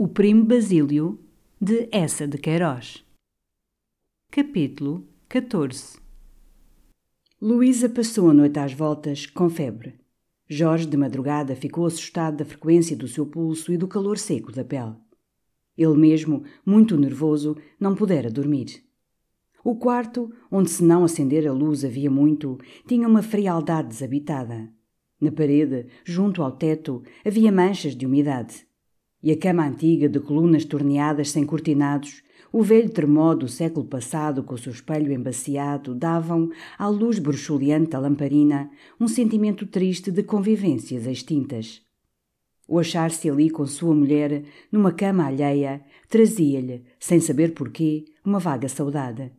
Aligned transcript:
O 0.00 0.06
Primo 0.06 0.44
Basílio, 0.44 1.18
de 1.60 1.88
Essa 1.90 2.24
de 2.24 2.38
Queiroz. 2.38 3.04
Capítulo 4.30 5.04
14 5.28 5.98
Luísa 7.42 7.88
passou 7.88 8.30
a 8.30 8.32
noite 8.32 8.60
às 8.60 8.72
voltas, 8.72 9.26
com 9.26 9.50
febre. 9.50 9.98
Jorge, 10.48 10.86
de 10.86 10.96
madrugada, 10.96 11.56
ficou 11.56 11.84
assustado 11.84 12.36
da 12.36 12.44
frequência 12.44 12.96
do 12.96 13.08
seu 13.08 13.26
pulso 13.26 13.72
e 13.72 13.76
do 13.76 13.88
calor 13.88 14.18
seco 14.18 14.52
da 14.52 14.62
pele. 14.62 14.94
Ele 15.76 15.96
mesmo, 15.96 16.44
muito 16.64 16.96
nervoso, 16.96 17.56
não 17.80 17.96
pudera 17.96 18.30
dormir. 18.30 18.84
O 19.64 19.74
quarto, 19.74 20.32
onde 20.48 20.70
se 20.70 20.84
não 20.84 21.02
acender 21.02 21.44
a 21.44 21.52
luz 21.52 21.84
havia 21.84 22.08
muito, 22.08 22.56
tinha 22.86 23.08
uma 23.08 23.20
frialdade 23.20 23.88
desabitada. 23.88 24.72
Na 25.20 25.32
parede, 25.32 25.88
junto 26.04 26.40
ao 26.40 26.52
teto, 26.52 27.02
havia 27.26 27.50
manchas 27.50 27.96
de 27.96 28.06
umidade 28.06 28.67
e 29.22 29.32
a 29.32 29.36
cama 29.36 29.66
antiga 29.66 30.08
de 30.08 30.20
colunas 30.20 30.64
torneadas 30.64 31.30
sem 31.30 31.44
cortinados, 31.44 32.22
o 32.52 32.62
velho 32.62 32.88
termó 32.88 33.34
do 33.34 33.46
século 33.48 33.86
passado 33.86 34.42
com 34.42 34.54
o 34.54 34.58
seu 34.58 34.72
espelho 34.72 35.12
embaciado 35.12 35.94
davam, 35.94 36.50
à 36.78 36.88
luz 36.88 37.18
bruxuleante 37.18 37.90
da 37.90 37.98
lamparina, 37.98 38.70
um 38.98 39.06
sentimento 39.06 39.66
triste 39.66 40.10
de 40.10 40.22
convivências 40.22 41.06
extintas. 41.06 41.82
O 42.66 42.78
achar-se 42.78 43.28
ali 43.28 43.50
com 43.50 43.66
sua 43.66 43.94
mulher, 43.94 44.44
numa 44.70 44.92
cama 44.92 45.26
alheia, 45.26 45.82
trazia-lhe, 46.08 46.84
sem 46.98 47.20
saber 47.20 47.54
porquê, 47.54 48.04
uma 48.24 48.38
vaga 48.38 48.68
saudade. 48.68 49.32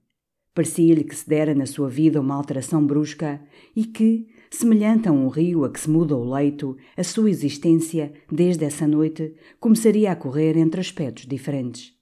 Parecia-lhe 0.53 1.03
que 1.03 1.15
se 1.15 1.29
dera 1.29 1.53
na 1.53 1.65
sua 1.65 1.89
vida 1.89 2.19
uma 2.19 2.35
alteração 2.35 2.85
brusca 2.85 3.41
e 3.75 3.85
que, 3.85 4.27
Semelhante 4.51 5.07
a 5.07 5.11
um 5.11 5.27
rio 5.27 5.63
a 5.63 5.71
que 5.71 5.79
se 5.79 5.89
muda 5.89 6.15
o 6.15 6.33
leito, 6.33 6.75
a 6.97 7.03
sua 7.03 7.29
existência, 7.29 8.11
desde 8.31 8.65
essa 8.65 8.87
noite, 8.87 9.35
começaria 9.59 10.11
a 10.11 10.15
correr 10.15 10.57
entre 10.57 10.81
aspectos 10.81 11.25
diferentes. 11.27 11.93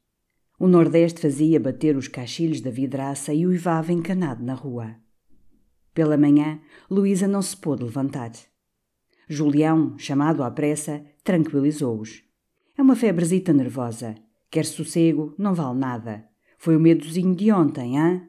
O 0.58 0.68
Nordeste 0.68 1.22
fazia 1.22 1.60
bater 1.60 1.98
os 1.98 2.08
caixilhos 2.08 2.62
da 2.62 2.72
vidraça 2.72 3.34
e 3.34 3.46
uivava 3.46 3.92
encanado 3.92 4.44
na 4.44 4.54
rua. 4.54 4.96
Pela 5.94 6.18
manhã, 6.18 6.60
Luísa 6.90 7.28
não 7.28 7.42
se 7.42 7.56
pôde 7.56 7.84
levantar. 7.84 8.32
Julião, 9.28 9.98
chamado 9.98 10.42
à 10.42 10.50
pressa, 10.50 11.04
tranquilizou-os. 11.24 12.24
É 12.78 12.82
uma 12.82 12.96
febrezita 12.96 13.52
nervosa. 13.52 14.16
Quer 14.50 14.64
sossego, 14.64 15.36
não 15.38 15.54
vale 15.54 15.78
nada. 15.78 16.26
Foi 16.58 16.78
o 16.78 16.80
medozinho 16.80 17.36
de 17.36 17.52
ontem, 17.52 18.00
hã? 18.00 18.28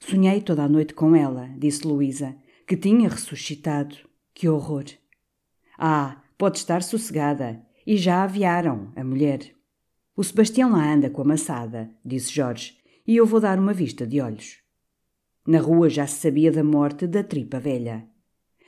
Sonhei 0.00 0.40
toda 0.40 0.64
a 0.64 0.68
noite 0.68 0.94
com 0.94 1.14
ela, 1.14 1.50
disse 1.58 1.86
Luísa, 1.86 2.34
que 2.68 2.76
tinha 2.76 3.08
ressuscitado. 3.08 3.96
Que 4.34 4.46
horror! 4.46 4.84
Ah, 5.78 6.20
pode 6.36 6.58
estar 6.58 6.82
sossegada. 6.82 7.62
E 7.86 7.96
já 7.96 8.22
aviaram, 8.22 8.92
a 8.94 9.02
mulher. 9.02 9.54
O 10.14 10.22
Sebastião 10.22 10.72
lá 10.72 10.92
anda 10.92 11.08
com 11.08 11.22
a 11.22 11.24
maçada, 11.24 11.90
disse 12.04 12.30
Jorge, 12.30 12.76
e 13.06 13.16
eu 13.16 13.24
vou 13.24 13.40
dar 13.40 13.58
uma 13.58 13.72
vista 13.72 14.06
de 14.06 14.20
olhos. 14.20 14.58
Na 15.46 15.60
rua 15.60 15.88
já 15.88 16.06
se 16.06 16.20
sabia 16.20 16.52
da 16.52 16.62
morte 16.62 17.06
da 17.06 17.24
tripa 17.24 17.58
velha. 17.58 18.06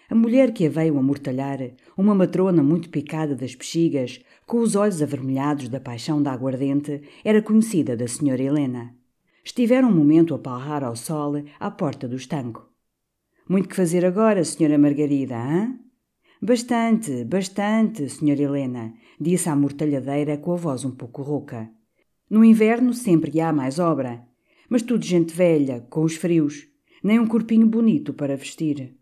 A 0.09 0.15
mulher 0.15 0.55
que 0.55 0.65
a 0.65 0.71
veio 0.71 0.97
amortalhar, 0.97 1.59
uma 1.95 2.15
matrona 2.15 2.63
muito 2.63 2.89
picada 2.89 3.37
das 3.37 3.55
bexigas, 3.55 4.19
com 4.47 4.61
os 4.61 4.75
olhos 4.75 5.03
avermelhados 5.03 5.69
da 5.69 5.79
paixão 5.79 6.23
da 6.23 6.33
aguardente, 6.33 7.03
era 7.23 7.43
conhecida 7.43 7.95
da 7.95 8.09
senhora 8.09 8.43
Helena. 8.43 8.95
Estiveram 9.45 9.91
um 9.91 9.95
momento 9.95 10.35
a 10.35 10.39
palrar 10.39 10.83
ao 10.83 10.97
sol 10.97 11.35
à 11.59 11.71
porta 11.71 12.09
do 12.09 12.17
estanco. 12.17 12.70
Muito 13.51 13.69
que 13.69 13.75
fazer 13.75 14.07
agora, 14.07 14.45
senhora 14.45 14.79
Margarida, 14.79 15.37
hã? 15.37 15.77
Bastante, 16.41 17.25
bastante, 17.25 18.09
senhora 18.09 18.41
Helena, 18.41 18.95
disse 19.21 19.49
a 19.49 19.57
mortalhadeira 19.57 20.39
com 20.39 20.53
a 20.53 20.57
voz 20.57 20.85
um 20.85 20.93
pouco 20.93 21.21
rouca. 21.21 21.69
No 22.31 22.45
inverno 22.45 22.95
sempre 22.95 23.41
há 23.41 23.53
mais 23.53 23.81
obra, 23.81 24.25
mas 24.69 24.83
tudo 24.83 25.05
gente 25.05 25.35
velha, 25.35 25.81
com 25.91 26.05
os 26.05 26.15
frios, 26.15 26.69
nem 27.03 27.19
um 27.19 27.27
corpinho 27.27 27.67
bonito 27.67 28.15
para 28.15 28.37
vestir. 28.37 28.95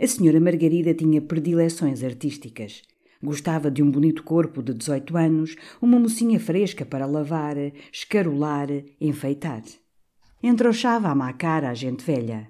A 0.00 0.06
senhora 0.06 0.40
Margarida 0.40 0.94
tinha 0.94 1.20
predileções 1.20 2.02
artísticas. 2.02 2.80
Gostava 3.22 3.70
de 3.70 3.82
um 3.82 3.90
bonito 3.90 4.22
corpo 4.22 4.62
de 4.62 4.72
18 4.72 5.14
anos, 5.14 5.56
uma 5.82 6.00
mocinha 6.00 6.40
fresca 6.40 6.86
para 6.86 7.04
lavar, 7.04 7.56
escarolar, 7.92 8.68
enfeitar. 8.98 9.62
Entrochava 10.42 11.10
a 11.10 11.14
má 11.14 11.34
cara 11.34 11.68
a 11.68 11.74
gente 11.74 12.02
velha. 12.02 12.48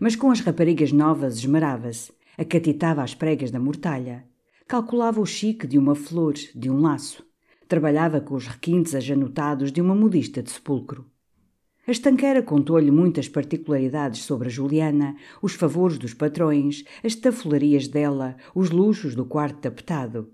Mas 0.00 0.14
com 0.14 0.30
as 0.30 0.40
raparigas 0.40 0.92
novas 0.92 1.38
esmerava-se, 1.38 2.12
acatitava 2.36 3.02
as 3.02 3.14
pregas 3.14 3.50
da 3.50 3.58
mortalha, 3.58 4.24
calculava 4.66 5.20
o 5.20 5.26
chique 5.26 5.66
de 5.66 5.76
uma 5.76 5.94
flor, 5.94 6.34
de 6.34 6.70
um 6.70 6.80
laço, 6.80 7.26
trabalhava 7.66 8.20
com 8.20 8.34
os 8.34 8.46
requintes 8.46 8.94
ajanotados 8.94 9.72
de 9.72 9.80
uma 9.80 9.94
modista 9.94 10.42
de 10.42 10.50
sepulcro. 10.50 11.04
A 11.86 11.90
estanqueira 11.90 12.42
contou-lhe 12.42 12.90
muitas 12.90 13.28
particularidades 13.28 14.22
sobre 14.22 14.48
a 14.48 14.50
Juliana, 14.50 15.16
os 15.40 15.54
favores 15.54 15.98
dos 15.98 16.12
patrões, 16.12 16.84
as 17.02 17.14
tafolarias 17.14 17.88
dela, 17.88 18.36
os 18.54 18.70
luxos 18.70 19.14
do 19.14 19.24
quarto 19.24 19.60
tapetado. 19.60 20.30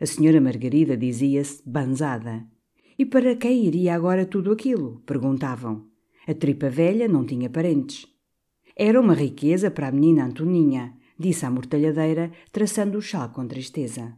A 0.00 0.04
senhora 0.04 0.40
Margarida 0.40 0.96
dizia-se 0.96 1.62
banzada. 1.64 2.44
E 2.98 3.06
para 3.06 3.36
quem 3.36 3.64
iria 3.64 3.94
agora 3.94 4.26
tudo 4.26 4.50
aquilo? 4.50 5.00
perguntavam. 5.06 5.86
A 6.26 6.34
tripa 6.34 6.68
velha 6.68 7.06
não 7.06 7.24
tinha 7.24 7.48
parentes. 7.48 8.04
Era 8.80 9.00
uma 9.00 9.12
riqueza 9.12 9.72
para 9.72 9.88
a 9.88 9.90
menina 9.90 10.24
Antoninha, 10.24 10.94
disse 11.18 11.44
a 11.44 11.50
mortalhadeira, 11.50 12.30
traçando 12.52 12.96
o 12.96 13.02
chá 13.02 13.26
com 13.26 13.44
tristeza. 13.44 14.16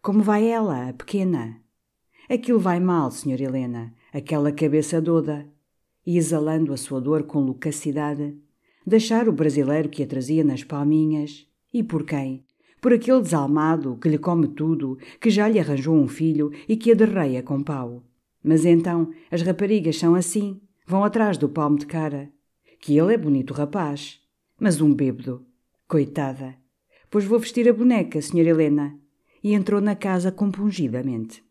Como 0.00 0.22
vai 0.22 0.48
ela, 0.48 0.88
a 0.88 0.94
pequena? 0.94 1.60
Aquilo 2.26 2.58
vai 2.58 2.80
mal, 2.80 3.10
senhora 3.10 3.42
Helena, 3.42 3.92
aquela 4.10 4.50
cabeça 4.50 4.98
doda. 4.98 5.46
E 6.06 6.16
exalando 6.16 6.72
a 6.72 6.76
sua 6.78 7.02
dor 7.02 7.24
com 7.24 7.40
loquacidade, 7.40 8.34
deixar 8.86 9.28
o 9.28 9.32
brasileiro 9.32 9.90
que 9.90 10.02
a 10.02 10.06
trazia 10.06 10.42
nas 10.42 10.64
palminhas. 10.64 11.46
E 11.70 11.82
por 11.82 12.06
quem? 12.06 12.46
Por 12.80 12.94
aquele 12.94 13.20
desalmado 13.20 13.98
que 13.98 14.08
lhe 14.08 14.16
come 14.16 14.48
tudo, 14.48 14.96
que 15.20 15.28
já 15.28 15.46
lhe 15.46 15.60
arranjou 15.60 15.94
um 15.94 16.08
filho 16.08 16.50
e 16.66 16.78
que 16.78 16.92
a 16.92 16.94
derreia 16.94 17.42
com 17.42 17.62
pau. 17.62 18.02
Mas 18.42 18.64
então, 18.64 19.10
as 19.30 19.42
raparigas 19.42 19.98
são 19.98 20.14
assim, 20.14 20.62
vão 20.86 21.04
atrás 21.04 21.36
do 21.36 21.46
palmo 21.46 21.76
de 21.76 21.84
cara 21.84 22.32
que 22.82 22.98
ele 22.98 23.14
é 23.14 23.16
bonito 23.16 23.54
rapaz, 23.54 24.20
mas 24.58 24.80
um 24.80 24.92
bêbado. 24.92 25.46
Coitada. 25.86 26.56
Pois 27.08 27.24
vou 27.24 27.38
vestir 27.38 27.68
a 27.68 27.72
boneca, 27.72 28.20
senhora 28.20 28.50
Helena. 28.50 28.98
E 29.40 29.54
entrou 29.54 29.80
na 29.80 29.94
casa 29.94 30.32
compungidamente. 30.32 31.44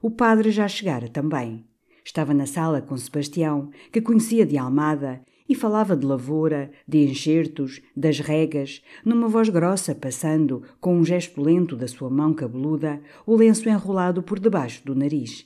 O 0.00 0.08
padre 0.08 0.52
já 0.52 0.68
chegara 0.68 1.08
também. 1.08 1.66
Estava 2.04 2.32
na 2.32 2.46
sala 2.46 2.80
com 2.80 2.96
Sebastião, 2.96 3.70
que 3.90 4.00
conhecia 4.00 4.46
de 4.46 4.56
Almada, 4.56 5.20
e 5.48 5.54
falava 5.54 5.96
de 5.96 6.06
lavoura, 6.06 6.70
de 6.86 6.98
enxertos, 6.98 7.82
das 7.96 8.20
regas, 8.20 8.84
numa 9.04 9.26
voz 9.26 9.48
grossa, 9.48 9.96
passando, 9.96 10.62
com 10.80 10.96
um 10.96 11.04
gesto 11.04 11.40
lento 11.42 11.74
da 11.74 11.88
sua 11.88 12.08
mão 12.08 12.32
cabeluda, 12.32 13.00
o 13.26 13.34
lenço 13.34 13.68
enrolado 13.68 14.22
por 14.22 14.38
debaixo 14.38 14.84
do 14.84 14.94
nariz. 14.94 15.44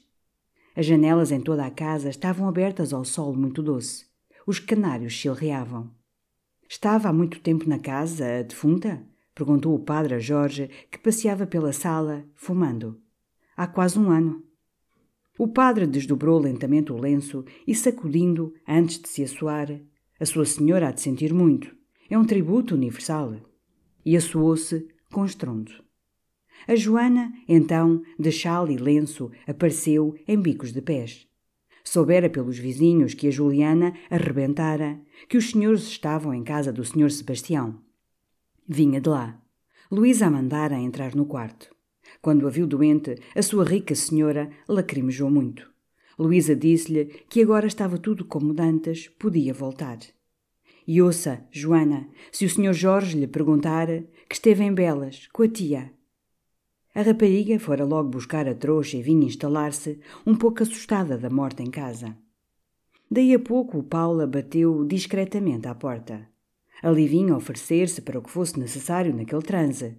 As 0.77 0.85
janelas 0.85 1.33
em 1.33 1.41
toda 1.41 1.65
a 1.65 1.71
casa 1.71 2.11
estavam 2.11 2.47
abertas 2.47 2.93
ao 2.93 3.03
sol 3.03 3.35
muito 3.35 3.63
doce. 3.63 4.10
Os 4.47 4.59
canários 4.59 5.13
chilreavam. 5.13 5.91
Estava 6.69 7.09
há 7.09 7.13
muito 7.13 7.41
tempo 7.41 7.69
na 7.69 7.79
casa, 7.79 8.39
a 8.39 8.43
defunta? 8.43 9.05
Perguntou 9.35 9.75
o 9.75 9.79
padre 9.79 10.15
a 10.15 10.19
Jorge, 10.19 10.71
que 10.91 10.99
passeava 10.99 11.47
pela 11.47 11.73
sala, 11.73 12.25
fumando. 12.35 13.01
Há 13.57 13.67
quase 13.67 13.99
um 13.99 14.11
ano. 14.11 14.45
O 15.39 15.49
padre 15.49 15.87
desdobrou 15.87 16.39
lentamente 16.39 16.93
o 16.93 16.99
lenço 16.99 17.45
e, 17.67 17.75
sacudindo, 17.75 18.53
antes 18.69 19.01
de 19.01 19.09
se 19.09 19.23
assoar, 19.23 19.81
a 20.19 20.27
sua 20.27 20.45
senhora 20.45 20.89
há 20.89 20.93
de 20.93 21.01
sentir 21.01 21.33
muito. 21.33 21.75
É 22.09 22.19
um 22.19 22.25
tributo 22.25 22.75
universal. 22.75 23.37
E 24.05 24.17
assoou-se 24.17 24.87
com 25.11 25.25
estrondo. 25.25 25.73
A 26.69 26.77
Joana, 26.77 27.33
então, 27.49 28.03
de 28.19 28.31
chale 28.31 28.75
e 28.75 28.77
lenço, 28.77 29.31
apareceu 29.47 30.15
em 30.29 30.39
bicos 30.39 30.73
de 30.73 30.83
pés. 30.83 31.27
Soubera 31.85 32.29
pelos 32.29 32.59
vizinhos 32.59 33.15
que 33.15 33.29
a 33.29 33.31
Juliana 33.31 33.95
arrebentara, 34.11 35.01
que 35.29 35.37
os 35.37 35.51
senhores 35.51 35.83
estavam 35.83 36.35
em 36.35 36.45
casa 36.45 36.73
do 36.73 36.85
senhor 36.85 37.11
Sebastião. 37.11 37.81
Vinha 38.69 39.01
de 39.01 39.09
lá. 39.09 39.41
Luísa 39.91 40.27
a 40.27 40.31
mandara 40.31 40.77
entrar 40.77 41.15
no 41.15 41.27
quarto. 41.27 41.75
Quando 42.23 42.47
a 42.47 42.51
viu 42.51 42.67
doente, 42.67 43.17
a 43.35 43.43
sua 43.43 43.65
rica 43.65 43.95
senhora 43.95 44.51
lacrimejou 44.69 45.31
muito. 45.31 45.71
Luísa 46.19 46.55
disse-lhe 46.55 47.07
que 47.29 47.43
agora 47.43 47.67
estava 47.67 47.97
tudo 47.97 48.25
como 48.25 48.53
dantes, 48.53 49.09
podia 49.09 49.55
voltar. 49.55 49.99
E 50.87 51.01
ouça, 51.01 51.47
Joana, 51.51 52.09
se 52.31 52.45
o 52.45 52.51
senhor 52.51 52.73
Jorge 52.75 53.19
lhe 53.19 53.27
perguntar, 53.27 53.87
que 54.29 54.35
esteve 54.35 54.65
em 54.65 54.75
Belas, 54.75 55.29
com 55.33 55.43
a 55.43 55.49
tia. 55.49 55.93
A 57.01 57.03
rapariga 57.03 57.59
fora 57.59 57.83
logo 57.83 58.11
buscar 58.11 58.47
a 58.47 58.55
trouxa 58.55 58.99
e 58.99 59.03
vinha 59.03 59.27
instalar-se, 59.27 59.99
um 60.27 60.37
pouco 60.37 60.63
assustada 60.63 61.17
da 61.17 61.31
morte 61.31 61.63
em 61.63 61.71
casa. 61.71 62.15
Daí 63.11 63.35
a 63.35 63.39
pouco 63.39 63.79
o 63.79 63.83
Paula 63.83 64.27
bateu 64.27 64.85
discretamente 64.85 65.67
à 65.67 65.75
porta. 65.75 66.29
Ali 66.83 67.07
vinha 67.09 67.35
oferecer-se 67.35 68.03
para 68.03 68.19
o 68.19 68.23
que 68.23 68.29
fosse 68.29 68.61
necessário 68.61 69.17
naquele 69.17 69.41
transe 69.41 69.97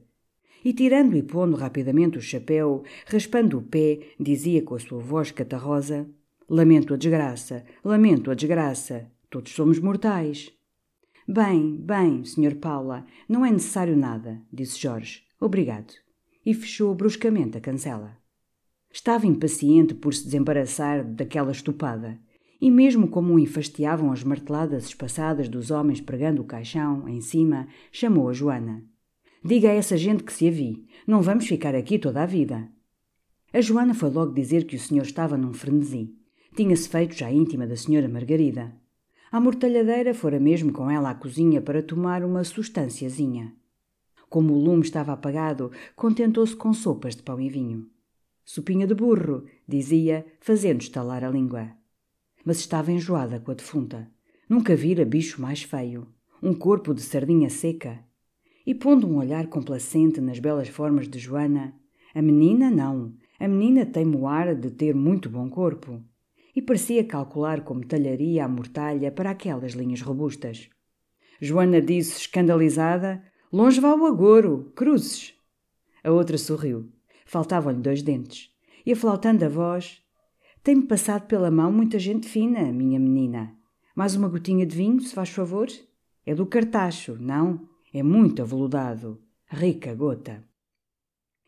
e, 0.63 0.71
tirando 0.73 1.17
e 1.17 1.23
pondo 1.23 1.57
rapidamente 1.57 2.19
o 2.19 2.21
chapéu, 2.21 2.83
raspando 3.07 3.57
o 3.57 3.63
pé, 3.63 4.01
dizia 4.19 4.61
com 4.61 4.75
a 4.75 4.79
sua 4.79 4.99
voz 4.99 5.31
catarrosa: 5.31 6.07
Lamento 6.47 6.93
a 6.93 6.97
desgraça, 6.97 7.65
lamento 7.83 8.29
a 8.29 8.35
desgraça, 8.35 9.09
todos 9.27 9.51
somos 9.53 9.79
mortais. 9.79 10.53
Bem, 11.27 11.77
bem, 11.77 12.23
Sr. 12.23 12.57
Paula, 12.57 13.07
não 13.27 13.43
é 13.43 13.49
necessário 13.49 13.97
nada, 13.97 14.39
disse 14.53 14.79
Jorge. 14.79 15.23
Obrigado. 15.39 15.95
E 16.45 16.53
fechou 16.53 16.93
bruscamente 16.95 17.57
a 17.57 17.61
cancela. 17.61 18.17
Estava 18.91 19.27
impaciente 19.27 19.93
por 19.93 20.13
se 20.13 20.25
desembaraçar 20.25 21.03
daquela 21.03 21.51
estupada, 21.51 22.19
e 22.59 22.69
mesmo 22.69 23.07
como 23.07 23.33
o 23.33 23.39
enfastiavam 23.39 24.11
as 24.11 24.23
marteladas 24.23 24.85
espaçadas 24.85 25.49
dos 25.49 25.71
homens 25.71 26.01
pregando 26.01 26.41
o 26.41 26.45
caixão 26.45 27.07
em 27.07 27.21
cima, 27.21 27.67
chamou 27.91 28.29
a 28.29 28.33
Joana. 28.33 28.83
Diga 29.43 29.69
a 29.69 29.73
essa 29.73 29.97
gente 29.97 30.23
que 30.23 30.31
se 30.31 30.47
avi. 30.47 30.85
Não 31.07 31.21
vamos 31.21 31.47
ficar 31.47 31.73
aqui 31.73 31.97
toda 31.97 32.21
a 32.21 32.25
vida. 32.27 32.69
A 33.51 33.59
Joana 33.59 33.93
foi 33.93 34.11
logo 34.11 34.33
dizer 34.33 34.65
que 34.65 34.75
o 34.75 34.79
senhor 34.79 35.01
estava 35.01 35.35
num 35.35 35.53
frenesi. 35.53 36.13
Tinha-se 36.55 36.87
feito 36.87 37.15
já 37.15 37.31
íntima 37.31 37.65
da 37.65 37.75
senhora 37.75 38.07
Margarida. 38.07 38.75
A 39.31 39.39
mortalhadeira 39.39 40.13
fora 40.13 40.39
mesmo 40.39 40.71
com 40.71 40.91
ela 40.91 41.09
à 41.09 41.15
cozinha 41.15 41.61
para 41.61 41.81
tomar 41.81 42.23
uma 42.23 42.43
substânciazinha. 42.43 43.53
Como 44.31 44.53
o 44.53 44.57
lume 44.57 44.81
estava 44.81 45.11
apagado, 45.11 45.73
contentou-se 45.93 46.55
com 46.55 46.71
sopas 46.71 47.17
de 47.17 47.21
pão 47.21 47.37
e 47.41 47.49
vinho. 47.49 47.89
Sopinha 48.45 48.87
de 48.87 48.93
burro, 48.95 49.43
dizia, 49.67 50.25
fazendo 50.39 50.79
estalar 50.79 51.21
a 51.25 51.29
língua. 51.29 51.71
Mas 52.45 52.59
estava 52.59 52.93
enjoada 52.93 53.41
com 53.41 53.51
a 53.51 53.53
defunta. 53.53 54.09
Nunca 54.47 54.73
vira 54.73 55.03
bicho 55.03 55.41
mais 55.41 55.63
feio. 55.63 56.07
Um 56.41 56.53
corpo 56.53 56.93
de 56.93 57.01
sardinha 57.01 57.49
seca, 57.49 57.99
e 58.65 58.73
pondo 58.73 59.05
um 59.05 59.17
olhar 59.17 59.47
complacente 59.47 60.21
nas 60.21 60.39
belas 60.39 60.69
formas 60.69 61.09
de 61.09 61.19
Joana, 61.19 61.75
a 62.15 62.21
menina 62.21 62.71
não, 62.71 63.13
a 63.37 63.49
menina 63.49 63.85
tem 63.85 64.07
o 64.15 64.25
ar 64.25 64.55
de 64.55 64.71
ter 64.71 64.95
muito 64.95 65.29
bom 65.29 65.49
corpo, 65.49 66.01
e 66.55 66.61
parecia 66.61 67.03
calcular 67.03 67.65
como 67.65 67.85
talharia 67.85 68.45
a 68.45 68.47
mortalha 68.47 69.11
para 69.11 69.31
aquelas 69.31 69.73
linhas 69.73 69.99
robustas. 69.99 70.69
Joana 71.41 71.81
disse, 71.81 72.17
escandalizada, 72.17 73.21
longe 73.51 73.79
vá 73.79 73.93
o 73.93 74.05
agouro, 74.05 74.71
cruzes. 74.75 75.33
A 76.03 76.11
outra 76.11 76.37
sorriu. 76.37 76.89
Faltavam-lhe 77.25 77.81
dois 77.81 78.01
dentes. 78.01 78.49
E 78.85 78.93
aflautando 78.93 79.45
a 79.45 79.49
voz, 79.49 80.01
tem-me 80.63 80.83
passado 80.83 81.27
pela 81.27 81.51
mão 81.51 81.71
muita 81.71 81.99
gente 81.99 82.27
fina, 82.27 82.71
minha 82.71 82.99
menina. 82.99 83.55
Mais 83.95 84.15
uma 84.15 84.29
gotinha 84.29 84.65
de 84.65 84.75
vinho, 84.75 84.99
se 85.01 85.13
faz 85.13 85.29
favor? 85.29 85.67
É 86.25 86.33
do 86.33 86.45
cartacho, 86.45 87.17
não? 87.19 87.67
É 87.93 88.01
muito 88.01 88.41
aveludado. 88.41 89.21
Rica 89.47 89.93
gota. 89.93 90.43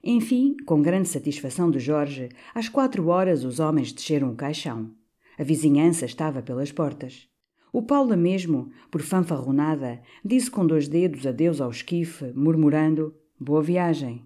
Enfim, 0.04 0.58
com 0.66 0.82
grande 0.82 1.08
satisfação 1.08 1.72
de 1.72 1.80
Jorge, 1.80 2.30
às 2.54 2.68
quatro 2.68 3.08
horas 3.08 3.46
os 3.46 3.60
homens 3.60 3.94
desceram 3.94 4.32
o 4.32 4.36
caixão. 4.36 4.92
A 5.38 5.44
vizinhança 5.44 6.06
estava 6.06 6.42
pelas 6.42 6.72
portas. 6.72 7.30
O 7.74 7.82
Paula 7.82 8.16
mesmo, 8.16 8.72
por 8.90 9.02
fanfarronada, 9.02 10.02
disse 10.24 10.50
com 10.50 10.66
dois 10.66 10.88
dedos 10.88 11.28
adeus 11.28 11.60
ao 11.60 11.72
esquife, 11.72 12.32
murmurando 12.34 13.14
Boa 13.38 13.62
viagem. 13.62 14.24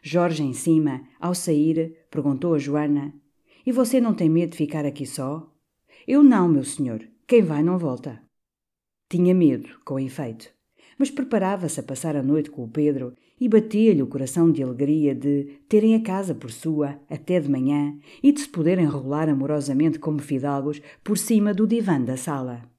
Jorge 0.00 0.44
em 0.44 0.52
cima, 0.52 1.02
ao 1.18 1.34
sair, 1.34 2.06
perguntou 2.08 2.54
a 2.54 2.58
Joana 2.58 3.12
E 3.66 3.72
você 3.72 4.00
não 4.00 4.14
tem 4.14 4.28
medo 4.28 4.50
de 4.50 4.58
ficar 4.58 4.84
aqui 4.84 5.06
só? 5.06 5.50
Eu 6.06 6.22
não, 6.22 6.46
meu 6.46 6.62
senhor. 6.62 7.02
Quem 7.26 7.42
vai 7.42 7.62
não 7.62 7.78
volta. 7.78 8.22
Tinha 9.08 9.34
medo, 9.34 9.68
com 9.84 9.98
efeito 9.98 10.54
mas 10.98 11.10
preparava-se 11.10 11.78
a 11.80 11.82
passar 11.82 12.16
a 12.16 12.22
noite 12.22 12.50
com 12.50 12.64
o 12.64 12.68
Pedro 12.68 13.14
e 13.40 13.48
batia-lhe 13.48 14.02
o 14.02 14.06
coração 14.06 14.50
de 14.50 14.62
alegria 14.62 15.14
de 15.14 15.60
terem 15.68 15.94
a 15.94 16.00
casa 16.00 16.34
por 16.34 16.50
sua 16.50 17.00
até 17.10 17.40
de 17.40 17.50
manhã 17.50 17.98
e 18.22 18.32
de 18.32 18.40
se 18.40 18.48
poderem 18.48 18.86
rolar 18.86 19.28
amorosamente 19.28 19.98
como 19.98 20.20
fidalgos 20.20 20.80
por 21.02 21.18
cima 21.18 21.52
do 21.52 21.66
divã 21.66 22.00
da 22.00 22.16
sala. 22.16 22.73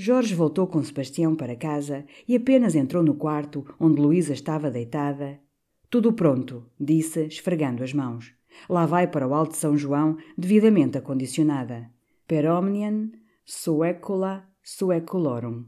Jorge 0.00 0.32
voltou 0.32 0.68
com 0.68 0.80
Sebastião 0.80 1.34
para 1.34 1.56
casa 1.56 2.06
e 2.28 2.36
apenas 2.36 2.76
entrou 2.76 3.02
no 3.02 3.14
quarto 3.14 3.66
onde 3.80 4.00
Luísa 4.00 4.32
estava 4.32 4.70
deitada. 4.70 5.40
Tudo 5.90 6.12
pronto, 6.12 6.64
disse, 6.78 7.26
esfregando 7.26 7.82
as 7.82 7.92
mãos. 7.92 8.32
Lá 8.70 8.86
vai 8.86 9.08
para 9.08 9.26
o 9.26 9.34
Alto 9.34 9.56
São 9.56 9.76
João, 9.76 10.16
devidamente 10.36 10.96
acondicionada. 10.96 11.90
Per 12.28 12.48
omnium 12.48 13.10
suecula 13.44 14.48
sueculorum. 14.62 15.64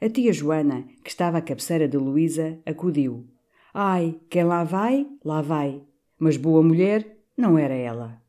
A 0.00 0.08
tia 0.08 0.32
Joana, 0.32 0.84
que 1.04 1.10
estava 1.10 1.38
à 1.38 1.40
cabeceira 1.40 1.86
de 1.86 1.96
Luísa, 1.96 2.58
acudiu. 2.66 3.28
Ai, 3.72 4.20
quem 4.28 4.42
lá 4.42 4.64
vai, 4.64 5.06
lá 5.24 5.40
vai. 5.40 5.84
Mas 6.18 6.36
boa 6.36 6.64
mulher 6.64 7.16
não 7.36 7.56
era 7.56 7.74
ela. 7.74 8.20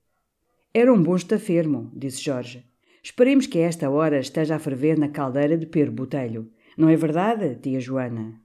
Era 0.71 0.93
um 0.93 1.01
bom 1.01 1.15
estafermo, 1.15 1.91
disse 1.95 2.21
Jorge. 2.21 2.66
Esperemos 3.09 3.47
que 3.47 3.59
a 3.59 3.61
esta 3.61 3.89
hora 3.89 4.19
esteja 4.19 4.57
a 4.57 4.59
ferver 4.59 4.99
na 4.99 5.07
caldeira 5.07 5.57
de 5.57 5.65
Pedro 5.65 5.93
Botelho. 5.93 6.51
Não 6.77 6.89
é 6.89 6.95
verdade, 6.97 7.55
tia 7.55 7.79
Joana? 7.79 8.41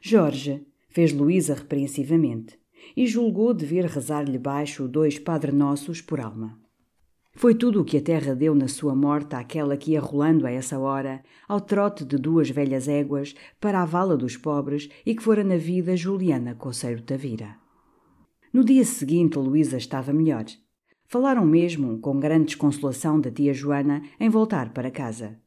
Jorge, 0.00 0.66
fez 0.88 1.12
Luísa 1.12 1.52
repreensivamente, 1.52 2.58
e 2.96 3.06
julgou 3.06 3.52
dever 3.52 3.84
rezar-lhe 3.84 4.38
baixo 4.38 4.88
dois 4.88 5.18
Padre 5.18 5.52
Nossos 5.52 6.00
por 6.00 6.20
alma. 6.20 6.58
Foi 7.34 7.54
tudo 7.54 7.82
o 7.82 7.84
que 7.84 7.98
a 7.98 8.00
terra 8.00 8.34
deu 8.34 8.54
na 8.54 8.66
sua 8.66 8.94
morte 8.94 9.36
àquela 9.36 9.76
que 9.76 9.90
ia 9.90 10.00
rolando 10.00 10.46
a 10.46 10.50
essa 10.50 10.78
hora, 10.78 11.22
ao 11.46 11.60
trote 11.60 12.02
de 12.02 12.16
duas 12.16 12.48
velhas 12.48 12.88
éguas, 12.88 13.34
para 13.60 13.82
a 13.82 13.84
vala 13.84 14.16
dos 14.16 14.38
pobres 14.38 14.88
e 15.04 15.14
que 15.14 15.22
fora 15.22 15.44
na 15.44 15.58
vida 15.58 15.94
Juliana 15.98 16.54
Conceiro 16.54 17.02
Tavira. 17.02 17.58
No 18.54 18.64
dia 18.64 18.86
seguinte, 18.86 19.36
Luísa 19.36 19.76
estava 19.76 20.14
melhor. 20.14 20.46
Falaram 21.12 21.44
mesmo, 21.44 21.98
com 21.98 22.18
grande 22.18 22.46
desconsolação 22.46 23.20
da 23.20 23.30
tia 23.30 23.52
Joana, 23.52 24.02
em 24.18 24.30
voltar 24.30 24.72
para 24.72 24.90
casa. 24.90 25.38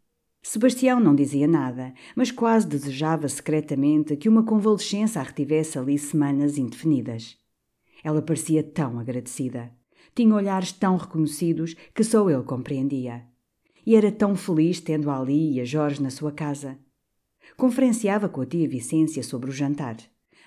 Sebastião 0.44 1.00
não 1.00 1.16
dizia 1.16 1.48
nada, 1.48 1.92
mas 2.16 2.30
quase 2.30 2.68
desejava 2.68 3.28
secretamente 3.28 4.16
que 4.16 4.30
uma 4.30 4.44
convalescença 4.44 5.20
a 5.20 5.24
retivesse 5.24 5.80
ali 5.80 5.98
semanas 5.98 6.60
indefinidas. 6.60 7.36
Ela 8.04 8.22
parecia 8.22 8.62
tão 8.62 9.00
agradecida. 9.00 9.72
Tinha 10.14 10.36
olhares 10.36 10.72
tão 10.72 10.98
reconhecidos 10.98 11.76
que 11.96 12.04
só 12.04 12.30
ele 12.30 12.44
compreendia. 12.44 13.26
E 13.84 13.96
era 13.96 14.12
tão 14.12 14.36
feliz 14.36 14.80
tendo 14.80 15.10
a 15.10 15.20
Ali 15.20 15.54
e 15.54 15.62
a 15.62 15.66
Jorge 15.66 16.00
na 16.00 16.12
sua 16.12 16.32
casa. 16.32 16.78
Conferenciava 17.58 18.30
com 18.30 18.42
a 18.42 18.46
tia 18.46 18.70
Vicência 18.70 19.24
sobre 19.24 19.50
o 19.50 19.54
jantar. 19.54 19.98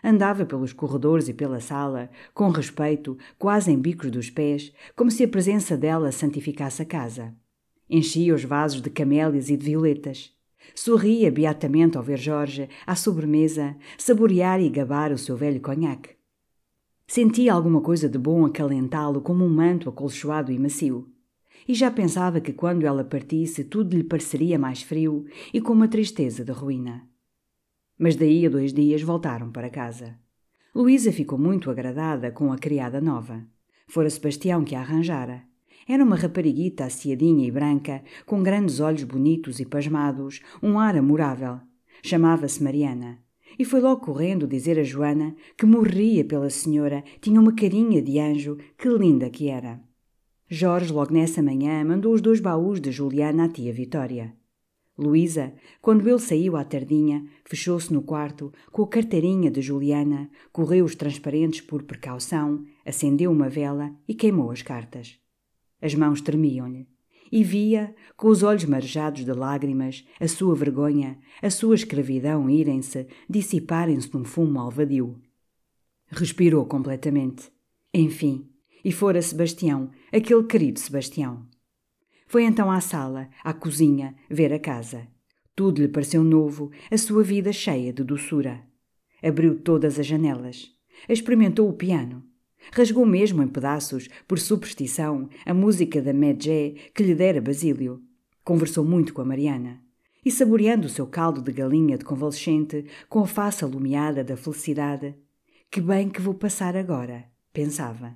Andava 0.03 0.47
pelos 0.47 0.73
corredores 0.73 1.29
e 1.29 1.35
pela 1.35 1.61
sala, 1.61 2.11
com 2.33 2.49
respeito, 2.51 3.19
quase 3.39 3.71
em 3.71 3.79
bicos 3.79 4.11
dos 4.11 4.31
pés, 4.31 4.73
como 4.95 5.11
se 5.11 5.25
a 5.25 5.29
presença 5.29 5.77
dela 5.77 6.13
santificasse 6.13 6.83
a 6.83 6.87
casa. 6.87 7.35
Enchia 7.91 8.35
os 8.35 8.45
vasos 8.45 8.81
de 8.83 8.91
camélias 8.91 9.49
e 9.49 9.57
de 9.57 9.65
violetas. 9.65 10.33
Sorria 10.75 11.31
beatamente 11.31 11.97
ao 11.97 12.03
ver 12.03 12.19
Jorge, 12.19 12.69
à 12.87 12.95
sobremesa, 12.95 13.77
saborear 13.97 14.61
e 14.61 14.69
gabar 14.69 15.13
o 15.13 15.19
seu 15.19 15.37
velho 15.37 15.61
conhaque. 15.61 16.11
Sentia 17.07 17.55
alguma 17.55 17.81
coisa 17.81 18.09
de 18.09 18.19
bom 18.19 18.45
acalentá-lo 18.45 19.23
como 19.23 19.43
um 19.45 19.49
manto 19.49 19.89
acolchoado 19.89 20.53
e 20.53 20.59
macio. 20.59 21.09
E 21.67 21.75
já 21.75 21.91
pensava 21.91 22.41
que 22.41 22.53
quando 22.53 22.85
ela 22.85 23.03
partisse 23.03 23.65
tudo 23.65 23.97
lhe 23.97 24.05
pareceria 24.05 24.59
mais 24.59 24.83
frio 24.83 25.25
e 25.53 25.61
com 25.61 25.73
uma 25.73 25.89
tristeza 25.89 26.45
de 26.45 26.53
ruína. 26.53 27.09
Mas 27.99 28.15
daí 28.15 28.47
a 28.47 28.49
dois 28.49 28.73
dias 28.73 29.03
voltaram 29.03 29.51
para 29.51 29.69
casa. 29.69 30.17
Luísa 30.75 31.11
ficou 31.11 31.39
muito 31.39 31.71
agradada 31.71 32.31
com 32.31 32.53
a 32.53 32.59
criada 32.59 33.01
nova. 33.01 33.45
Fora 33.89 34.09
Sebastião 34.09 34.65
que 34.65 34.75
a 34.75 34.81
arranjara. 34.81 35.43
Era 35.89 36.05
uma 36.05 36.17
rapariguita 36.17 36.85
aciadinha 36.85 37.47
e 37.47 37.51
branca, 37.51 38.03
com 38.27 38.43
grandes 38.43 38.79
olhos 38.79 39.05
bonitos 39.05 39.59
e 39.59 39.65
pasmados, 39.65 40.41
um 40.63 40.79
ar 40.79 40.97
amorável. 40.97 41.59
Chamava-se 42.03 42.63
Mariana. 42.63 43.19
E 43.59 43.65
foi 43.65 43.81
logo 43.81 44.03
correndo 44.03 44.47
dizer 44.47 44.79
a 44.79 44.85
Joana 44.85 45.35
que 45.57 45.67
morria 45.67 46.25
pela 46.25 46.51
senhora, 46.51 47.03
tinha 47.21 47.41
uma 47.41 47.55
carinha 47.55 48.01
de 48.01 48.21
anjo, 48.21 48.59
que 48.77 48.89
linda 48.89 49.29
que 49.31 49.49
era. 49.49 49.81
Jorge, 50.49 50.93
logo 50.93 51.13
nessa 51.13 51.43
manhã, 51.43 51.85
mandou 51.85 52.15
os 52.15 52.21
dois 52.21 52.39
baús 52.39 52.81
de 52.81 52.93
Juliana 52.93 53.47
à 53.47 53.49
tia 53.49 53.73
Vitória. 53.73 54.38
Luísa, 54.99 55.55
quando 55.81 56.09
ele 56.09 56.19
saiu 56.19 56.57
à 56.57 56.65
tardinha, 56.65 57.25
fechou-se 57.45 57.93
no 57.93 58.03
quarto 58.03 58.53
com 58.73 58.83
a 58.83 58.89
carteirinha 58.89 59.49
de 59.49 59.63
Juliana, 59.63 60.29
correu 60.53 60.85
os 60.85 60.97
transparentes 60.97 61.61
por 61.61 61.85
precaução, 61.85 62.65
acendeu 62.85 63.31
uma 63.31 63.49
vela 63.49 63.95
e 64.09 64.15
queimou 64.15 64.51
as 64.51 64.61
cartas. 64.61 65.17
As 65.81 65.95
mãos 65.95 66.21
tremiam-lhe. 66.21 66.89
E 67.31 67.45
via, 67.45 67.95
com 68.17 68.29
os 68.29 68.43
olhos 68.43 68.65
marejados 68.65 69.25
de 69.25 69.33
lágrimas, 69.33 70.05
a 70.19 70.27
sua 70.27 70.55
vergonha, 70.57 71.19
a 71.41 71.51
sua 71.51 71.77
escravidão 71.77 72.51
irem-se, 72.51 73.07
dissiparem-se 73.31 74.13
num 74.13 74.25
fumo 74.25 74.59
alvadio. 74.59 75.21
Respirou 76.09 76.65
completamente. 76.65 77.53
Enfim, 77.95 78.49
e 78.85 78.91
fora 78.91 79.23
Sebastião, 79.23 79.91
aquele 80.11 80.45
querido 80.45 80.81
Sebastião. 80.81 81.47
Foi 82.29 82.45
então 82.45 82.71
à 82.71 82.79
sala, 82.79 83.31
à 83.43 83.55
cozinha, 83.55 84.15
ver 84.29 84.53
a 84.53 84.59
casa. 84.59 85.09
Tudo 85.57 85.81
lhe 85.81 85.89
pareceu 85.89 86.23
novo, 86.23 86.71
a 86.91 86.99
sua 86.99 87.23
vida 87.23 87.53
cheia 87.55 87.91
de 87.91 88.05
doçura. 88.05 88.63
Abriu 89.23 89.59
todas 89.59 89.99
as 89.99 90.07
janelas. 90.07 90.71
Experimentou 91.09 91.69
o 91.69 91.73
piano. 91.73 92.23
Rasgou 92.71 93.07
mesmo 93.07 93.43
em 93.43 93.49
pedaços, 93.49 94.11
por 94.29 94.39
superstição, 94.39 95.29
a 95.47 95.55
música 95.55 96.03
da 96.03 96.13
Medjé 96.13 96.75
que 96.95 97.03
lhe 97.03 97.15
dera 97.15 97.41
Basílio. 97.41 98.03
Conversou 98.45 98.85
muito 98.85 99.15
com 99.15 99.23
a 99.23 99.25
Mariana. 99.25 99.81
E 100.23 100.31
saboreando 100.31 100.87
o 100.87 100.91
seu 100.91 101.07
caldo 101.07 101.41
de 101.41 101.51
galinha 101.51 101.97
de 101.97 102.05
convalescente, 102.05 102.85
com 103.09 103.21
a 103.21 103.27
face 103.27 103.65
alumiada 103.65 104.23
da 104.23 104.37
felicidade, 104.37 105.15
que 105.71 105.81
bem 105.81 106.11
que 106.11 106.21
vou 106.21 106.35
passar 106.35 106.77
agora, 106.77 107.25
pensava. 107.55 108.15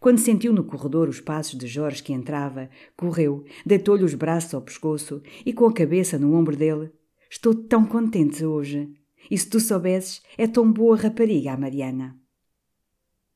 Quando 0.00 0.18
sentiu 0.18 0.52
no 0.52 0.64
corredor 0.64 1.08
os 1.08 1.20
passos 1.20 1.58
de 1.58 1.66
Jorge 1.66 2.02
que 2.02 2.12
entrava, 2.12 2.70
correu, 2.96 3.44
deitou-lhe 3.66 4.04
os 4.04 4.14
braços 4.14 4.54
ao 4.54 4.62
pescoço 4.62 5.22
e 5.44 5.52
com 5.52 5.66
a 5.66 5.72
cabeça 5.72 6.18
no 6.18 6.34
ombro 6.34 6.56
dele. 6.56 6.90
Estou 7.30 7.54
tão 7.54 7.84
contente 7.84 8.44
hoje. 8.44 8.90
E 9.30 9.36
se 9.36 9.48
tu 9.48 9.60
soubesses, 9.60 10.22
é 10.38 10.46
tão 10.46 10.70
boa 10.70 10.96
rapariga 10.96 11.52
a 11.52 11.56
Mariana. 11.56 12.16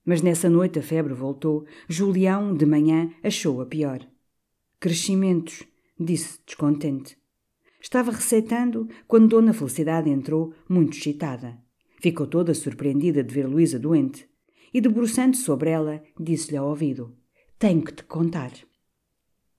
Mas 0.05 0.23
nessa 0.23 0.49
noite 0.49 0.79
a 0.79 0.83
febre 0.83 1.13
voltou. 1.13 1.65
Julião, 1.89 2.55
de 2.55 2.65
manhã, 2.65 3.11
achou-a 3.23 3.67
pior. 3.67 4.01
Crescimentos, 4.81 5.65
disse 5.99 6.39
descontente. 6.47 7.17
Estava 7.81 8.13
receitando 8.13 8.89
quando 9.07 9.29
Dona 9.29 9.53
Felicidade 9.53 10.09
entrou, 10.09 10.55
muito 10.69 10.97
excitada. 10.97 11.59
Ficou 12.01 12.27
toda 12.27 12.55
surpreendida 12.55 13.23
de 13.23 13.35
ver 13.35 13.47
Luísa 13.47 13.79
doente 13.79 14.32
e, 14.73 14.81
debruçando-se 14.81 15.43
sobre 15.43 15.71
ela, 15.71 16.03
disse-lhe 16.19 16.57
ao 16.57 16.69
ouvido: 16.69 17.15
Tenho 17.59 17.83
que 17.83 17.93
te 17.93 18.05
contar. 18.05 18.53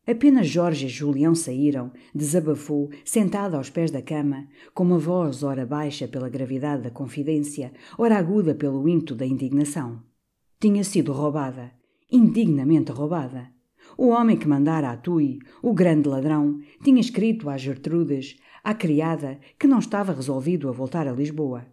Apenas 0.05 0.47
Jorge 0.47 0.87
e 0.87 0.89
Julião 0.89 1.33
saíram, 1.33 1.89
desabafou, 2.13 2.89
sentada 3.05 3.55
aos 3.55 3.69
pés 3.69 3.89
da 3.89 4.01
cama, 4.01 4.47
com 4.73 4.83
uma 4.83 4.99
voz 4.99 5.43
ora 5.43 5.65
baixa 5.65 6.09
pela 6.09 6.27
gravidade 6.27 6.83
da 6.83 6.91
confidência, 6.91 7.71
ora 7.97 8.17
aguda 8.17 8.53
pelo 8.53 8.87
ímpeto 8.89 9.15
da 9.15 9.25
indignação. 9.25 10.03
Tinha 10.59 10.83
sido 10.83 11.13
roubada, 11.13 11.71
indignamente 12.11 12.91
roubada. 12.91 13.49
O 13.97 14.09
homem 14.09 14.35
que 14.35 14.47
mandara 14.47 14.91
a 14.91 14.97
Tui, 14.97 15.39
o 15.61 15.73
grande 15.73 16.09
ladrão, 16.09 16.59
tinha 16.83 16.99
escrito 16.99 17.49
às 17.49 17.61
Gertrudes, 17.61 18.35
à 18.61 18.73
criada, 18.73 19.39
que 19.57 19.67
não 19.67 19.79
estava 19.79 20.13
resolvido 20.13 20.67
a 20.67 20.71
voltar 20.73 21.07
a 21.07 21.13
Lisboa, 21.13 21.65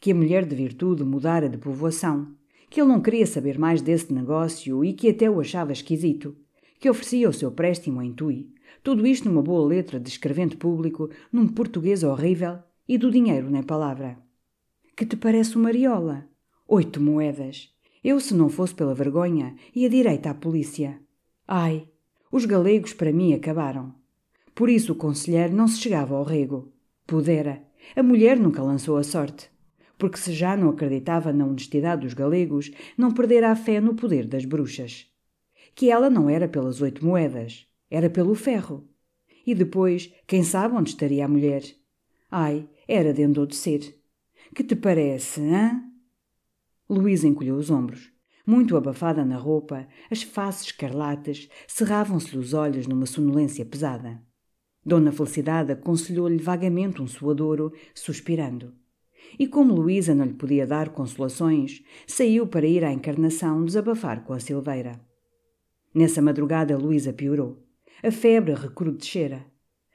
que 0.00 0.10
a 0.10 0.14
mulher 0.14 0.44
de 0.44 0.56
virtude 0.56 1.04
mudara 1.04 1.48
de 1.48 1.58
povoação, 1.58 2.34
que 2.68 2.80
ele 2.80 2.88
não 2.88 3.00
queria 3.00 3.26
saber 3.26 3.58
mais 3.58 3.80
desse 3.80 4.12
negócio 4.12 4.84
e 4.84 4.92
que 4.92 5.08
até 5.08 5.30
o 5.30 5.40
achava 5.40 5.72
esquisito, 5.72 6.36
que 6.78 6.90
oferecia 6.90 7.28
o 7.28 7.32
seu 7.32 7.50
préstimo 7.50 8.02
em 8.02 8.12
Tui, 8.12 8.48
tudo 8.82 9.06
isto 9.06 9.28
numa 9.28 9.42
boa 9.42 9.66
letra 9.66 9.98
de 9.98 10.08
escrevente 10.08 10.56
público, 10.56 11.10
num 11.32 11.48
português 11.48 12.02
horrível 12.02 12.58
e 12.88 12.98
do 12.98 13.10
dinheiro 13.10 13.50
nem 13.50 13.62
palavra. 13.62 14.18
Que 14.96 15.06
te 15.06 15.16
parece 15.16 15.56
uma 15.56 15.64
mariola? 15.64 16.28
Oito 16.68 17.00
moedas. 17.00 17.70
Eu, 18.02 18.20
se 18.20 18.34
não 18.34 18.48
fosse 18.48 18.74
pela 18.74 18.94
vergonha, 18.94 19.56
ia 19.74 19.90
direito 19.90 20.26
à 20.26 20.34
polícia. 20.34 21.00
Ai, 21.46 21.88
os 22.30 22.44
galegos 22.44 22.92
para 22.92 23.12
mim 23.12 23.32
acabaram. 23.34 23.94
Por 24.54 24.68
isso 24.68 24.92
o 24.92 24.96
conselheiro 24.96 25.54
não 25.54 25.68
se 25.68 25.80
chegava 25.80 26.14
ao 26.14 26.24
rego. 26.24 26.72
Pudera. 27.06 27.62
A 27.94 28.02
mulher 28.02 28.38
nunca 28.38 28.62
lançou 28.62 28.96
a 28.96 29.02
sorte 29.02 29.50
porque 29.98 30.18
se 30.18 30.32
já 30.32 30.56
não 30.56 30.70
acreditava 30.70 31.32
na 31.32 31.46
honestidade 31.46 32.02
dos 32.02 32.14
galegos, 32.14 32.70
não 32.96 33.12
perdera 33.12 33.50
a 33.50 33.56
fé 33.56 33.80
no 33.80 33.94
poder 33.94 34.26
das 34.26 34.44
bruxas. 34.44 35.06
Que 35.74 35.90
ela 35.90 36.10
não 36.10 36.28
era 36.28 36.48
pelas 36.48 36.80
oito 36.80 37.04
moedas, 37.04 37.66
era 37.90 38.10
pelo 38.10 38.34
ferro. 38.34 38.88
E 39.46 39.54
depois, 39.54 40.12
quem 40.26 40.42
sabe 40.42 40.74
onde 40.74 40.90
estaria 40.90 41.24
a 41.24 41.28
mulher? 41.28 41.62
Ai, 42.30 42.68
era 42.88 43.12
de 43.12 43.22
endodecer. 43.22 43.96
Que 44.54 44.64
te 44.64 44.74
parece, 44.74 45.40
hã? 45.40 45.82
Luísa 46.88 47.26
encolheu 47.26 47.56
os 47.56 47.70
ombros. 47.70 48.12
Muito 48.46 48.76
abafada 48.76 49.24
na 49.24 49.36
roupa, 49.36 49.88
as 50.08 50.22
faces 50.22 50.66
escarlates 50.66 51.48
cerravam-se-lhe 51.66 52.38
os 52.38 52.54
olhos 52.54 52.86
numa 52.86 53.06
sonolência 53.06 53.64
pesada. 53.64 54.22
Dona 54.84 55.10
Felicidade 55.10 55.72
aconselhou-lhe 55.72 56.38
vagamente 56.38 57.02
um 57.02 57.08
suadouro, 57.08 57.72
suspirando. 57.92 58.72
E 59.38 59.46
como 59.46 59.74
Luísa 59.74 60.14
não 60.14 60.24
lhe 60.24 60.34
podia 60.34 60.66
dar 60.66 60.90
consolações, 60.90 61.82
saiu 62.06 62.46
para 62.46 62.66
ir 62.66 62.84
à 62.84 62.92
encarnação 62.92 63.64
desabafar 63.64 64.24
com 64.24 64.32
a 64.32 64.40
Silveira. 64.40 65.00
Nessa 65.94 66.20
madrugada 66.20 66.76
Luísa 66.76 67.12
piorou. 67.12 67.62
A 68.02 68.10
febre 68.10 68.54
recrudescera. 68.54 69.46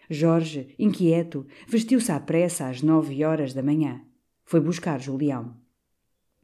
Jorge, 0.10 0.76
inquieto, 0.78 1.46
vestiu-se 1.68 2.12
à 2.12 2.20
pressa 2.20 2.68
às 2.68 2.82
nove 2.82 3.24
horas 3.24 3.54
da 3.54 3.64
manhã. 3.64 4.02
Foi 4.44 4.60
buscar 4.60 5.00
Julião. 5.00 5.56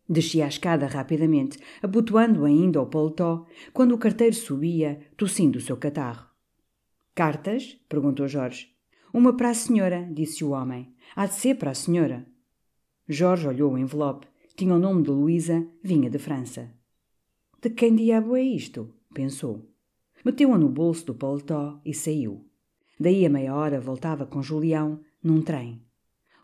Descia 0.08 0.46
a 0.46 0.48
escada 0.48 0.88
rapidamente, 0.88 1.60
abotoando 1.82 2.46
ainda 2.46 2.82
o 2.82 2.86
paletó, 2.86 3.46
quando 3.74 3.94
o 3.94 3.98
carteiro 3.98 4.36
subia, 4.36 5.02
tossindo 5.18 5.58
o 5.58 5.62
seu 5.62 5.76
catarro. 5.76 6.28
Cartas? 7.14 7.78
perguntou 7.90 8.28
Jorge. 8.28 8.70
Uma 9.14 9.36
para 9.36 9.50
a 9.50 9.54
senhora, 9.54 10.08
disse 10.14 10.46
o 10.46 10.52
homem. 10.52 10.94
Há 11.16 11.26
de 11.26 11.34
ser 11.34 11.56
para 11.56 11.72
a 11.72 11.74
senhora. 11.74 12.26
Jorge 13.10 13.48
olhou 13.48 13.72
o 13.72 13.78
envelope. 13.78 14.28
Tinha 14.56 14.76
o 14.76 14.80
nome 14.80 15.04
de 15.04 15.12
Luísa, 15.12 15.66
vinha 15.82 16.10
de 16.10 16.20
França. 16.20 16.74
De 17.62 17.70
quem 17.70 17.96
diabo 17.96 18.36
é 18.36 18.42
isto? 18.42 18.94
pensou. 19.14 19.72
Meteu-a 20.26 20.58
no 20.58 20.68
bolso 20.68 21.06
do 21.06 21.16
paletó 21.16 21.80
e 21.86 21.94
saiu. 21.94 22.46
Daí 23.00 23.26
a 23.26 23.30
meia 23.30 23.56
hora 23.56 23.80
voltava 23.80 24.26
com 24.26 24.42
Julião, 24.42 25.00
num 25.24 25.42
trem. 25.42 25.82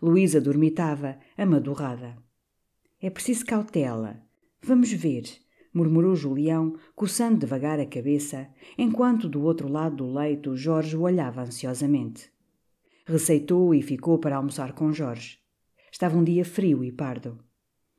Luísa 0.01 0.39
dormitava, 0.39 1.17
amadurrada. 1.38 2.15
É 3.01 3.10
preciso 3.10 3.46
cautela. 3.46 4.22
Vamos 4.62 4.89
ver, 4.93 5.24
murmurou 5.74 6.15
Julião, 6.15 6.77
coçando 6.96 7.39
devagar 7.39 7.77
a 7.77 7.86
cabeça, 7.86 8.48
enquanto 8.77 9.27
do 9.27 9.43
outro 9.43 9.67
lado 9.67 9.98
do 9.98 10.13
leito 10.13 10.55
Jorge 10.55 10.96
o 10.96 11.01
olhava 11.01 11.41
ansiosamente. 11.41 12.32
Receitou 13.05 13.75
e 13.75 13.82
ficou 13.82 14.17
para 14.17 14.38
almoçar 14.38 14.72
com 14.72 14.93
Jorge. 14.93 15.43
Estava 15.94 16.18
um 16.18 16.24
dia 16.24 16.44
frio 16.44 16.84
e 16.84 16.92
pardo. 16.92 17.38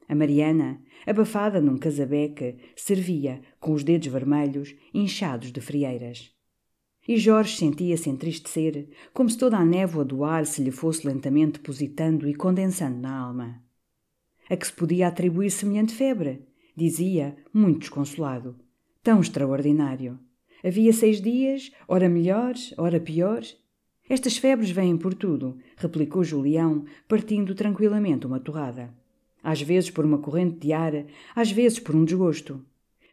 A 0.08 0.16
Mariana, 0.16 0.82
abafada 1.06 1.60
num 1.60 1.78
casabeque, 1.78 2.56
servia, 2.74 3.40
com 3.60 3.72
os 3.72 3.84
dedos 3.84 4.08
vermelhos, 4.08 4.74
inchados 4.92 5.52
de 5.52 5.60
frieiras. 5.60 6.34
E 7.06 7.16
Jorge 7.16 7.56
sentia-se 7.56 8.10
entristecer, 8.10 8.88
como 9.12 9.30
se 9.30 9.38
toda 9.38 9.58
a 9.58 9.64
névoa 9.64 10.04
do 10.04 10.24
ar 10.24 10.44
se 10.44 10.60
lhe 10.60 10.72
fosse 10.72 11.06
lentamente 11.06 11.52
depositando 11.52 12.28
e 12.28 12.34
condensando 12.34 12.98
na 12.98 13.16
alma. 13.16 13.62
A 14.50 14.56
que 14.56 14.66
se 14.66 14.72
podia 14.72 15.06
atribuir 15.06 15.50
semelhante 15.50 15.94
febre? 15.94 16.48
Dizia, 16.76 17.36
muito 17.52 17.78
desconsolado. 17.78 18.56
Tão 19.04 19.20
extraordinário. 19.20 20.18
Havia 20.64 20.92
seis 20.92 21.20
dias, 21.20 21.70
ora 21.86 22.08
melhores, 22.08 22.74
ora 22.76 22.98
piores, 22.98 23.56
estas 24.08 24.36
febres 24.36 24.70
vêm 24.70 24.96
por 24.96 25.14
tudo, 25.14 25.58
replicou 25.76 26.22
Julião, 26.22 26.84
partindo 27.08 27.54
tranquilamente 27.54 28.26
uma 28.26 28.40
torrada. 28.40 28.92
Às 29.42 29.62
vezes 29.62 29.90
por 29.90 30.04
uma 30.04 30.18
corrente 30.18 30.58
de 30.58 30.72
ar, 30.72 30.92
às 31.34 31.50
vezes 31.50 31.78
por 31.78 31.94
um 31.94 32.04
desgosto. 32.04 32.64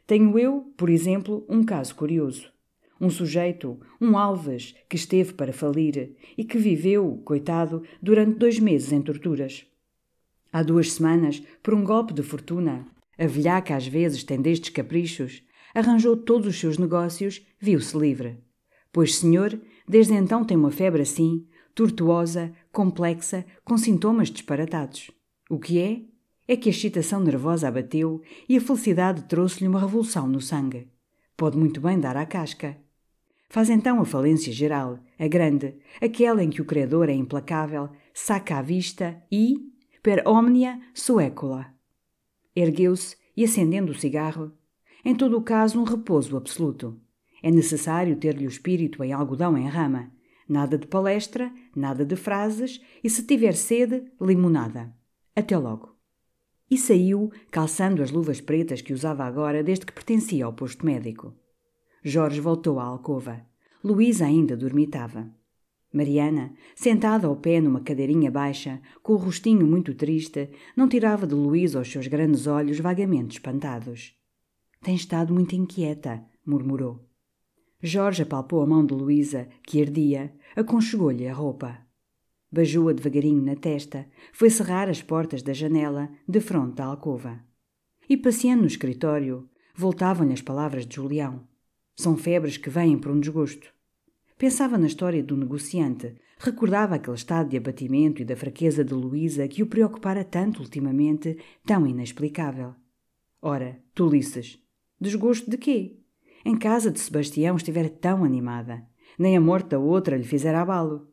Tenho 0.06 0.38
eu, 0.38 0.74
por 0.76 0.90
exemplo, 0.90 1.46
um 1.48 1.64
caso 1.64 1.96
curioso. 1.96 2.52
Um 3.00 3.10
sujeito, 3.10 3.80
um 4.00 4.18
Alves, 4.18 4.76
que 4.88 4.96
esteve 4.96 5.34
para 5.34 5.54
falir 5.54 6.16
e 6.38 6.44
que 6.44 6.58
viveu, 6.58 7.22
coitado, 7.26 7.84
durante 8.02 8.38
dois 8.38 8.60
meses 8.60 8.92
em 8.92 9.02
torturas. 9.02 9.66
Há 10.54 10.62
duas 10.62 10.92
semanas, 10.92 11.42
por 11.64 11.74
um 11.74 11.84
golpe 11.84 12.14
de 12.14 12.22
fortuna, 12.22 12.86
a 13.18 13.26
velhaca 13.26 13.76
às 13.76 13.88
vezes 13.88 14.24
tem 14.24 14.42
destes 14.42 14.70
caprichos, 14.70 15.44
Arranjou 15.74 16.18
todos 16.18 16.48
os 16.48 16.60
seus 16.60 16.78
negócios, 16.78 17.46
viu-se 17.60 17.98
livre. 17.98 18.38
Pois, 18.92 19.16
senhor, 19.16 19.60
desde 19.92 20.14
então 20.14 20.46
tem 20.46 20.56
uma 20.56 20.72
febre 20.72 21.02
assim, 21.02 21.46
tortuosa, 21.76 22.54
complexa, 22.72 23.46
com 23.62 23.78
sintomas 23.78 24.30
disparatados. 24.30 25.12
O 25.50 25.60
que 25.60 25.80
é? 25.80 26.02
É 26.48 26.56
que 26.56 26.70
a 26.70 26.72
excitação 26.72 27.20
nervosa 27.20 27.68
abateu 27.68 28.22
e 28.48 28.56
a 28.56 28.62
felicidade 28.62 29.24
trouxe-lhe 29.24 29.68
uma 29.68 29.82
revolução 29.82 30.30
no 30.30 30.40
sangue. 30.40 30.90
Pode 31.36 31.58
muito 31.58 31.82
bem 31.82 32.00
dar 32.00 32.16
à 32.16 32.26
casca. 32.26 32.78
Faz 33.50 33.70
então 33.70 34.00
a 34.00 34.06
falência 34.06 34.54
geral, 34.54 34.98
a 35.20 35.28
grande, 35.28 35.76
aquela 36.02 36.42
em 36.42 36.50
que 36.50 36.62
o 36.62 36.66
credor 36.66 37.10
é 37.10 37.14
implacável, 37.14 37.90
saca 38.14 38.60
à 38.60 38.62
vista 38.62 39.22
e, 39.30 39.58
per 40.02 40.24
omnia 40.26 40.80
suecula. 40.94 41.68
Ergueu-se 42.56 43.18
e, 43.36 43.44
acendendo 43.44 43.92
o 43.92 44.00
cigarro, 44.00 44.54
em 45.04 45.14
todo 45.14 45.38
o 45.38 45.44
caso 45.44 45.82
um 45.82 45.84
repouso 45.84 46.38
absoluto. 46.38 46.98
É 47.42 47.50
necessário 47.50 48.16
ter-lhe 48.16 48.46
o 48.46 48.50
espírito 48.50 49.04
em 49.04 49.14
algodão 49.14 49.58
em 49.58 49.68
rama. 49.68 50.12
Nada 50.48 50.78
de 50.78 50.86
palestra, 50.86 51.52
nada 51.76 52.06
de 52.06 52.16
frases 52.16 52.82
e, 53.04 53.10
se 53.10 53.24
tiver 53.24 53.54
sede, 53.54 54.04
limonada. 54.20 54.94
Até 55.36 55.58
logo. 55.58 55.96
E 56.70 56.78
saiu, 56.78 57.32
calçando 57.50 58.02
as 58.02 58.12
luvas 58.12 58.40
pretas 58.40 58.82
que 58.82 58.94
usava 58.94 59.24
agora 59.24 59.64
desde 59.64 59.86
que 59.86 59.94
pertencia 59.94 60.46
ao 60.46 60.54
posto 60.54 60.86
médico. 60.86 61.34
Jorge 62.04 62.40
voltou 62.40 62.80
à 62.80 62.84
alcova. 62.84 63.46
Luísa 63.84 64.26
ainda 64.26 64.56
dormitava. 64.56 65.30
Mariana, 65.94 66.54
sentada 66.76 67.28
ao 67.28 67.36
pé 67.36 67.60
numa 67.60 67.82
cadeirinha 67.82 68.32
baixa, 68.32 68.82
com 69.04 69.14
o 69.14 69.18
rostinho 69.18 69.68
muito 69.68 69.94
triste, 69.94 70.50
não 70.76 70.88
tirava 70.88 71.28
de 71.28 71.36
Luísa 71.36 71.82
os 71.82 71.92
seus 71.92 72.08
grandes 72.08 72.48
olhos 72.48 72.80
vagamente 72.80 73.34
espantados. 73.34 74.16
Tem 74.82 74.96
estado 74.96 75.34
muito 75.34 75.54
inquieta, 75.56 76.24
murmurou. 76.46 77.11
Jorge 77.84 78.24
apalpou 78.24 78.62
a 78.62 78.68
mão 78.68 78.86
de 78.86 78.94
Luísa, 78.94 79.48
que 79.64 79.82
ardia, 79.82 80.34
aconchegou-lhe 80.56 81.28
a 81.28 81.34
roupa. 81.34 81.80
Beijou-a 82.52 82.94
devagarinho 82.94 83.42
na 83.42 83.56
testa, 83.56 84.08
foi 84.32 84.50
cerrar 84.50 84.90
as 84.90 85.02
portas 85.02 85.42
da 85.42 85.54
janela, 85.54 86.10
de 86.28 86.40
fronte 86.40 86.82
à 86.82 86.86
alcova. 86.86 87.40
E 88.08 88.16
passeando 88.16 88.62
no 88.62 88.68
escritório, 88.68 89.50
voltavam-lhe 89.74 90.34
as 90.34 90.42
palavras 90.42 90.86
de 90.86 90.96
Julião. 90.96 91.48
São 91.96 92.18
febres 92.18 92.58
que 92.58 92.70
vêm 92.70 93.00
por 93.00 93.12
um 93.12 93.20
desgosto. 93.20 93.74
Pensava 94.38 94.78
na 94.78 94.88
história 94.88 95.24
do 95.24 95.38
negociante, 95.38 96.16
recordava 96.38 96.96
aquele 96.96 97.16
estado 97.16 97.50
de 97.50 97.58
abatimento 97.58 98.22
e 98.22 98.26
da 98.26 98.36
fraqueza 98.36 98.84
de 98.84 98.94
Luísa 98.94 99.48
que 99.48 99.64
o 99.64 99.68
preocupara 99.68 100.24
tanto 100.24 100.62
ultimamente, 100.62 101.38
tão 101.66 101.88
inexplicável. 101.88 102.76
Ora, 103.42 103.80
tolices. 103.96 104.60
Desgosto 105.00 105.50
de 105.50 105.58
quê? 105.58 106.01
Em 106.44 106.58
casa 106.58 106.90
de 106.90 107.00
Sebastião 107.00 107.56
estivera 107.56 107.90
tão 107.90 108.24
animada. 108.24 108.86
Nem 109.18 109.38
a 109.38 109.42
morte 109.42 109.70
da 109.70 109.80
outra 109.80 110.18
lhe 110.18 110.24
fizera 110.24 110.62
abalo. 110.62 111.08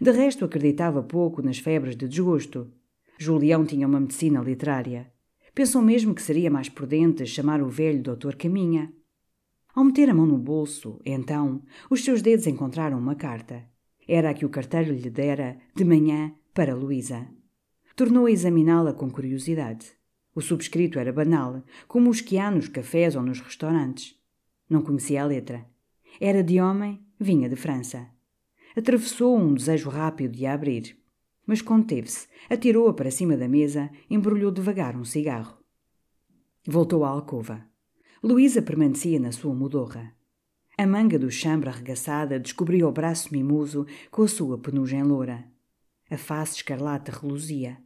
De 0.00 0.10
resto, 0.10 0.44
acreditava 0.44 1.02
pouco 1.02 1.40
nas 1.40 1.58
febres 1.58 1.96
de 1.96 2.06
desgosto. 2.06 2.70
Julião 3.18 3.64
tinha 3.64 3.86
uma 3.86 4.00
medicina 4.00 4.40
literária. 4.40 5.10
Pensou 5.54 5.80
mesmo 5.80 6.14
que 6.14 6.20
seria 6.20 6.50
mais 6.50 6.68
prudente 6.68 7.24
chamar 7.24 7.62
o 7.62 7.68
velho 7.68 8.02
doutor 8.02 8.36
Caminha. 8.36 8.92
Ao 9.74 9.82
meter 9.82 10.10
a 10.10 10.14
mão 10.14 10.26
no 10.26 10.36
bolso, 10.36 11.00
então, 11.04 11.62
os 11.90 12.04
seus 12.04 12.20
dedos 12.20 12.46
encontraram 12.46 12.98
uma 12.98 13.14
carta. 13.14 13.64
Era 14.06 14.30
a 14.30 14.34
que 14.34 14.44
o 14.44 14.50
carteiro 14.50 14.92
lhe 14.92 15.08
dera, 15.08 15.56
de 15.74 15.84
manhã, 15.84 16.34
para 16.52 16.74
Luísa. 16.74 17.26
Tornou 17.94 18.26
a 18.26 18.30
examiná-la 18.30 18.92
com 18.92 19.10
curiosidade. 19.10 19.92
O 20.34 20.42
subscrito 20.42 20.98
era 20.98 21.12
banal, 21.12 21.64
como 21.88 22.10
os 22.10 22.20
que 22.20 22.38
há 22.38 22.50
nos 22.50 22.68
cafés 22.68 23.16
ou 23.16 23.22
nos 23.22 23.40
restaurantes. 23.40 24.14
Não 24.68 24.82
conhecia 24.82 25.22
a 25.22 25.26
letra. 25.26 25.64
Era 26.20 26.42
de 26.42 26.60
homem, 26.60 27.04
vinha 27.18 27.48
de 27.48 27.56
França. 27.56 28.08
Atravessou 28.76 29.36
um 29.36 29.54
desejo 29.54 29.88
rápido 29.88 30.32
de 30.32 30.46
a 30.46 30.54
abrir. 30.54 30.98
Mas 31.46 31.62
conteve-se, 31.62 32.26
atirou-a 32.50 32.92
para 32.92 33.10
cima 33.10 33.36
da 33.36 33.48
mesa, 33.48 33.88
embrulhou 34.10 34.50
devagar 34.50 34.96
um 34.96 35.04
cigarro. 35.04 35.58
Voltou 36.66 37.04
à 37.04 37.08
alcova. 37.08 37.64
Luísa 38.22 38.60
permanecia 38.60 39.20
na 39.20 39.30
sua 39.30 39.54
mudorra. 39.54 40.12
A 40.76 40.84
manga 40.84 41.18
do 41.18 41.30
chambre 41.30 41.68
arregaçada 41.68 42.40
descobria 42.40 42.88
o 42.88 42.92
braço 42.92 43.32
mimoso 43.32 43.86
com 44.10 44.22
a 44.22 44.28
sua 44.28 44.58
penugem 44.58 45.04
loura. 45.04 45.44
A 46.10 46.18
face 46.18 46.56
escarlate 46.56 47.12
reluzia. 47.12 47.78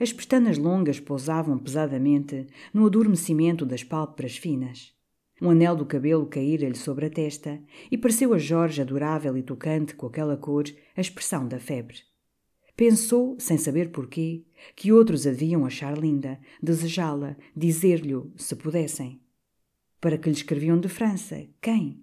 As 0.00 0.12
pestanas 0.12 0.56
longas 0.56 0.98
pousavam 0.98 1.58
pesadamente 1.58 2.46
no 2.72 2.86
adormecimento 2.86 3.66
das 3.66 3.84
pálpebras 3.84 4.36
finas. 4.38 4.93
Um 5.40 5.50
anel 5.50 5.74
do 5.74 5.84
cabelo 5.84 6.26
caíra-lhe 6.26 6.76
sobre 6.76 7.06
a 7.06 7.10
testa 7.10 7.60
e 7.90 7.98
pareceu 7.98 8.32
a 8.32 8.38
Jorge 8.38 8.80
adorável 8.80 9.36
e 9.36 9.42
tocante 9.42 9.94
com 9.94 10.06
aquela 10.06 10.36
cor 10.36 10.64
a 10.96 11.00
expressão 11.00 11.46
da 11.48 11.58
febre. 11.58 11.98
Pensou, 12.76 13.36
sem 13.38 13.56
saber 13.56 13.90
porquê, 13.90 14.44
que 14.74 14.92
outros 14.92 15.26
a 15.26 15.30
deviam 15.30 15.64
achar 15.64 15.96
linda, 15.96 16.40
desejá-la, 16.62 17.36
dizer-lhe, 17.54 18.14
se 18.36 18.56
pudessem. 18.56 19.20
Para 20.00 20.18
que 20.18 20.28
lhe 20.28 20.36
escreviam 20.36 20.78
de 20.78 20.88
França? 20.88 21.46
Quem? 21.60 22.02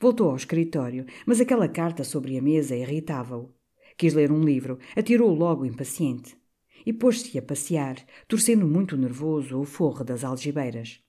Voltou 0.00 0.30
ao 0.30 0.36
escritório, 0.36 1.06
mas 1.26 1.40
aquela 1.40 1.68
carta 1.68 2.04
sobre 2.04 2.38
a 2.38 2.42
mesa 2.42 2.76
irritava-o. 2.76 3.52
Quis 3.96 4.14
ler 4.14 4.30
um 4.30 4.42
livro, 4.42 4.78
atirou-o 4.96 5.34
logo 5.34 5.64
impaciente. 5.64 6.36
E 6.86 6.92
pôs-se 6.92 7.38
a 7.38 7.42
passear, 7.42 7.96
torcendo 8.28 8.66
muito 8.66 8.96
nervoso 8.96 9.58
o 9.58 9.64
forro 9.64 10.04
das 10.04 10.24
algibeiras. 10.24 11.03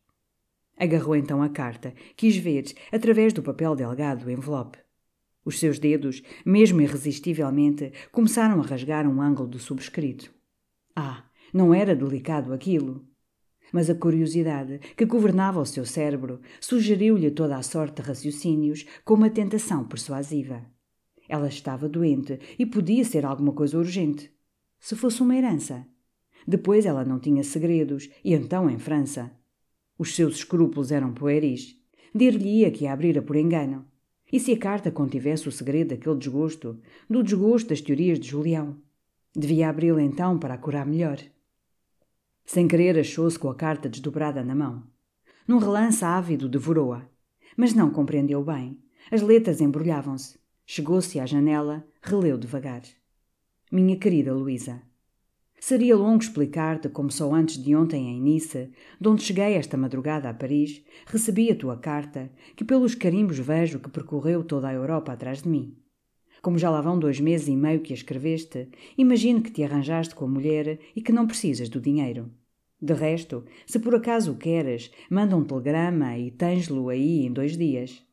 Agarrou 0.77 1.15
então 1.15 1.41
a 1.41 1.49
carta, 1.49 1.93
quis 2.15 2.35
ver, 2.35 2.65
através 2.91 3.33
do 3.33 3.41
papel 3.41 3.75
delgado 3.75 4.25
do 4.25 4.31
envelope. 4.31 4.77
Os 5.43 5.59
seus 5.59 5.79
dedos, 5.79 6.21
mesmo 6.45 6.81
irresistivelmente, 6.81 7.93
começaram 8.11 8.59
a 8.59 8.65
rasgar 8.65 9.07
um 9.07 9.21
ângulo 9.21 9.47
do 9.47 9.59
subscrito. 9.59 10.33
Ah, 10.95 11.23
não 11.53 11.73
era 11.73 11.95
delicado 11.95 12.53
aquilo 12.53 13.07
mas 13.71 13.89
a 13.89 13.95
curiosidade 13.95 14.79
que 14.95 15.05
governava 15.05 15.59
o 15.59 15.65
seu 15.65 15.85
cérebro 15.85 16.39
sugeriu-lhe 16.59 17.31
toda 17.31 17.57
a 17.57 17.63
sorte 17.63 18.01
de 18.01 18.07
raciocínios 18.07 18.85
com 19.03 19.15
uma 19.15 19.29
tentação 19.29 19.83
persuasiva. 19.85 20.65
Ela 21.27 21.47
estava 21.47 21.89
doente 21.89 22.39
e 22.57 22.65
podia 22.65 23.03
ser 23.03 23.25
alguma 23.25 23.51
coisa 23.51 23.77
urgente. 23.77 24.31
Se 24.79 24.95
fosse 24.95 25.21
uma 25.21 25.35
herança. 25.35 25.85
Depois 26.47 26.85
ela 26.85 27.03
não 27.03 27.19
tinha 27.19 27.43
segredos, 27.43 28.09
e 28.23 28.33
então 28.33 28.69
em 28.69 28.77
França. 28.77 29.31
Os 29.97 30.15
seus 30.15 30.36
escrúpulos 30.36 30.91
eram 30.91 31.13
pueris. 31.13 31.79
Dir-lhe-ia 32.13 32.71
que 32.71 32.88
a 32.88 32.93
abrira 32.93 33.21
por 33.21 33.36
engano. 33.36 33.86
E 34.31 34.39
se 34.39 34.51
a 34.51 34.58
carta 34.58 34.91
contivesse 34.91 35.47
o 35.47 35.51
segredo 35.51 35.89
daquele 35.89 36.17
desgosto, 36.17 36.79
do 37.10 37.23
desgosto 37.23 37.69
das 37.69 37.81
teorias 37.81 38.19
de 38.19 38.27
Julião? 38.27 38.77
Devia 39.36 39.69
abri-la 39.69 40.01
então 40.01 40.38
para 40.38 40.55
a 40.55 40.58
curar 40.58 40.86
melhor. 40.86 41.19
Sem 42.45 42.67
querer, 42.67 42.99
achou-se 42.99 43.39
com 43.39 43.49
a 43.49 43.55
carta 43.55 43.89
desdobrada 43.89 44.43
na 44.43 44.55
mão. 44.55 44.84
Num 45.47 45.58
relance 45.58 46.03
ávido, 46.03 46.49
devorou-a. 46.49 47.08
Mas 47.55 47.73
não 47.73 47.89
compreendeu 47.89 48.43
bem. 48.43 48.79
As 49.12 49.21
letras 49.21 49.62
embrulhavam-se. 49.62 50.38
Chegou-se 50.65 51.19
à 51.19 51.25
janela, 51.25 51.88
releu 52.01 52.38
devagar. 52.38 52.81
Minha 53.71 53.97
querida 53.97 54.34
Luísa, 54.34 54.81
Seria 55.67 55.95
longo 55.95 56.21
explicar-te 56.21 56.89
como 56.89 57.10
só 57.10 57.34
antes 57.34 57.58
de 57.58 57.75
ontem 57.75 58.08
em 58.08 58.21
Nice, 58.21 58.69
de 59.01 59.10
onde 59.10 59.23
cheguei 59.23 59.56
esta 59.56 59.75
madrugada 59.75 60.30
a 60.30 60.34
Paris, 60.36 60.86
recebi 61.08 61.49
a 61.49 61.56
tua 61.56 61.75
carta, 61.75 62.32
que 62.56 62.63
pelos 62.63 62.93
carimbos 62.93 63.39
vejo 63.39 63.80
que 63.80 63.89
percorreu 63.89 64.43
toda 64.43 64.67
a 64.67 64.73
Europa 64.73 65.12
atrás 65.12 65.41
de 65.41 65.49
mim. 65.49 65.75
Como 66.39 66.60
já 66.60 66.69
lá 66.69 66.82
vão 66.82 66.99
dois 66.99 67.19
meses 67.19 67.47
e 67.47 67.56
meio 67.56 67.82
que 67.82 67.93
a 67.93 67.95
escreveste, 67.95 68.69
imagino 68.95 69.41
que 69.41 69.49
te 69.49 69.63
arranjaste 69.63 70.13
com 70.13 70.25
a 70.25 70.28
mulher 70.28 70.78
e 70.95 71.01
que 71.01 71.12
não 71.12 71.25
precisas 71.25 71.67
do 71.67 71.82
dinheiro. 71.82 72.30
De 72.80 72.93
resto, 72.93 73.43
se 73.65 73.80
por 73.80 73.95
acaso 73.95 74.34
o 74.34 74.38
queres, 74.38 74.91
manda 75.10 75.36
um 75.36 75.43
telegrama 75.43 76.15
e 76.15 76.30
tens-lo 76.30 76.89
aí 76.89 77.25
em 77.25 77.34
dois 77.34 77.58
dias. 77.58 78.06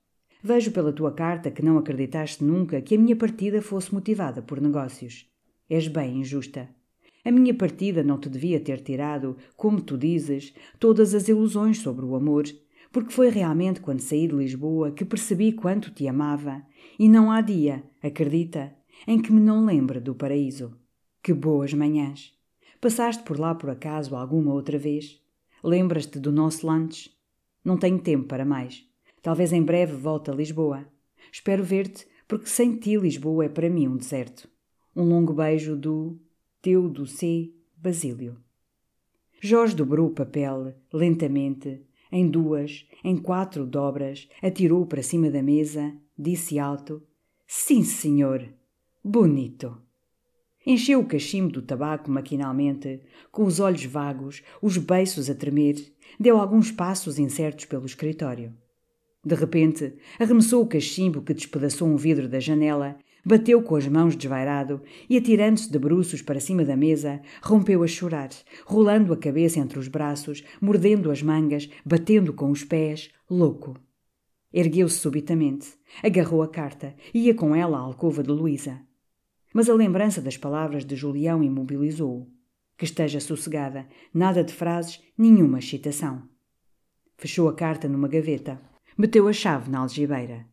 Vejo 0.43 0.73
pela 0.73 0.91
tua 0.91 1.13
carta 1.13 1.51
que 1.51 1.63
não 1.63 1.77
acreditaste 1.77 2.43
nunca 2.43 2.81
que 2.81 2.95
a 2.95 2.99
minha 2.99 3.15
partida 3.15 3.61
fosse 3.61 3.93
motivada 3.93 4.41
por 4.41 4.59
negócios. 4.59 5.31
És 5.69 5.87
bem 5.87 6.17
injusta. 6.17 6.71
A 7.25 7.31
minha 7.31 7.55
partida 7.55 8.03
não 8.03 8.19
te 8.19 8.29
devia 8.29 8.59
ter 8.59 8.81
tirado, 8.81 9.37
como 9.57 9.81
tu 9.81 9.97
dizes, 9.97 10.53
todas 10.79 11.15
as 11.15 11.29
ilusões 11.29 11.79
sobre 11.79 12.05
o 12.05 12.17
amor, 12.17 12.45
porque 12.91 13.13
foi 13.13 13.31
realmente 13.31 13.81
quando 13.81 14.01
saí 14.01 14.27
de 14.27 14.35
Lisboa 14.35 14.91
que 14.91 15.05
percebi 15.05 15.53
quanto 15.53 15.93
te 15.93 16.09
amava, 16.09 16.63
e 16.99 17.09
não 17.09 17.31
há 17.31 17.41
dia, 17.41 17.85
acredita, 18.03 18.75
em 19.07 19.21
que 19.21 19.33
me 19.33 19.41
não 19.41 19.65
lembre 19.65 20.01
do 20.01 20.15
paraíso. 20.15 20.77
Que 21.23 21.33
boas 21.33 21.73
manhãs! 21.73 22.33
Passaste 22.81 23.23
por 23.23 23.39
lá 23.39 23.55
por 23.55 23.71
acaso 23.71 24.17
alguma 24.17 24.53
outra 24.53 24.77
vez? 24.77 25.21
Lembras-te 25.63 26.19
do 26.19 26.33
nosso 26.33 26.67
lunch? 26.67 27.09
Não 27.65 27.77
tenho 27.77 28.01
tempo 28.01 28.27
para 28.27 28.45
mais. 28.45 28.85
Talvez 29.23 29.53
em 29.53 29.63
breve 29.63 29.95
volte 29.95 30.33
a 30.33 30.35
Lisboa. 30.35 30.85
Espero 31.31 31.63
ver-te, 31.63 32.05
porque 32.27 32.49
sem 32.49 32.77
ti 32.77 32.97
Lisboa 32.97 33.45
é 33.45 33.49
para 33.49 33.71
mim 33.71 33.87
um 33.87 33.97
deserto. 33.97 34.49
Um 34.97 35.05
longo 35.05 35.33
beijo 35.33 35.77
do 35.77 36.21
teu 36.63 36.89
do 36.89 37.05
C. 37.05 37.53
Basílio. 37.77 38.37
Jorge 39.41 39.75
dobrou 39.75 40.07
o 40.07 40.15
papel, 40.15 40.73
lentamente, 40.93 41.83
Em 42.13 42.29
duas, 42.29 42.87
em 43.03 43.17
quatro 43.17 43.67
dobras, 43.67 44.29
atirou 44.41 44.87
para 44.87 45.03
cima 45.03 45.29
da 45.29 45.43
mesa, 45.43 45.93
disse 46.17 46.61
alto: 46.61 47.03
Sim, 47.47 47.83
senhor. 47.83 48.49
Bonito. 49.03 49.77
Encheu 50.65 51.01
o 51.01 51.07
cachimbo 51.07 51.51
do 51.51 51.63
tabaco 51.63 52.09
maquinalmente, 52.09 53.01
com 53.33 53.45
os 53.45 53.59
olhos 53.59 53.85
vagos, 53.85 54.45
os 54.61 54.77
beiços 54.77 55.29
a 55.29 55.35
tremer, 55.35 55.93
deu 56.21 56.39
alguns 56.39 56.71
passos 56.71 57.19
incertos 57.19 57.65
pelo 57.65 57.87
escritório. 57.87 58.55
De 59.25 59.35
repente, 59.35 59.95
arremessou 60.21 60.63
o 60.63 60.69
cachimbo 60.69 61.23
que 61.23 61.35
despedaçou 61.35 61.89
um 61.89 61.97
vidro 61.97 62.29
da 62.29 62.39
janela, 62.39 62.97
bateu 63.25 63.63
com 63.63 63.77
as 63.77 63.87
mãos 63.87 64.17
desvairado 64.17 64.83
e, 65.09 65.17
atirando-se 65.17 65.71
de 65.71 65.79
bruços 65.79 66.23
para 66.23 66.41
cima 66.41 66.65
da 66.65 66.77
mesa, 66.77 67.21
rompeu 67.43 67.83
a 67.83 67.87
chorar, 67.87 68.31
rolando 68.65 69.13
a 69.13 69.17
cabeça 69.17 69.59
entre 69.59 69.79
os 69.79 69.89
braços, 69.89 70.45
mordendo 70.61 71.11
as 71.11 71.23
mangas, 71.23 71.69
batendo 71.85 72.33
com 72.33 72.51
os 72.51 72.65
pés, 72.65 73.11
louco. 73.31 73.77
Ergueu-se 74.53 74.99
subitamente, 74.99 75.69
agarrou 76.03 76.43
a 76.43 76.49
carta 76.49 76.95
e 77.15 77.27
ia 77.27 77.35
com 77.35 77.55
ela 77.55 77.79
à 77.79 77.81
alcova 77.81 78.23
de 78.23 78.31
Luísa. 78.31 78.81
Mas 79.55 79.69
a 79.69 79.75
lembrança 79.75 80.21
das 80.21 80.37
palavras 80.37 80.85
de 80.85 80.97
Julião 80.97 81.43
imobilizou-o. 81.43 82.31
Que 82.77 82.85
esteja 82.85 83.21
sossegada, 83.21 83.87
nada 84.13 84.43
de 84.43 84.53
frases, 84.53 85.01
nenhuma 85.17 85.59
excitação. 85.59 86.23
Fechou 87.17 87.49
a 87.49 87.55
carta 87.55 87.87
numa 87.87 88.09
gaveta 88.09 88.59
Meteu 88.97 89.27
a 89.27 89.33
chave 89.33 89.71
na 89.71 89.81
algibeira. 89.81 90.47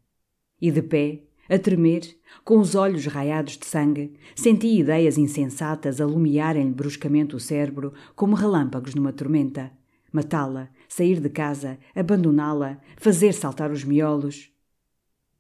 E 0.62 0.72
de 0.72 0.82
pé, 0.82 1.24
a 1.50 1.58
tremer, 1.58 2.16
com 2.46 2.60
os 2.60 2.76
olhos 2.76 3.08
raiados 3.08 3.58
de 3.58 3.66
sangue, 3.66 4.14
sentia 4.36 4.80
ideias 4.80 5.18
insensatas 5.18 6.00
alumiarem-lhe 6.00 6.72
bruscamente 6.72 7.36
o 7.36 7.40
cérebro 7.40 7.94
como 8.16 8.36
relâmpagos 8.36 8.94
numa 8.94 9.12
tormenta. 9.12 9.72
Matá-la, 10.12 10.70
sair 10.88 11.20
de 11.20 11.30
casa, 11.30 11.80
abandoná-la, 11.96 12.80
fazer 12.98 13.34
saltar 13.34 13.72
os 13.72 13.84
miolos. 13.84 14.52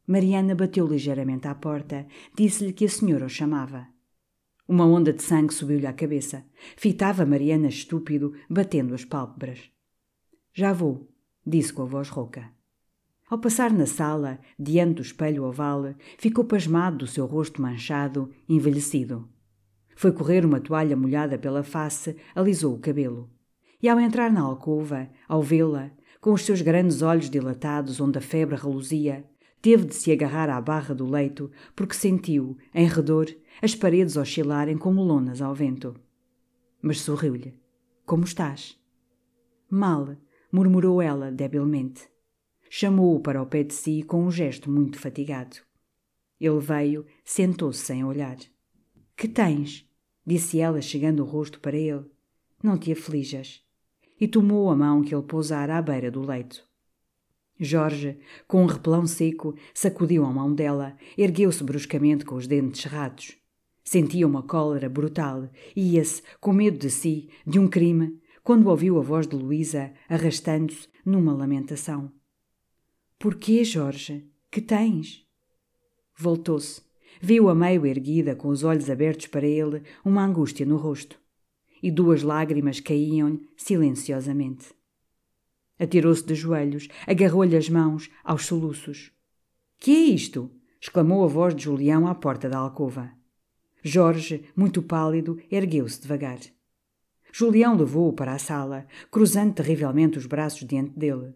Mariana 0.05 0.55
bateu 0.55 0.87
ligeiramente 0.87 1.47
à 1.47 1.53
porta, 1.53 2.07
disse-lhe 2.35 2.73
que 2.73 2.85
a 2.85 2.89
senhora 2.89 3.25
o 3.25 3.29
chamava. 3.29 3.87
Uma 4.67 4.85
onda 4.85 5.13
de 5.13 5.23
sangue 5.23 5.53
subiu-lhe 5.53 5.87
à 5.87 5.93
cabeça. 5.93 6.45
Fitava 6.75 7.25
Mariana 7.25 7.67
estúpido, 7.67 8.33
batendo 8.49 8.93
as 8.93 9.05
pálpebras. 9.05 9.71
Já 10.53 10.73
vou, 10.73 11.07
disse 11.45 11.73
com 11.73 11.83
a 11.83 11.85
voz 11.85 12.09
rouca. 12.09 12.58
Ao 13.29 13.37
passar 13.37 13.71
na 13.71 13.85
sala, 13.85 14.39
diante 14.57 14.95
do 14.95 15.01
espelho 15.03 15.43
oval, 15.43 15.93
ficou 16.17 16.43
pasmado 16.43 16.97
do 16.97 17.07
seu 17.07 17.27
rosto 17.27 17.61
manchado, 17.61 18.31
envelhecido. 18.47 19.29
Foi 19.95 20.11
correr 20.11 20.43
uma 20.43 20.59
toalha 20.59 20.97
molhada 20.97 21.37
pela 21.37 21.61
face, 21.61 22.15
alisou 22.33 22.73
o 22.73 22.79
cabelo. 22.79 23.29
E 23.81 23.87
ao 23.87 23.99
entrar 23.99 24.31
na 24.31 24.41
alcova, 24.41 25.09
ao 25.27 25.43
vê-la, 25.43 25.91
com 26.19 26.33
os 26.33 26.43
seus 26.43 26.61
grandes 26.63 27.03
olhos 27.03 27.29
dilatados 27.29 28.01
onde 28.01 28.17
a 28.17 28.21
febre 28.21 28.55
reluzia, 28.55 29.23
teve 29.61 29.85
de 29.85 29.93
se 29.93 30.11
agarrar 30.11 30.49
à 30.49 30.59
barra 30.59 30.95
do 30.95 31.05
leito 31.05 31.51
porque 31.75 31.93
sentiu, 31.93 32.57
em 32.73 32.87
redor, 32.87 33.27
as 33.61 33.75
paredes 33.75 34.17
oscilarem 34.17 34.77
como 34.77 35.03
lonas 35.03 35.39
ao 35.39 35.53
vento. 35.53 35.95
Mas 36.81 37.01
sorriu-lhe. 37.01 37.53
Como 38.07 38.23
estás? 38.23 38.75
Mal, 39.69 40.17
murmurou 40.51 40.99
ela 40.99 41.31
debilmente. 41.31 42.09
Chamou-o 42.69 43.19
para 43.19 43.41
o 43.41 43.45
pé 43.47 43.63
de 43.63 43.73
si 43.73 44.03
com 44.03 44.23
um 44.23 44.31
gesto 44.31 44.69
muito 44.69 44.99
fatigado. 44.99 45.57
Ele 46.39 46.59
veio, 46.59 47.05
sentou-se 47.25 47.83
sem 47.83 48.03
olhar. 48.03 48.37
Que 49.17 49.27
tens? 49.27 49.85
disse 50.25 50.59
ela, 50.59 50.79
chegando 50.79 51.23
o 51.23 51.25
rosto 51.25 51.59
para 51.59 51.75
ele. 51.75 52.05
Não 52.63 52.77
te 52.77 52.91
aflijas. 52.91 53.61
E 54.21 54.27
tomou 54.27 54.69
a 54.69 54.75
mão 54.75 55.01
que 55.01 55.15
ele 55.15 55.23
pousara 55.23 55.77
à 55.77 55.81
beira 55.81 56.11
do 56.11 56.21
leito. 56.21 56.63
Jorge, 57.59 58.19
com 58.47 58.63
um 58.63 58.67
repelão 58.67 59.05
seco, 59.07 59.55
sacudiu 59.73 60.23
a 60.23 60.31
mão 60.31 60.53
dela, 60.53 60.95
ergueu-se 61.17 61.63
bruscamente 61.63 62.23
com 62.23 62.35
os 62.35 62.47
dentes 62.47 62.81
cerrados. 62.81 63.35
Sentia 63.83 64.27
uma 64.27 64.43
cólera 64.43 64.87
brutal 64.87 65.49
e 65.75 65.95
ia-se, 65.95 66.21
com 66.39 66.53
medo 66.53 66.77
de 66.77 66.89
si, 66.89 67.29
de 67.45 67.57
um 67.59 67.67
crime, 67.67 68.21
quando 68.43 68.67
ouviu 68.67 68.97
a 68.99 69.01
voz 69.01 69.27
de 69.27 69.35
Luísa 69.35 69.91
arrastando-se 70.07 70.87
numa 71.03 71.33
lamentação. 71.33 72.11
Porquê, 73.19 73.65
Jorge? 73.65 74.25
Que 74.49 74.61
tens? 74.61 75.27
Voltou-se. 76.15 76.81
Viu-a 77.19 77.53
meio 77.53 77.85
erguida, 77.85 78.33
com 78.33 78.47
os 78.47 78.63
olhos 78.63 78.89
abertos 78.89 79.27
para 79.27 79.45
ele, 79.45 79.83
uma 80.05 80.23
angústia 80.23 80.65
no 80.65 80.77
rosto. 80.77 81.19
E 81.83 81.91
duas 81.91 82.23
lágrimas 82.23 82.79
caíam-lhe 82.79 83.45
silenciosamente. 83.57 84.67
Atirou-se 85.77 86.25
de 86.25 86.33
joelhos, 86.33 86.87
agarrou-lhe 87.05 87.57
as 87.57 87.67
mãos, 87.67 88.09
aos 88.23 88.45
soluços. 88.45 89.11
Que 89.77 89.91
é 89.91 89.99
isto? 89.99 90.49
exclamou 90.79 91.25
a 91.25 91.27
voz 91.27 91.53
de 91.53 91.63
Julião 91.63 92.07
à 92.07 92.15
porta 92.15 92.47
da 92.47 92.57
alcova. 92.57 93.11
Jorge, 93.83 94.45
muito 94.55 94.81
pálido, 94.81 95.37
ergueu-se 95.51 96.01
devagar. 96.01 96.39
Julião 97.33 97.75
levou-o 97.75 98.13
para 98.13 98.31
a 98.31 98.39
sala, 98.39 98.87
cruzando 99.11 99.55
terrivelmente 99.55 100.17
os 100.17 100.25
braços 100.25 100.65
diante 100.65 100.97
dele. 100.97 101.33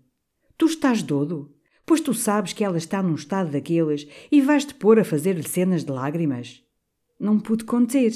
Tu 0.58 0.68
estás 0.68 1.04
dodo? 1.04 1.54
Pois 1.86 2.02
tu 2.02 2.14
sabes 2.14 2.54
que 2.54 2.64
ela 2.64 2.78
está 2.78 3.02
num 3.02 3.16
estado 3.16 3.52
daqueles 3.52 4.08
e 4.32 4.42
vais-te 4.42 4.74
pôr 4.74 5.00
a 5.00 5.04
fazer-lhe 5.04 5.48
cenas 5.48 5.84
de 5.84 5.92
lágrimas. 5.92 6.64
Não 7.20 7.40
pude 7.40 7.64
conter. 7.64 8.12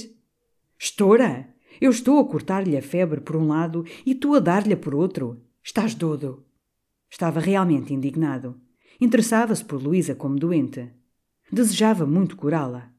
Estoura! 0.78 1.48
Eu 1.80 1.92
estou 1.92 2.20
a 2.20 2.26
cortar-lhe 2.26 2.76
a 2.76 2.82
febre 2.82 3.22
por 3.22 3.36
um 3.36 3.48
lado 3.48 3.86
e 4.06 4.16
tu 4.16 4.34
a 4.34 4.40
dar-lhe 4.40 4.76
por 4.76 4.96
outro. 4.96 5.42
Estás 5.64 5.94
dodo. 5.94 6.44
Estava 7.10 7.40
realmente 7.40 7.94
indignado. 7.94 8.60
Interessava-se 9.00 9.64
por 9.64 9.82
Luísa 9.82 10.16
como 10.16 10.40
doente. 10.40 10.90
Desejava 11.52 12.06
muito 12.06 12.36
curá-la. 12.36 12.92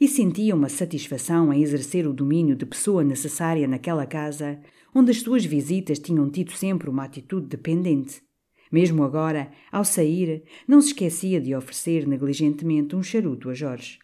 E 0.00 0.06
sentia 0.06 0.54
uma 0.54 0.68
satisfação 0.68 1.52
em 1.52 1.62
exercer 1.62 2.06
o 2.06 2.12
domínio 2.12 2.54
de 2.54 2.64
pessoa 2.64 3.02
necessária 3.02 3.66
naquela 3.66 4.06
casa, 4.06 4.60
onde 4.94 5.10
as 5.10 5.20
suas 5.20 5.44
visitas 5.44 5.98
tinham 5.98 6.30
tido 6.30 6.52
sempre 6.52 6.88
uma 6.88 7.04
atitude 7.04 7.48
dependente. 7.48 8.22
Mesmo 8.70 9.02
agora, 9.02 9.50
ao 9.72 9.84
sair, 9.84 10.44
não 10.66 10.80
se 10.80 10.88
esquecia 10.88 11.40
de 11.40 11.54
oferecer 11.54 12.06
negligentemente 12.06 12.94
um 12.94 13.02
charuto 13.02 13.50
a 13.50 13.54
Jorge. 13.54 13.98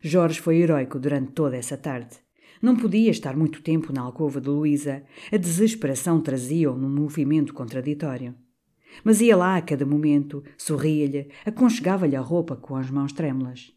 Jorge 0.00 0.40
foi 0.40 0.58
heróico 0.58 0.98
durante 0.98 1.32
toda 1.32 1.56
essa 1.56 1.76
tarde. 1.76 2.16
Não 2.62 2.76
podia 2.76 3.10
estar 3.10 3.36
muito 3.36 3.62
tempo 3.62 3.92
na 3.92 4.02
alcova 4.02 4.40
de 4.40 4.48
Luísa. 4.48 5.02
A 5.32 5.36
desesperação 5.36 6.20
trazia-o 6.20 6.76
num 6.76 6.88
movimento 6.88 7.52
contraditório. 7.52 8.34
Mas 9.02 9.20
ia 9.20 9.36
lá 9.36 9.56
a 9.56 9.62
cada 9.62 9.86
momento, 9.86 10.42
sorria-lhe, 10.56 11.30
aconchegava-lhe 11.44 12.16
a 12.16 12.20
roupa 12.20 12.56
com 12.56 12.76
as 12.76 12.90
mãos 12.90 13.12
trêmulas. 13.12 13.72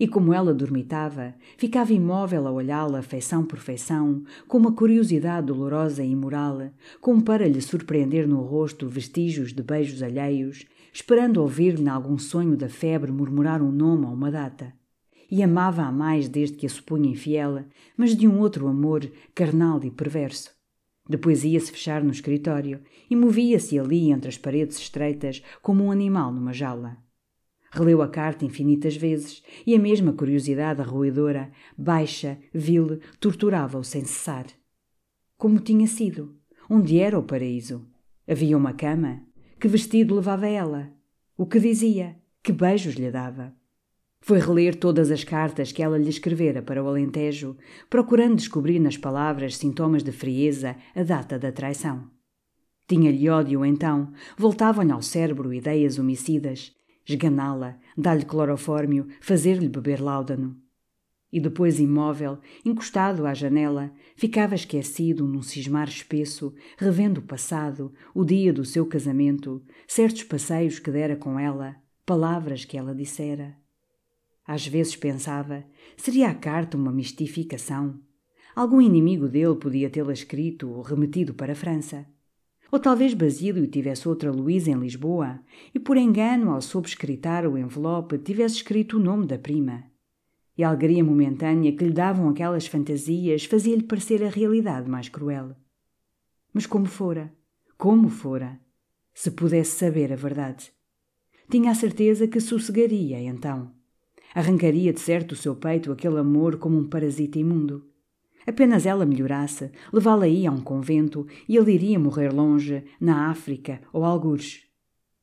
E 0.00 0.06
como 0.06 0.32
ela 0.32 0.54
dormitava, 0.54 1.34
ficava 1.56 1.92
imóvel 1.92 2.46
a 2.46 2.52
olhá-la 2.52 3.02
feição 3.02 3.44
por 3.44 3.58
feição, 3.58 4.22
com 4.46 4.58
uma 4.58 4.72
curiosidade 4.72 5.48
dolorosa 5.48 6.04
e 6.04 6.10
imoral, 6.10 6.70
como 7.00 7.22
para 7.22 7.48
lhe 7.48 7.60
surpreender 7.60 8.28
no 8.28 8.40
rosto 8.40 8.88
vestígios 8.88 9.52
de 9.52 9.62
beijos 9.62 10.02
alheios, 10.02 10.64
esperando 10.92 11.38
ouvir-lhe 11.38 11.88
algum 11.88 12.16
sonho 12.16 12.56
da 12.56 12.68
febre 12.68 13.10
murmurar 13.10 13.60
um 13.60 13.72
nome 13.72 14.06
ou 14.06 14.12
uma 14.12 14.30
data. 14.30 14.72
E 15.30 15.42
amava-a 15.42 15.90
mais 15.90 16.28
desde 16.28 16.56
que 16.56 16.66
a 16.66 16.70
supunha 16.70 17.10
infiel, 17.10 17.64
mas 17.96 18.16
de 18.16 18.28
um 18.28 18.38
outro 18.38 18.68
amor, 18.68 19.10
carnal 19.34 19.82
e 19.82 19.90
perverso. 19.90 20.56
Depois 21.08 21.42
ia-se 21.42 21.72
fechar 21.72 22.04
no 22.04 22.12
escritório 22.12 22.80
e 23.10 23.16
movia-se 23.16 23.78
ali 23.78 24.10
entre 24.10 24.28
as 24.28 24.38
paredes 24.38 24.78
estreitas 24.78 25.42
como 25.60 25.84
um 25.84 25.90
animal 25.90 26.32
numa 26.32 26.52
jaula. 26.52 27.07
Releu 27.70 28.00
a 28.00 28.08
carta 28.08 28.44
infinitas 28.44 28.96
vezes 28.96 29.42
e 29.66 29.74
a 29.74 29.78
mesma 29.78 30.12
curiosidade 30.12 30.80
arruidora, 30.80 31.50
baixa, 31.76 32.38
vil, 32.52 32.98
torturava-o 33.20 33.84
sem 33.84 34.04
cessar. 34.04 34.46
Como 35.36 35.60
tinha 35.60 35.86
sido? 35.86 36.36
Onde 36.68 36.98
era 36.98 37.18
o 37.18 37.22
paraíso? 37.22 37.86
Havia 38.26 38.56
uma 38.56 38.72
cama? 38.72 39.22
Que 39.60 39.68
vestido 39.68 40.14
levava 40.14 40.46
ela? 40.46 40.90
O 41.36 41.46
que 41.46 41.60
dizia? 41.60 42.16
Que 42.42 42.52
beijos 42.52 42.94
lhe 42.94 43.10
dava? 43.10 43.54
Foi 44.20 44.40
reler 44.40 44.74
todas 44.74 45.10
as 45.10 45.24
cartas 45.24 45.70
que 45.70 45.82
ela 45.82 45.96
lhe 45.96 46.08
escrevera 46.08 46.60
para 46.60 46.82
o 46.82 46.88
Alentejo, 46.88 47.56
procurando 47.88 48.36
descobrir 48.36 48.78
nas 48.78 48.96
palavras 48.96 49.56
sintomas 49.56 50.02
de 50.02 50.12
frieza 50.12 50.76
a 50.94 51.02
data 51.02 51.38
da 51.38 51.52
traição. 51.52 52.10
Tinha-lhe 52.88 53.28
ódio 53.28 53.64
então, 53.64 54.12
voltavam-lhe 54.36 54.90
ao 54.90 55.02
cérebro 55.02 55.52
ideias 55.52 55.98
homicidas, 55.98 56.74
esganá-la, 57.08 57.78
dar-lhe 57.96 58.24
clorofórmio, 58.24 59.08
fazer-lhe 59.20 59.68
beber 59.68 60.00
láudano. 60.00 60.56
E 61.30 61.40
depois, 61.40 61.78
imóvel, 61.78 62.38
encostado 62.64 63.26
à 63.26 63.34
janela, 63.34 63.92
ficava 64.16 64.54
esquecido 64.54 65.26
num 65.26 65.42
cismar 65.42 65.88
espesso, 65.88 66.54
revendo 66.76 67.20
o 67.20 67.24
passado, 67.24 67.92
o 68.14 68.24
dia 68.24 68.52
do 68.52 68.64
seu 68.64 68.86
casamento, 68.86 69.62
certos 69.86 70.22
passeios 70.22 70.78
que 70.78 70.90
dera 70.90 71.16
com 71.16 71.38
ela, 71.38 71.76
palavras 72.06 72.64
que 72.64 72.78
ela 72.78 72.94
dissera. 72.94 73.56
Às 74.46 74.66
vezes 74.66 74.96
pensava, 74.96 75.64
seria 75.96 76.30
a 76.30 76.34
carta 76.34 76.78
uma 76.78 76.90
mistificação? 76.90 78.00
Algum 78.56 78.80
inimigo 78.80 79.28
dele 79.28 79.54
podia 79.56 79.90
tê-la 79.90 80.14
escrito 80.14 80.70
ou 80.70 80.80
remetido 80.80 81.34
para 81.34 81.52
a 81.52 81.56
França. 81.56 82.06
Ou 82.70 82.78
talvez 82.78 83.14
Basílio 83.14 83.66
tivesse 83.66 84.06
outra 84.06 84.30
Luísa 84.30 84.70
em 84.70 84.78
Lisboa 84.78 85.40
e, 85.74 85.78
por 85.78 85.96
engano, 85.96 86.50
ao 86.50 86.60
subscritar 86.60 87.46
o 87.46 87.56
envelope, 87.56 88.18
tivesse 88.18 88.56
escrito 88.56 88.98
o 88.98 89.00
nome 89.00 89.26
da 89.26 89.38
prima. 89.38 89.84
E 90.56 90.62
a 90.62 90.68
alegria 90.68 91.02
momentânea 91.02 91.74
que 91.74 91.84
lhe 91.84 91.92
davam 91.92 92.28
aquelas 92.28 92.66
fantasias 92.66 93.44
fazia-lhe 93.44 93.84
parecer 93.84 94.22
a 94.22 94.28
realidade 94.28 94.88
mais 94.88 95.08
cruel. 95.08 95.56
Mas 96.52 96.66
como 96.66 96.86
fora? 96.86 97.32
Como 97.78 98.08
fora? 98.08 98.60
Se 99.14 99.30
pudesse 99.30 99.76
saber 99.76 100.12
a 100.12 100.16
verdade. 100.16 100.70
Tinha 101.50 101.70
a 101.70 101.74
certeza 101.74 102.28
que 102.28 102.40
sossegaria, 102.40 103.18
então. 103.20 103.72
Arrancaria 104.34 104.92
de 104.92 105.00
certo 105.00 105.28
do 105.28 105.36
seu 105.36 105.56
peito 105.56 105.90
aquele 105.90 106.18
amor 106.18 106.58
como 106.58 106.76
um 106.76 106.86
parasita 106.86 107.38
imundo. 107.38 107.87
Apenas 108.48 108.86
ela 108.86 109.04
melhorasse, 109.04 109.70
levá-la-ia 109.92 110.48
a 110.48 110.52
um 110.52 110.62
convento 110.62 111.26
e 111.46 111.58
ele 111.58 111.70
iria 111.70 111.98
morrer 111.98 112.32
longe, 112.32 112.82
na 112.98 113.28
África 113.28 113.82
ou 113.92 114.06
algures. 114.06 114.62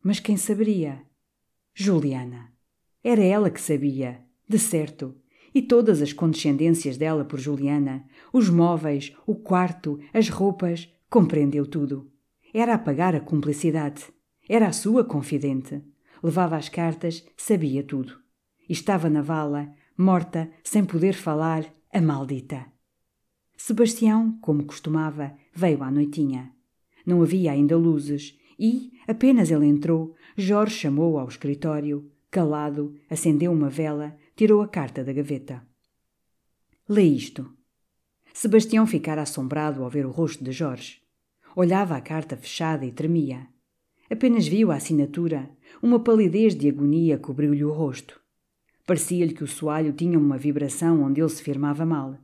Mas 0.04 0.20
quem 0.20 0.38
saberia? 0.38 1.02
Juliana. 1.74 2.54
Era 3.04 3.24
ela 3.24 3.50
que 3.50 3.60
sabia, 3.60 4.22
de 4.48 4.60
certo. 4.60 5.16
E 5.56 5.62
todas 5.64 6.04
as 6.04 6.14
condescendências 6.14 6.98
dela 6.98 7.26
por 7.26 7.40
Juliana, 7.40 8.06
os 8.32 8.48
móveis, 8.48 9.12
o 9.26 9.34
quarto, 9.34 10.00
as 10.14 10.30
roupas, 10.30 10.88
compreendeu 11.10 11.66
tudo. 11.66 12.12
Era 12.54 12.76
a 12.76 12.78
pagar 12.78 13.16
a 13.16 13.20
cumplicidade. 13.20 14.04
Era 14.48 14.68
a 14.68 14.72
sua 14.72 15.04
confidente. 15.04 15.82
Levava 16.22 16.58
as 16.58 16.70
cartas, 16.70 17.26
sabia 17.36 17.82
tudo. 17.82 18.20
Estava 18.70 19.10
na 19.10 19.24
vala, 19.24 19.74
morta, 19.98 20.48
sem 20.64 20.86
poder 20.86 21.14
falar, 21.14 21.66
a 21.92 22.00
maldita. 22.00 22.75
Sebastião, 23.58 24.38
como 24.42 24.66
costumava, 24.66 25.34
veio 25.54 25.82
à 25.82 25.90
noitinha. 25.90 26.52
Não 27.06 27.22
havia 27.22 27.52
ainda 27.52 27.78
luzes 27.78 28.38
e, 28.60 28.92
apenas 29.08 29.50
ele 29.50 29.66
entrou, 29.66 30.14
Jorge 30.36 30.76
chamou-o 30.76 31.18
ao 31.18 31.28
escritório, 31.28 32.12
calado, 32.30 32.94
acendeu 33.10 33.52
uma 33.52 33.70
vela, 33.70 34.16
tirou 34.36 34.62
a 34.62 34.68
carta 34.68 35.04
da 35.04 35.14
gaveta. 35.14 35.66
Lê 36.88 37.04
isto. 37.04 37.50
Sebastião 38.34 38.86
ficara 38.86 39.22
assombrado 39.22 39.84
ao 39.84 39.90
ver 39.90 40.06
o 40.06 40.12
rosto 40.12 40.44
de 40.44 40.52
Jorge. 40.52 41.02
Olhava 41.56 41.96
a 41.96 42.02
carta 42.02 42.36
fechada 42.36 42.86
e 42.86 42.92
tremia. 42.92 43.48
Apenas 44.12 44.46
viu 44.46 44.72
a 44.72 44.76
assinatura, 44.76 45.50
uma 45.82 46.00
palidez 46.00 46.54
de 46.54 46.68
agonia 46.68 47.18
cobriu-lhe 47.18 47.64
o 47.64 47.72
rosto. 47.72 48.20
Parecia-lhe 48.86 49.34
que 49.34 49.44
o 49.44 49.48
soalho 49.48 49.94
tinha 49.94 50.20
uma 50.20 50.38
vibração 50.38 51.02
onde 51.02 51.22
ele 51.22 51.30
se 51.30 51.42
firmava 51.42 51.86
mal 51.86 52.20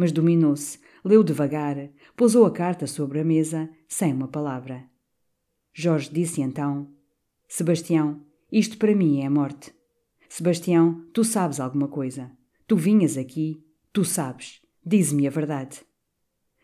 mas 0.00 0.12
dominou-se, 0.12 0.78
leu 1.04 1.22
devagar, 1.22 1.76
pousou 2.16 2.46
a 2.46 2.50
carta 2.50 2.86
sobre 2.86 3.20
a 3.20 3.24
mesa, 3.24 3.68
sem 3.86 4.14
uma 4.14 4.26
palavra. 4.26 4.82
Jorge 5.74 6.10
disse 6.10 6.40
então: 6.40 6.90
Sebastião, 7.46 8.24
isto 8.50 8.78
para 8.78 8.94
mim 8.94 9.20
é 9.20 9.26
a 9.26 9.30
morte. 9.30 9.74
Sebastião, 10.26 11.04
tu 11.12 11.22
sabes 11.22 11.60
alguma 11.60 11.86
coisa. 11.86 12.32
Tu 12.66 12.78
vinhas 12.78 13.18
aqui, 13.18 13.62
tu 13.92 14.02
sabes. 14.02 14.62
Dize-me 14.82 15.26
a 15.26 15.30
verdade. 15.30 15.82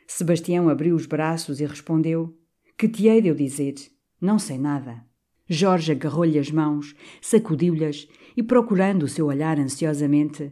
Sebastião 0.07 0.71
abriu 0.71 0.97
os 0.97 1.05
braços 1.05 1.61
e 1.61 1.67
respondeu: 1.67 2.35
Que 2.79 2.89
te 2.89 3.07
hei 3.07 3.21
de 3.21 3.29
eu 3.29 3.35
dizer? 3.35 3.75
Não 4.19 4.39
sei 4.39 4.57
nada. 4.57 5.05
Jorge 5.47 5.93
agarrou-lhe 5.93 6.39
as 6.39 6.51
mãos, 6.51 6.95
sacudiu-lhas 7.21 8.09
e, 8.35 8.43
procurando 8.43 9.03
o 9.03 9.09
seu 9.09 9.27
olhar 9.27 9.59
ansiosamente, 9.61 10.51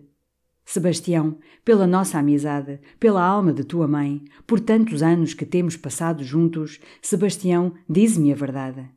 Sebastião, 0.64 1.38
pela 1.64 1.86
nossa 1.86 2.18
amizade, 2.18 2.80
pela 2.98 3.22
alma 3.22 3.52
de 3.52 3.64
tua 3.64 3.86
mãe, 3.86 4.24
por 4.46 4.58
tantos 4.60 5.02
anos 5.02 5.34
que 5.34 5.44
temos 5.44 5.76
passado 5.76 6.24
juntos, 6.24 6.80
Sebastião, 7.02 7.74
dize-me 7.88 8.32
a 8.32 8.34
verdade. 8.34 8.88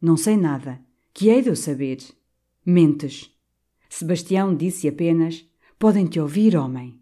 Não 0.00 0.16
sei 0.16 0.36
nada. 0.36 0.80
Que 1.14 1.28
hei 1.28 1.42
de 1.42 1.48
eu 1.48 1.56
saber? 1.56 1.98
Mentes. 2.64 3.30
Sebastião 3.88 4.54
disse 4.54 4.86
apenas: 4.86 5.44
Podem 5.78 6.06
te 6.06 6.20
ouvir, 6.20 6.56
homem. 6.56 7.00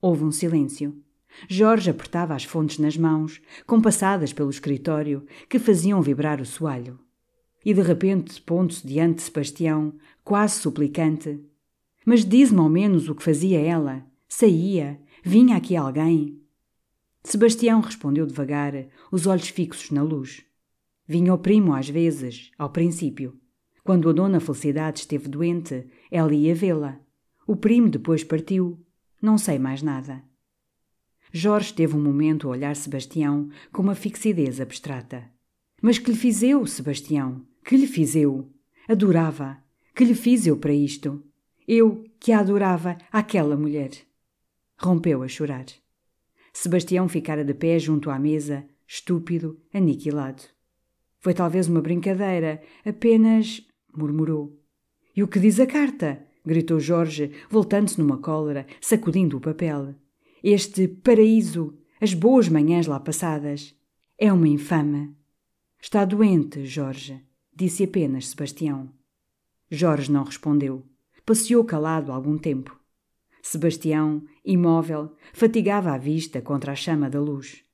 Houve 0.00 0.24
um 0.24 0.32
silêncio. 0.32 0.96
Jorge 1.48 1.90
apertava 1.90 2.34
as 2.34 2.44
fontes 2.44 2.78
nas 2.78 2.96
mãos, 2.96 3.40
compassadas 3.66 4.32
pelo 4.32 4.50
escritório, 4.50 5.24
que 5.48 5.58
faziam 5.58 6.02
vibrar 6.02 6.40
o 6.40 6.46
soalho. 6.46 6.98
E 7.64 7.72
de 7.72 7.80
repente, 7.80 8.40
pondo-se 8.42 8.86
diante 8.86 9.16
de 9.16 9.22
Sebastião, 9.22 9.94
quase 10.24 10.60
suplicante, 10.60 11.40
mas 12.04 12.24
diz-me 12.24 12.58
ao 12.58 12.68
menos 12.68 13.08
o 13.08 13.14
que 13.14 13.22
fazia 13.22 13.60
ela. 13.60 14.04
Saía? 14.28 15.00
Vinha 15.22 15.56
aqui 15.56 15.76
alguém? 15.76 16.40
Sebastião 17.24 17.80
respondeu 17.80 18.26
devagar, 18.26 18.88
os 19.10 19.26
olhos 19.26 19.48
fixos 19.48 19.90
na 19.90 20.02
luz. 20.02 20.44
Vinha 21.06 21.32
o 21.32 21.38
primo 21.38 21.74
às 21.74 21.88
vezes, 21.88 22.50
ao 22.58 22.70
princípio. 22.70 23.38
Quando 23.84 24.08
a 24.08 24.12
dona 24.12 24.40
Felicidade 24.40 25.00
esteve 25.00 25.28
doente, 25.28 25.86
ela 26.10 26.34
ia 26.34 26.54
vê-la. 26.54 27.00
O 27.46 27.56
primo 27.56 27.88
depois 27.88 28.24
partiu. 28.24 28.84
Não 29.20 29.36
sei 29.38 29.58
mais 29.58 29.82
nada. 29.82 30.22
Jorge 31.32 31.72
teve 31.72 31.96
um 31.96 32.02
momento 32.02 32.46
a 32.46 32.50
olhar 32.50 32.76
Sebastião 32.76 33.48
com 33.72 33.82
uma 33.82 33.94
fixidez 33.94 34.60
abstrata. 34.60 35.30
Mas 35.80 35.98
que 35.98 36.10
lhe 36.10 36.16
fiz 36.16 36.42
eu, 36.42 36.66
Sebastião? 36.66 37.44
Que 37.64 37.76
lhe 37.76 37.86
fiz 37.86 38.14
eu? 38.14 38.52
Adorava. 38.88 39.58
Que 39.94 40.04
lhe 40.04 40.14
fiz 40.14 40.46
eu 40.46 40.56
para 40.56 40.74
isto? 40.74 41.22
Eu, 41.66 42.04
que 42.18 42.32
adorava, 42.32 42.98
aquela 43.10 43.56
mulher. 43.56 43.90
Rompeu 44.76 45.22
a 45.22 45.28
chorar. 45.28 45.66
Sebastião 46.52 47.08
ficara 47.08 47.44
de 47.44 47.54
pé 47.54 47.78
junto 47.78 48.10
à 48.10 48.18
mesa, 48.18 48.64
estúpido, 48.86 49.58
aniquilado. 49.72 50.42
Foi 51.18 51.32
talvez 51.32 51.68
uma 51.68 51.80
brincadeira, 51.80 52.60
apenas. 52.84 53.66
murmurou. 53.96 54.58
E 55.14 55.22
o 55.22 55.28
que 55.28 55.38
diz 55.38 55.60
a 55.60 55.66
carta? 55.66 56.26
gritou 56.44 56.80
Jorge, 56.80 57.30
voltando-se 57.48 58.00
numa 58.00 58.18
cólera, 58.18 58.66
sacudindo 58.80 59.36
o 59.36 59.40
papel. 59.40 59.94
Este 60.42 60.88
paraíso, 60.88 61.78
as 62.00 62.14
boas 62.14 62.48
manhãs 62.48 62.86
lá 62.86 62.98
passadas. 62.98 63.74
É 64.18 64.32
uma 64.32 64.48
infame. 64.48 65.14
Está 65.80 66.04
doente, 66.04 66.66
Jorge, 66.66 67.20
disse 67.54 67.84
apenas 67.84 68.28
Sebastião. 68.28 68.92
Jorge 69.70 70.10
não 70.10 70.24
respondeu. 70.24 70.84
Passeou 71.24 71.64
calado 71.64 72.10
algum 72.10 72.36
tempo. 72.36 72.78
Sebastião, 73.42 74.22
imóvel, 74.44 75.16
fatigava 75.32 75.92
a 75.92 75.98
vista 75.98 76.40
contra 76.40 76.72
a 76.72 76.76
chama 76.76 77.08
da 77.08 77.20
luz. 77.20 77.64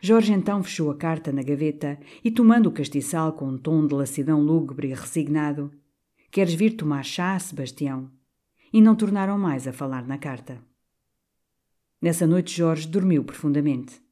Jorge 0.00 0.32
então 0.32 0.62
fechou 0.62 0.90
a 0.90 0.96
carta 0.96 1.32
na 1.32 1.42
gaveta 1.42 1.98
e, 2.22 2.30
tomando 2.30 2.68
o 2.68 2.72
castiçal 2.72 3.32
com 3.32 3.46
um 3.46 3.56
tom 3.58 3.86
de 3.86 3.94
lassidão 3.94 4.42
lúgubre 4.42 4.88
e 4.88 4.94
resignado, 4.94 5.72
Queres 6.30 6.54
vir 6.54 6.72
tomar 6.72 7.04
chá, 7.04 7.38
Sebastião? 7.38 8.10
E 8.72 8.80
não 8.80 8.96
tornaram 8.96 9.38
mais 9.38 9.68
a 9.68 9.72
falar 9.72 10.04
na 10.04 10.18
carta. 10.18 10.60
Nessa 12.02 12.26
noite 12.26 12.56
Jorge 12.56 12.88
dormiu 12.88 13.22
profundamente. 13.22 14.02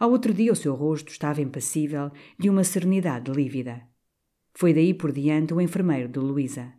Ao 0.00 0.10
outro 0.10 0.32
dia 0.32 0.50
o 0.50 0.56
seu 0.56 0.74
rosto 0.74 1.12
estava 1.12 1.42
impassível, 1.42 2.10
de 2.38 2.48
uma 2.48 2.64
serenidade 2.64 3.30
lívida. 3.30 3.82
Foi 4.54 4.72
daí 4.72 4.94
por 4.94 5.12
diante 5.12 5.52
o 5.52 5.60
enfermeiro 5.60 6.08
de 6.08 6.18
Luísa. 6.18 6.72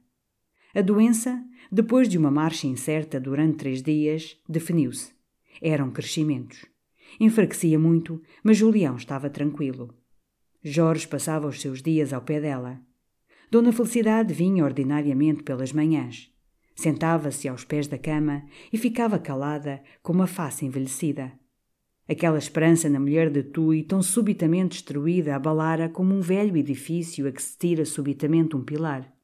A 0.77 0.81
doença, 0.83 1.43
depois 1.71 2.07
de 2.07 2.19
uma 2.19 2.29
marcha 2.29 2.67
incerta 2.67 3.19
durante 3.19 3.57
três 3.57 3.81
dias, 3.81 4.37
definiu-se. 4.47 5.11
Eram 5.59 5.89
crescimentos. 5.89 6.67
Enfraquecia 7.19 7.79
muito, 7.79 8.21
mas 8.43 8.57
Julião 8.57 8.95
estava 8.95 9.27
tranquilo. 9.27 9.91
Jorge 10.63 11.07
passava 11.07 11.47
os 11.47 11.59
seus 11.59 11.81
dias 11.81 12.13
ao 12.13 12.21
pé 12.21 12.39
dela. 12.39 12.79
Dona 13.49 13.73
Felicidade 13.73 14.35
vinha 14.35 14.63
ordinariamente 14.63 15.41
pelas 15.41 15.73
manhãs. 15.73 16.31
Sentava-se 16.75 17.47
aos 17.47 17.63
pés 17.63 17.87
da 17.87 17.97
cama 17.97 18.43
e 18.71 18.77
ficava 18.77 19.17
calada, 19.17 19.81
com 20.03 20.13
uma 20.13 20.27
face 20.27 20.63
envelhecida. 20.63 21.31
Aquela 22.07 22.37
esperança 22.37 22.87
na 22.87 22.99
mulher 22.99 23.31
de 23.31 23.41
Tui, 23.41 23.81
tão 23.81 24.03
subitamente 24.03 24.73
destruída, 24.73 25.35
abalara 25.35 25.89
como 25.89 26.13
um 26.13 26.21
velho 26.21 26.55
edifício 26.55 27.27
a 27.27 27.31
que 27.31 27.41
se 27.41 27.57
tira 27.57 27.83
subitamente 27.83 28.55
um 28.55 28.63
pilar 28.63 29.16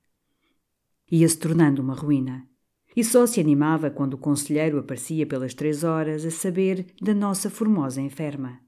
ia-se 1.16 1.38
tornando 1.38 1.80
uma 1.80 1.94
ruína. 1.94 2.48
E 2.96 3.04
só 3.04 3.28
se 3.28 3.40
animava 3.40 3.92
quando 3.92 4.16
o 4.16 4.18
conselheiro 4.18 4.80
aparecia 4.80 5.28
pelas 5.28 5.54
três 5.54 5.84
horas 5.84 6.26
a 6.26 6.32
saber 6.32 6.88
da 7.00 7.14
nossa 7.14 7.52
formosa 7.52 8.02
enferma. 8.02 8.60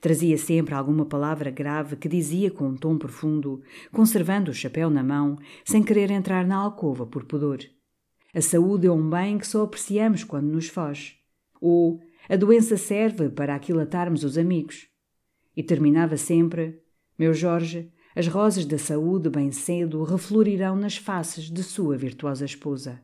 Trazia 0.00 0.38
sempre 0.38 0.74
alguma 0.74 1.04
palavra 1.04 1.50
grave 1.50 1.96
que 1.96 2.08
dizia 2.08 2.52
com 2.52 2.68
um 2.68 2.76
tom 2.76 2.96
profundo, 2.96 3.62
conservando 3.90 4.52
o 4.52 4.54
chapéu 4.54 4.90
na 4.90 5.02
mão, 5.02 5.36
sem 5.64 5.82
querer 5.82 6.10
entrar 6.12 6.46
na 6.46 6.56
alcova 6.56 7.04
por 7.04 7.24
pudor. 7.24 7.58
A 8.32 8.40
saúde 8.40 8.86
é 8.86 8.92
um 8.92 9.10
bem 9.10 9.38
que 9.38 9.46
só 9.46 9.62
apreciamos 9.62 10.22
quando 10.22 10.46
nos 10.46 10.68
foge. 10.68 11.16
Ou 11.60 12.00
a 12.28 12.36
doença 12.36 12.76
serve 12.76 13.28
para 13.28 13.56
aquilatarmos 13.56 14.22
os 14.22 14.38
amigos. 14.38 14.88
E 15.56 15.62
terminava 15.64 16.16
sempre: 16.16 16.80
Meu 17.18 17.34
Jorge, 17.34 17.92
as 18.14 18.26
rosas 18.26 18.66
da 18.66 18.76
saúde, 18.76 19.30
bem 19.30 19.50
cedo, 19.50 20.04
reflorirão 20.04 20.76
nas 20.76 20.96
faces 20.96 21.50
de 21.50 21.62
sua 21.62 21.96
virtuosa 21.96 22.44
esposa. 22.44 23.00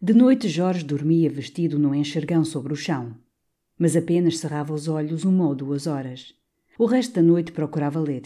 De 0.00 0.12
noite, 0.12 0.48
Jorge 0.48 0.84
dormia 0.84 1.30
vestido 1.30 1.78
num 1.78 1.94
enxergão 1.94 2.44
sobre 2.44 2.72
o 2.72 2.76
chão, 2.76 3.16
mas 3.78 3.96
apenas 3.96 4.38
cerrava 4.38 4.74
os 4.74 4.86
olhos 4.86 5.24
uma 5.24 5.46
ou 5.46 5.54
duas 5.54 5.86
horas. 5.86 6.34
O 6.78 6.84
resto 6.84 7.14
da 7.14 7.22
noite 7.22 7.52
procurava 7.52 7.98
ler. 7.98 8.22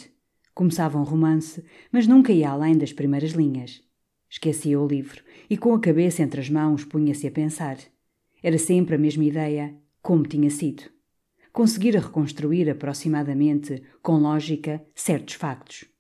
Começava 0.55 0.99
um 0.99 1.05
romance, 1.05 1.65
mas 1.91 2.07
nunca 2.07 2.33
ia 2.33 2.51
além 2.51 2.77
das 2.77 2.93
primeiras 2.93 3.31
linhas. 3.31 3.81
Esquecia 4.29 4.79
o 4.79 4.87
livro 4.87 5.23
e, 5.49 5.57
com 5.57 5.73
a 5.73 5.81
cabeça 5.81 6.23
entre 6.23 6.41
as 6.41 6.51
mãos, 6.51 6.85
punha-se 6.85 7.27
a 7.27 7.31
pensar. 7.31 7.79
Era 8.43 8.59
sempre 8.59 8.97
a 8.97 8.99
mesma 8.99 9.25
ideia, 9.25 9.75
como 10.03 10.27
tinha 10.27 10.51
sido. 10.51 10.83
Conseguira 11.53 12.01
reconstruir 12.01 12.69
aproximadamente, 12.69 13.83
com 14.03 14.19
lógica, 14.19 14.85
certos 14.95 15.35
factos. 15.35 15.92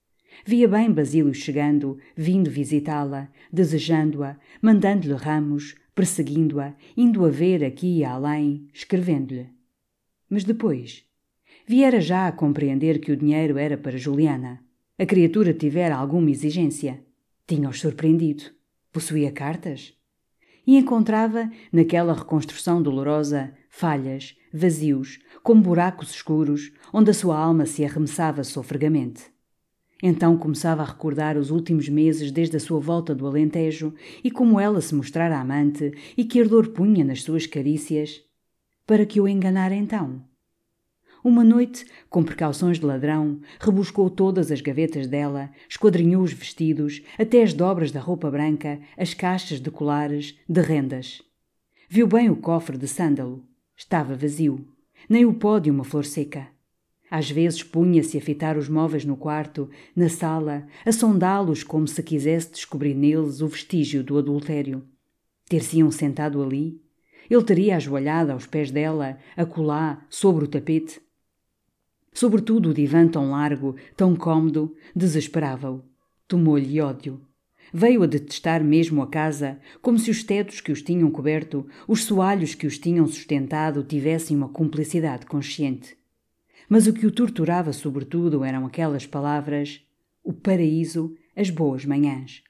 Via 0.44 0.66
bem 0.68 0.90
Basílio 0.90 1.32
chegando, 1.34 1.98
vindo 2.16 2.50
visitá-la, 2.50 3.28
desejando-a, 3.52 4.36
mandando-lhe 4.60 5.14
ramos, 5.14 5.74
perseguindo-a, 5.94 6.74
indo 6.96 7.24
a 7.24 7.28
ver 7.28 7.64
aqui 7.64 7.98
e 7.98 8.04
além, 8.04 8.68
escrevendo-lhe. 8.72 9.48
Mas 10.28 10.44
depois, 10.44 11.04
viera 11.66 12.00
já 12.00 12.26
a 12.26 12.32
compreender 12.32 12.98
que 12.98 13.12
o 13.12 13.16
dinheiro 13.16 13.58
era 13.58 13.76
para 13.76 13.98
Juliana. 13.98 14.64
A 14.98 15.06
criatura 15.06 15.52
tivera 15.52 15.96
alguma 15.96 16.30
exigência. 16.30 17.02
Tinha-os 17.46 17.80
surpreendido. 17.80 18.44
Possuía 18.92 19.30
cartas? 19.30 19.94
E 20.66 20.76
encontrava, 20.76 21.50
naquela 21.72 22.14
reconstrução 22.14 22.82
dolorosa, 22.82 23.52
falhas, 23.68 24.36
vazios, 24.52 25.18
como 25.42 25.62
buracos 25.62 26.14
escuros, 26.14 26.72
onde 26.92 27.10
a 27.10 27.14
sua 27.14 27.36
alma 27.36 27.66
se 27.66 27.84
arremessava 27.84 28.44
sofregamente. 28.44 29.24
Então 30.02 30.36
começava 30.36 30.82
a 30.82 30.86
recordar 30.86 31.36
os 31.36 31.52
últimos 31.52 31.88
meses 31.88 32.32
desde 32.32 32.56
a 32.56 32.60
sua 32.60 32.80
volta 32.80 33.14
do 33.14 33.24
Alentejo 33.24 33.94
e 34.24 34.32
como 34.32 34.58
ela 34.58 34.80
se 34.80 34.96
mostrara 34.96 35.38
amante 35.38 35.92
e 36.16 36.24
que 36.24 36.40
ardor 36.40 36.70
punha 36.70 37.04
nas 37.04 37.22
suas 37.22 37.46
carícias. 37.46 38.20
Para 38.84 39.06
que 39.06 39.20
o 39.20 39.28
enganara 39.28 39.76
então? 39.76 40.24
Uma 41.24 41.44
noite, 41.44 41.86
com 42.10 42.24
precauções 42.24 42.80
de 42.80 42.84
ladrão, 42.84 43.40
rebuscou 43.60 44.10
todas 44.10 44.50
as 44.50 44.60
gavetas 44.60 45.06
dela, 45.06 45.50
esquadrinhou 45.68 46.20
os 46.20 46.32
vestidos, 46.32 47.00
até 47.16 47.44
as 47.44 47.54
dobras 47.54 47.92
da 47.92 48.00
roupa 48.00 48.28
branca, 48.28 48.80
as 48.98 49.14
caixas 49.14 49.60
de 49.60 49.70
colares, 49.70 50.36
de 50.48 50.60
rendas. 50.60 51.22
Viu 51.88 52.08
bem 52.08 52.28
o 52.28 52.34
cofre 52.34 52.76
de 52.76 52.88
sândalo. 52.88 53.44
Estava 53.76 54.16
vazio. 54.16 54.66
Nem 55.08 55.24
o 55.24 55.32
pó 55.32 55.60
de 55.60 55.70
uma 55.70 55.84
flor 55.84 56.04
seca. 56.04 56.48
Às 57.14 57.30
vezes 57.30 57.62
punha-se 57.62 58.16
a 58.16 58.22
fitar 58.22 58.56
os 58.56 58.70
móveis 58.70 59.04
no 59.04 59.18
quarto, 59.18 59.68
na 59.94 60.08
sala, 60.08 60.66
a 60.82 60.90
sondá-los 60.90 61.62
como 61.62 61.86
se 61.86 62.02
quisesse 62.02 62.52
descobrir 62.52 62.94
neles 62.94 63.42
o 63.42 63.48
vestígio 63.48 64.02
do 64.02 64.16
adultério. 64.16 64.82
Ter-se-iam 65.46 65.90
sentado 65.90 66.42
ali? 66.42 66.80
Ele 67.28 67.44
teria 67.44 67.76
ajoelhado 67.76 68.32
aos 68.32 68.46
pés 68.46 68.70
dela, 68.70 69.18
acolá, 69.36 70.06
sobre 70.08 70.46
o 70.46 70.48
tapete? 70.48 71.02
Sobretudo 72.14 72.70
o 72.70 72.74
divã 72.74 73.06
tão 73.06 73.32
largo, 73.32 73.76
tão 73.94 74.16
cômodo, 74.16 74.74
desesperava-o. 74.96 75.84
Tomou-lhe 76.26 76.80
ódio. 76.80 77.20
Veio 77.74 78.04
a 78.04 78.06
detestar 78.06 78.64
mesmo 78.64 79.02
a 79.02 79.06
casa, 79.06 79.60
como 79.82 79.98
se 79.98 80.10
os 80.10 80.24
tetos 80.24 80.62
que 80.62 80.72
os 80.72 80.80
tinham 80.80 81.10
coberto, 81.10 81.66
os 81.86 82.04
soalhos 82.04 82.54
que 82.54 82.66
os 82.66 82.78
tinham 82.78 83.06
sustentado, 83.06 83.84
tivessem 83.84 84.34
uma 84.34 84.48
cumplicidade 84.48 85.26
consciente. 85.26 86.00
Mas 86.72 86.86
o 86.86 86.92
que 86.94 87.06
o 87.06 87.10
torturava 87.10 87.70
sobretudo 87.70 88.42
eram 88.42 88.64
aquelas 88.64 89.04
palavras: 89.04 89.84
o 90.24 90.32
paraíso, 90.32 91.14
as 91.36 91.50
boas 91.50 91.84
manhãs. 91.84 92.42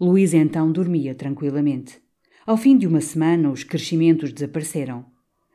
Luísa 0.00 0.38
então 0.38 0.72
dormia 0.72 1.14
tranquilamente. 1.14 2.00
Ao 2.46 2.56
fim 2.56 2.74
de 2.74 2.86
uma 2.86 3.02
semana, 3.02 3.50
os 3.50 3.64
crescimentos 3.64 4.32
desapareceram. 4.32 5.04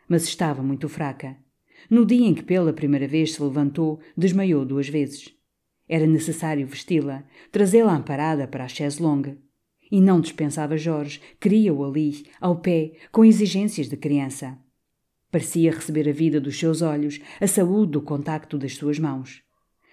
Mas 0.08 0.26
estava 0.26 0.62
muito 0.62 0.88
fraca. 0.88 1.36
No 1.90 2.06
dia 2.06 2.28
em 2.28 2.36
que 2.36 2.44
pela 2.44 2.72
primeira 2.72 3.08
vez 3.08 3.34
se 3.34 3.42
levantou, 3.42 4.00
desmaiou 4.16 4.64
duas 4.64 4.88
vezes. 4.88 5.34
Era 5.90 6.06
necessário 6.06 6.68
vesti-la, 6.68 7.24
trazê-la 7.52 7.96
amparada 7.96 8.48
para 8.48 8.66
a 8.66 8.68
chaise 8.68 9.02
longue. 9.02 9.36
E 9.92 10.00
não 10.00 10.22
dispensava 10.22 10.78
Jorge, 10.78 11.20
queria-o 11.40 11.84
ali, 11.84 12.24
ao 12.40 12.58
pé, 12.58 12.92
com 13.12 13.26
exigências 13.26 13.90
de 13.90 13.98
criança. 13.98 14.60
Parecia 15.32 15.72
receber 15.72 16.08
a 16.08 16.14
vida 16.14 16.40
dos 16.40 16.58
seus 16.58 16.82
olhos, 16.82 17.20
a 17.40 17.48
saúde 17.48 17.94
do 17.94 18.02
contacto 18.02 18.58
das 18.58 18.76
suas 18.76 18.98
mãos. 18.98 19.42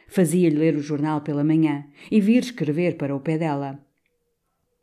Fazia-lhe 0.07 0.57
ler 0.57 0.77
o 0.77 0.83
jornal 0.83 1.23
pela 1.23 1.43
manhã 1.43 1.85
e 2.11 2.21
vir 2.21 2.43
escrever 2.43 2.97
para 2.97 3.15
o 3.15 3.21
pé 3.21 3.37
dela. 3.37 3.85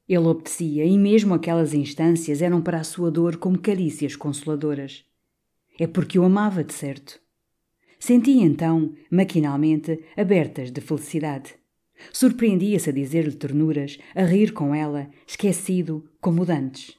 Ele 0.10 0.28
obedecia 0.28 0.84
e 0.84 0.98
mesmo 0.98 1.34
aquelas 1.34 1.74
instâncias 1.74 2.42
eram 2.42 2.62
para 2.62 2.80
a 2.80 2.84
sua 2.84 3.10
dor 3.10 3.38
como 3.38 3.58
carícias 3.58 4.16
consoladoras. 4.16 5.06
É 5.80 5.88
porque 5.88 6.20
o 6.20 6.24
amava 6.24 6.64
de 6.64 6.74
certo. 6.74 7.20
Sentia 7.98 8.44
então, 8.44 8.94
maquinalmente, 9.10 10.04
abertas 10.18 10.70
de 10.70 10.82
felicidade. 10.82 11.56
Surpreendia-se 12.12 12.90
a 12.90 12.94
dizer-lhe 12.94 13.36
ternuras, 13.36 14.00
a 14.16 14.24
rir 14.24 14.54
com 14.54 14.76
ela, 14.76 15.10
esquecido, 15.26 16.10
como 16.20 16.46
dantes. 16.46 16.98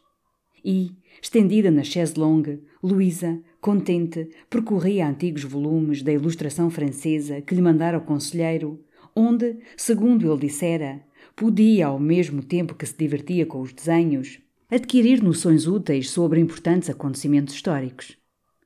E, 0.64 0.92
estendida 1.20 1.70
na 1.70 1.82
chaise 1.82 2.18
longue, 2.18 2.62
Luísa, 2.82 3.40
contente, 3.60 4.28
percorria 4.50 5.06
antigos 5.06 5.44
volumes 5.44 6.02
da 6.02 6.12
ilustração 6.12 6.68
francesa 6.68 7.40
que 7.40 7.54
lhe 7.54 7.62
mandara 7.62 7.98
o 7.98 8.00
conselheiro, 8.00 8.84
onde, 9.14 9.58
segundo 9.76 10.28
ele 10.28 10.40
dissera, 10.48 11.00
podia, 11.36 11.86
ao 11.86 12.00
mesmo 12.00 12.42
tempo 12.42 12.74
que 12.74 12.84
se 12.84 12.96
divertia 12.98 13.46
com 13.46 13.60
os 13.60 13.72
desenhos, 13.72 14.40
adquirir 14.68 15.22
noções 15.22 15.68
úteis 15.68 16.10
sobre 16.10 16.40
importantes 16.40 16.90
acontecimentos 16.90 17.54
históricos. 17.54 18.16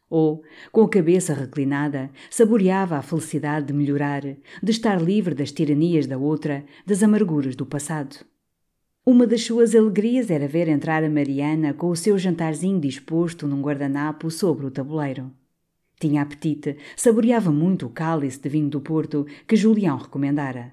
Ou, 0.08 0.42
com 0.72 0.80
a 0.82 0.88
cabeça 0.88 1.34
reclinada, 1.34 2.10
saboreava 2.30 2.96
a 2.96 3.02
felicidade 3.02 3.66
de 3.66 3.74
melhorar, 3.74 4.22
de 4.22 4.70
estar 4.70 5.02
livre 5.02 5.34
das 5.34 5.52
tiranias 5.52 6.06
da 6.06 6.16
outra, 6.16 6.64
das 6.86 7.02
amarguras 7.02 7.54
do 7.54 7.66
passado. 7.66 8.24
Uma 9.08 9.24
das 9.24 9.44
suas 9.44 9.72
alegrias 9.72 10.32
era 10.32 10.48
ver 10.48 10.66
entrar 10.66 11.04
a 11.04 11.08
Mariana 11.08 11.72
com 11.72 11.90
o 11.90 11.94
seu 11.94 12.18
jantarzinho 12.18 12.80
disposto 12.80 13.46
num 13.46 13.62
guardanapo 13.62 14.32
sobre 14.32 14.66
o 14.66 14.70
tabuleiro. 14.70 15.30
Tinha 16.00 16.22
apetite, 16.22 16.76
saboreava 16.96 17.52
muito 17.52 17.86
o 17.86 17.90
cálice 17.90 18.40
de 18.40 18.48
vinho 18.48 18.68
do 18.68 18.80
Porto 18.80 19.24
que 19.46 19.54
Julião 19.54 19.96
recomendara. 19.96 20.72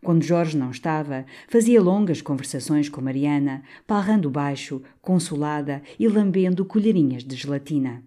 Quando 0.00 0.22
Jorge 0.22 0.56
não 0.56 0.70
estava, 0.70 1.26
fazia 1.48 1.82
longas 1.82 2.22
conversações 2.22 2.88
com 2.88 3.00
Mariana, 3.00 3.64
palrando 3.84 4.30
baixo, 4.30 4.80
consolada 5.02 5.82
e 5.98 6.06
lambendo 6.06 6.64
colherinhas 6.64 7.24
de 7.24 7.34
gelatina. 7.34 8.04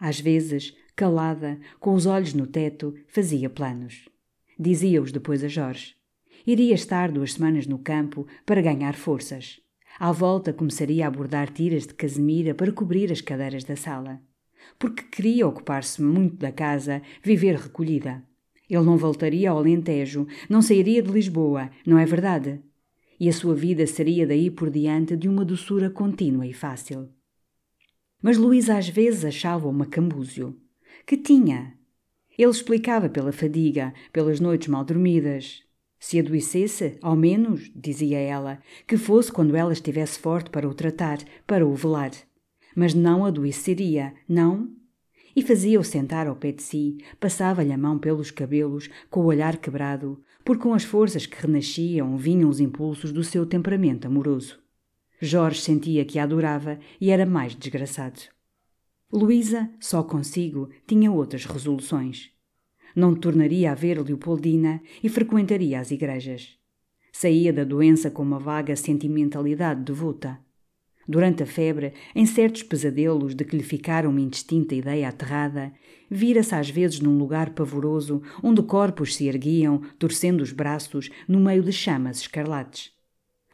Às 0.00 0.18
vezes, 0.18 0.74
calada, 0.96 1.60
com 1.78 1.92
os 1.92 2.06
olhos 2.06 2.32
no 2.32 2.46
teto, 2.46 2.94
fazia 3.06 3.50
planos. 3.50 4.08
Dizia-os 4.58 5.12
depois 5.12 5.44
a 5.44 5.48
Jorge. 5.48 5.97
Iria 6.48 6.74
estar 6.74 7.12
duas 7.12 7.34
semanas 7.34 7.66
no 7.66 7.78
campo 7.78 8.26
para 8.46 8.62
ganhar 8.62 8.94
forças. 8.94 9.60
À 10.00 10.10
volta 10.10 10.50
começaria 10.50 11.06
a 11.06 11.10
bordar 11.10 11.52
tiras 11.52 11.86
de 11.86 11.92
casemira 11.92 12.54
para 12.54 12.72
cobrir 12.72 13.12
as 13.12 13.20
cadeiras 13.20 13.64
da 13.64 13.76
sala. 13.76 14.18
Porque 14.78 15.02
queria 15.02 15.46
ocupar-se 15.46 16.00
muito 16.00 16.36
da 16.36 16.50
casa, 16.50 17.02
viver 17.22 17.54
recolhida. 17.54 18.24
Ele 18.66 18.82
não 18.82 18.96
voltaria 18.96 19.50
ao 19.50 19.58
Alentejo, 19.58 20.26
não 20.48 20.62
sairia 20.62 21.02
de 21.02 21.10
Lisboa, 21.10 21.70
não 21.86 21.98
é 21.98 22.06
verdade? 22.06 22.62
E 23.20 23.28
a 23.28 23.32
sua 23.34 23.54
vida 23.54 23.86
seria 23.86 24.26
daí 24.26 24.50
por 24.50 24.70
diante 24.70 25.18
de 25.18 25.28
uma 25.28 25.44
doçura 25.44 25.90
contínua 25.90 26.46
e 26.46 26.54
fácil. 26.54 27.10
Mas 28.22 28.38
Luísa 28.38 28.78
às 28.78 28.88
vezes 28.88 29.22
achava-o 29.22 29.70
macambúzio. 29.70 30.56
Que 31.04 31.18
tinha? 31.18 31.74
Ele 32.38 32.50
explicava 32.50 33.10
pela 33.10 33.32
fadiga, 33.32 33.92
pelas 34.10 34.40
noites 34.40 34.68
mal 34.68 34.82
dormidas, 34.82 35.67
se 35.98 36.18
adoecesse, 36.18 36.96
ao 37.02 37.16
menos, 37.16 37.70
dizia 37.74 38.18
ela, 38.18 38.60
que 38.86 38.96
fosse 38.96 39.32
quando 39.32 39.56
ela 39.56 39.72
estivesse 39.72 40.18
forte 40.18 40.50
para 40.50 40.68
o 40.68 40.74
tratar, 40.74 41.18
para 41.46 41.66
o 41.66 41.74
velar. 41.74 42.12
Mas 42.74 42.94
não 42.94 43.24
adoeceria, 43.24 44.14
não? 44.28 44.70
E 45.34 45.42
fazia-o 45.42 45.84
sentar 45.84 46.26
ao 46.26 46.36
pé 46.36 46.52
de 46.52 46.62
si, 46.62 46.98
passava-lhe 47.20 47.72
a 47.72 47.78
mão 47.78 47.98
pelos 47.98 48.30
cabelos, 48.30 48.88
com 49.10 49.20
o 49.20 49.26
olhar 49.26 49.56
quebrado, 49.56 50.22
porque 50.44 50.62
com 50.62 50.72
as 50.72 50.84
forças 50.84 51.26
que 51.26 51.40
renasciam 51.40 52.16
vinham 52.16 52.48
os 52.48 52.60
impulsos 52.60 53.12
do 53.12 53.22
seu 53.22 53.44
temperamento 53.44 54.06
amoroso. 54.06 54.58
Jorge 55.20 55.60
sentia 55.60 56.04
que 56.04 56.18
a 56.18 56.22
adorava 56.22 56.78
e 57.00 57.10
era 57.10 57.26
mais 57.26 57.54
desgraçado. 57.54 58.20
Luísa, 59.12 59.70
só 59.80 60.02
consigo, 60.02 60.68
tinha 60.86 61.10
outras 61.10 61.44
resoluções. 61.44 62.30
Não 62.98 63.14
tornaria 63.14 63.70
a 63.70 63.76
ver 63.76 63.96
Leopoldina 64.02 64.82
e 65.00 65.08
frequentaria 65.08 65.78
as 65.78 65.92
igrejas. 65.92 66.58
Saía 67.12 67.52
da 67.52 67.62
doença 67.62 68.10
com 68.10 68.24
uma 68.24 68.40
vaga 68.40 68.74
sentimentalidade 68.74 69.84
devota. 69.84 70.36
Durante 71.06 71.44
a 71.44 71.46
febre, 71.46 71.92
em 72.12 72.26
certos 72.26 72.64
pesadelos 72.64 73.36
de 73.36 73.44
que 73.44 73.56
lhe 73.56 73.62
ficara 73.62 74.08
uma 74.08 74.20
indistinta 74.20 74.74
ideia 74.74 75.08
aterrada, 75.08 75.72
vira-se 76.10 76.56
às 76.56 76.70
vezes 76.70 76.98
num 76.98 77.16
lugar 77.16 77.50
pavoroso 77.50 78.20
onde 78.42 78.64
corpos 78.64 79.14
se 79.14 79.28
erguiam, 79.28 79.80
torcendo 79.96 80.40
os 80.40 80.50
braços, 80.50 81.08
no 81.28 81.38
meio 81.38 81.62
de 81.62 81.70
chamas 81.70 82.22
escarlates. 82.22 82.90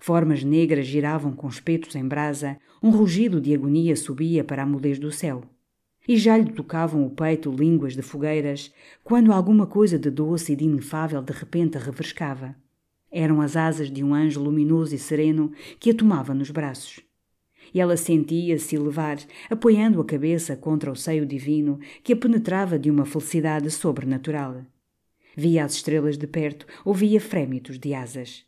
Formas 0.01 0.42
negras 0.42 0.86
giravam 0.86 1.32
com 1.32 1.47
espetos 1.49 1.95
em 1.95 2.09
brasa, 2.09 2.57
um 2.82 2.88
rugido 2.88 3.42
de 3.42 3.53
agonia 3.53 3.95
subia 3.95 4.42
para 4.42 4.62
a 4.62 4.66
mudez 4.66 4.99
do 4.99 5.12
céu. 5.12 5.42
E 6.07 6.16
já 6.16 6.36
lhe 6.36 6.52
tocavam 6.52 7.05
o 7.07 7.11
peito 7.11 7.50
línguas 7.50 7.94
de 7.94 8.02
fogueiras, 8.02 8.72
quando 9.02 9.32
alguma 9.32 9.66
coisa 9.66 9.98
de 9.98 10.11
doce 10.11 10.52
e 10.52 10.57
de 10.57 10.64
inefável 10.64 11.22
de 11.22 11.32
repente 11.32 11.78
a 11.78 11.80
refrescava. 11.80 12.55
Eram 13.11 13.40
as 13.40 13.57
asas 13.57 13.90
de 13.90 14.05
um 14.05 14.14
anjo 14.14 14.42
luminoso 14.42 14.94
e 14.94 14.98
sereno 14.98 15.52
que 15.78 15.90
a 15.90 15.94
tomava 15.94 16.34
nos 16.34 16.50
braços. 16.50 17.00
E 17.72 17.80
ela 17.80 17.96
sentia-se 17.96 18.76
levar, 18.76 19.18
apoiando 19.48 20.00
a 20.00 20.05
cabeça 20.05 20.57
contra 20.57 20.92
o 20.92 20.96
seio 20.96 21.24
divino 21.24 21.78
que 22.02 22.12
a 22.12 22.16
penetrava 22.16 22.78
de 22.78 22.90
uma 22.90 23.07
felicidade 23.07 23.70
sobrenatural. 23.70 24.62
Via 25.36 25.64
as 25.64 25.74
estrelas 25.74 26.18
de 26.18 26.26
perto, 26.26 26.66
ouvia 26.84 27.20
frémitos 27.20 27.78
de 27.78 27.94
asas. 27.94 28.44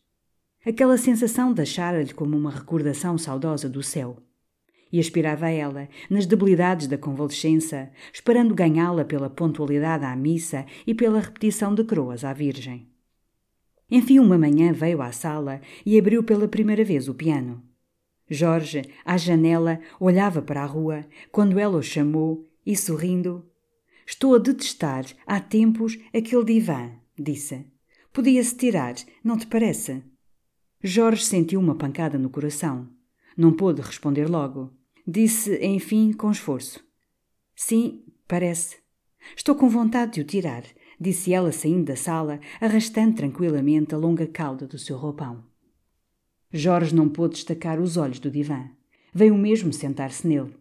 Aquela 0.64 0.98
sensação 0.98 1.52
deixara-lhe 1.52 2.12
como 2.12 2.36
uma 2.36 2.50
recordação 2.50 3.16
saudosa 3.16 3.68
do 3.68 3.82
céu 3.82 4.18
e 4.93 5.01
aspirava 5.01 5.47
a 5.47 5.51
ela, 5.51 5.89
nas 6.09 6.26
debilidades 6.26 6.87
da 6.87 6.97
convalescença, 6.97 7.91
esperando 8.12 8.55
ganhá-la 8.55 9.05
pela 9.05 9.28
pontualidade 9.28 10.05
à 10.05 10.14
missa 10.14 10.64
e 10.87 10.95
pela 10.95 11.20
repetição 11.20 11.74
de 11.74 11.84
croas 11.84 12.24
à 12.24 12.32
Virgem. 12.32 12.89
Enfim, 13.91 14.18
uma 14.18 14.39
manhã 14.39 14.72
veio 14.72 15.01
à 15.03 15.12
sala 15.12 15.61
e 15.84 15.99
abriu 15.99 16.22
pela 16.22 16.49
primeira 16.49 16.84
vez 16.84 17.09
o 17.09 17.14
piano. 17.14 17.62
Jorge, 18.28 18.82
à 19.05 19.16
janela, 19.16 19.80
olhava 20.01 20.43
para 20.43 20.62
a 20.62 20.66
rua 20.66 21.07
quando 21.30 21.59
ela 21.59 21.78
o 21.78 21.82
chamou 21.82 22.49
e, 22.64 22.76
sorrindo, 22.76 23.45
Estou 24.07 24.37
a 24.37 24.39
detestar 24.39 25.05
há 25.26 25.41
tempos 25.41 25.99
aquele 26.14 26.45
divã, 26.45 26.93
disse. 27.18 27.66
Podia-se 28.12 28.57
tirar, 28.57 28.95
não 29.22 29.37
te 29.37 29.49
parece? 29.49 30.05
Jorge 30.80 31.24
sentiu 31.24 31.59
uma 31.59 31.74
pancada 31.74 32.16
no 32.16 32.30
coração. 32.30 32.89
Não 33.37 33.53
pôde 33.53 33.82
responder 33.82 34.26
logo. 34.28 34.72
Disse, 35.07 35.59
enfim, 35.64 36.12
com 36.12 36.30
esforço: 36.30 36.80
Sim, 37.55 38.03
parece. 38.26 38.78
Estou 39.37 39.55
com 39.55 39.68
vontade 39.68 40.14
de 40.14 40.20
o 40.20 40.24
tirar, 40.24 40.64
disse 41.01 41.32
ela 41.32 41.53
saindo 41.53 41.84
da 41.84 41.97
sala, 41.97 42.41
arrastando 42.61 43.16
tranquilamente 43.16 43.95
a 43.95 43.99
longa 43.99 44.26
cauda 44.26 44.66
do 44.66 44.78
seu 44.78 44.97
roupão. 44.97 45.45
Jorge 46.53 46.95
não 46.95 47.09
pôde 47.09 47.34
destacar 47.34 47.80
os 47.80 47.97
olhos 47.97 48.18
do 48.18 48.30
divã. 48.30 48.70
Veio 49.12 49.37
mesmo 49.37 49.72
sentar-se 49.72 50.26
nele. 50.26 50.55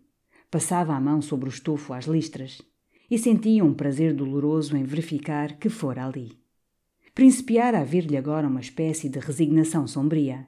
Passava 0.49 0.93
a 0.93 0.99
mão 0.99 1.21
sobre 1.21 1.47
o 1.47 1.51
estofo 1.51 1.93
às 1.93 2.05
listras 2.05 2.61
e 3.09 3.17
sentia 3.17 3.63
um 3.63 3.73
prazer 3.73 4.13
doloroso 4.13 4.75
em 4.75 4.83
verificar 4.83 5.57
que 5.57 5.69
fora 5.69 6.05
ali. 6.05 6.31
Principiara 7.13 7.79
a 7.79 7.83
vir-lhe 7.83 8.17
agora 8.17 8.47
uma 8.47 8.59
espécie 8.59 9.07
de 9.09 9.19
resignação 9.19 9.87
sombria. 9.87 10.47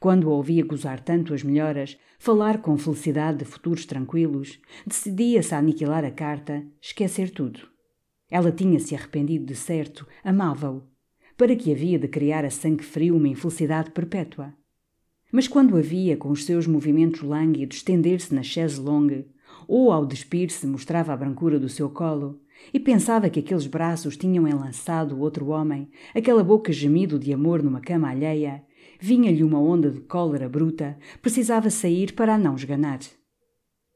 Quando 0.00 0.30
ouvia 0.30 0.64
gozar 0.64 1.00
tanto 1.00 1.34
as 1.34 1.42
melhoras, 1.42 1.98
falar 2.18 2.62
com 2.62 2.78
felicidade 2.78 3.38
de 3.38 3.44
futuros 3.44 3.84
tranquilos, 3.84 4.60
decidia-se 4.86 5.54
a 5.54 5.58
aniquilar 5.58 6.04
a 6.04 6.10
carta, 6.10 6.64
esquecer 6.80 7.30
tudo. 7.30 7.60
Ela 8.30 8.52
tinha-se 8.52 8.94
arrependido 8.94 9.46
de 9.46 9.56
certo, 9.56 10.06
amava-o. 10.22 10.84
Para 11.36 11.56
que 11.56 11.72
havia 11.72 11.98
de 11.98 12.06
criar 12.06 12.44
a 12.44 12.50
sangue 12.50 12.84
frio 12.84 13.16
uma 13.16 13.28
infelicidade 13.28 13.90
perpétua? 13.90 14.54
Mas 15.32 15.48
quando 15.48 15.76
a 15.76 15.80
via 15.80 16.16
com 16.16 16.30
os 16.30 16.44
seus 16.44 16.66
movimentos 16.66 17.22
lânguidos 17.22 17.78
estender-se 17.78 18.34
na 18.34 18.42
chaise 18.42 18.80
longue, 18.80 19.26
ou 19.66 19.90
ao 19.90 20.06
despir-se 20.06 20.66
mostrava 20.66 21.12
a 21.12 21.16
brancura 21.16 21.58
do 21.58 21.68
seu 21.68 21.90
colo, 21.90 22.40
e 22.72 22.80
pensava 22.80 23.30
que 23.30 23.40
aqueles 23.40 23.66
braços 23.66 24.16
tinham 24.16 24.46
enlaçado 24.46 25.20
outro 25.20 25.48
homem, 25.48 25.90
aquela 26.14 26.42
boca 26.42 26.72
gemido 26.72 27.18
de 27.18 27.32
amor 27.32 27.62
numa 27.62 27.80
cama 27.80 28.10
alheia, 28.10 28.64
Vinha-lhe 29.00 29.44
uma 29.44 29.60
onda 29.60 29.90
de 29.90 30.00
cólera 30.00 30.48
bruta, 30.48 30.98
precisava 31.22 31.70
sair 31.70 32.12
para 32.14 32.34
a 32.34 32.38
não 32.38 32.56
esganar. 32.56 32.98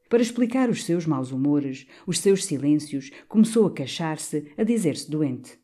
Para 0.09 0.21
explicar 0.21 0.69
os 0.69 0.83
seus 0.83 1.05
maus 1.05 1.31
humores, 1.31 1.87
os 2.05 2.19
seus 2.19 2.45
silêncios, 2.45 3.09
começou 3.27 3.65
a 3.65 3.71
queixar-se, 3.73 4.51
a 4.57 4.63
dizer-se 4.63 5.09
doente. 5.09 5.57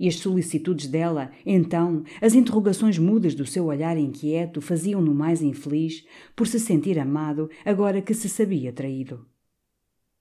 E 0.00 0.08
as 0.08 0.16
solicitudes 0.16 0.86
dela, 0.86 1.30
então, 1.44 2.02
as 2.20 2.34
interrogações 2.34 2.98
mudas 2.98 3.34
do 3.34 3.46
seu 3.46 3.66
olhar 3.66 3.96
inquieto 3.96 4.60
faziam-no 4.60 5.14
mais 5.14 5.42
infeliz 5.42 6.04
por 6.34 6.46
se 6.46 6.58
sentir 6.58 6.98
amado 6.98 7.48
agora 7.64 8.02
que 8.02 8.14
se 8.14 8.28
sabia 8.28 8.72
traído. 8.72 9.26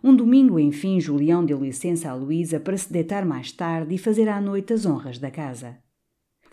Um 0.04 0.16
domingo, 0.16 0.60
enfim, 0.60 1.00
Julião 1.00 1.44
deu 1.44 1.64
licença 1.64 2.10
a 2.10 2.14
Luísa 2.14 2.60
para 2.60 2.78
se 2.78 2.92
deitar 2.92 3.26
mais 3.26 3.52
tarde 3.52 3.96
e 3.96 3.98
fazer 3.98 4.30
à 4.30 4.40
noite 4.40 4.72
as 4.72 4.86
honras 4.86 5.18
da 5.18 5.32
casa. 5.32 5.85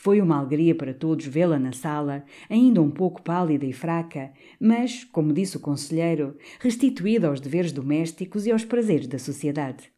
Foi 0.02 0.20
uma 0.20 0.36
alegria 0.36 0.74
para 0.74 0.92
todos 0.92 1.26
vê-la 1.26 1.60
na 1.60 1.70
sala, 1.70 2.24
ainda 2.50 2.82
um 2.82 2.90
pouco 2.90 3.22
pálida 3.22 3.64
e 3.64 3.72
fraca, 3.72 4.32
mas, 4.58 5.04
como 5.04 5.32
disse 5.32 5.56
o 5.56 5.60
conselheiro, 5.60 6.36
restituída 6.58 7.28
aos 7.28 7.38
deveres 7.38 7.70
domésticos 7.70 8.44
e 8.44 8.50
aos 8.50 8.64
prazeres 8.64 9.06
da 9.06 9.16
sociedade. 9.16 9.92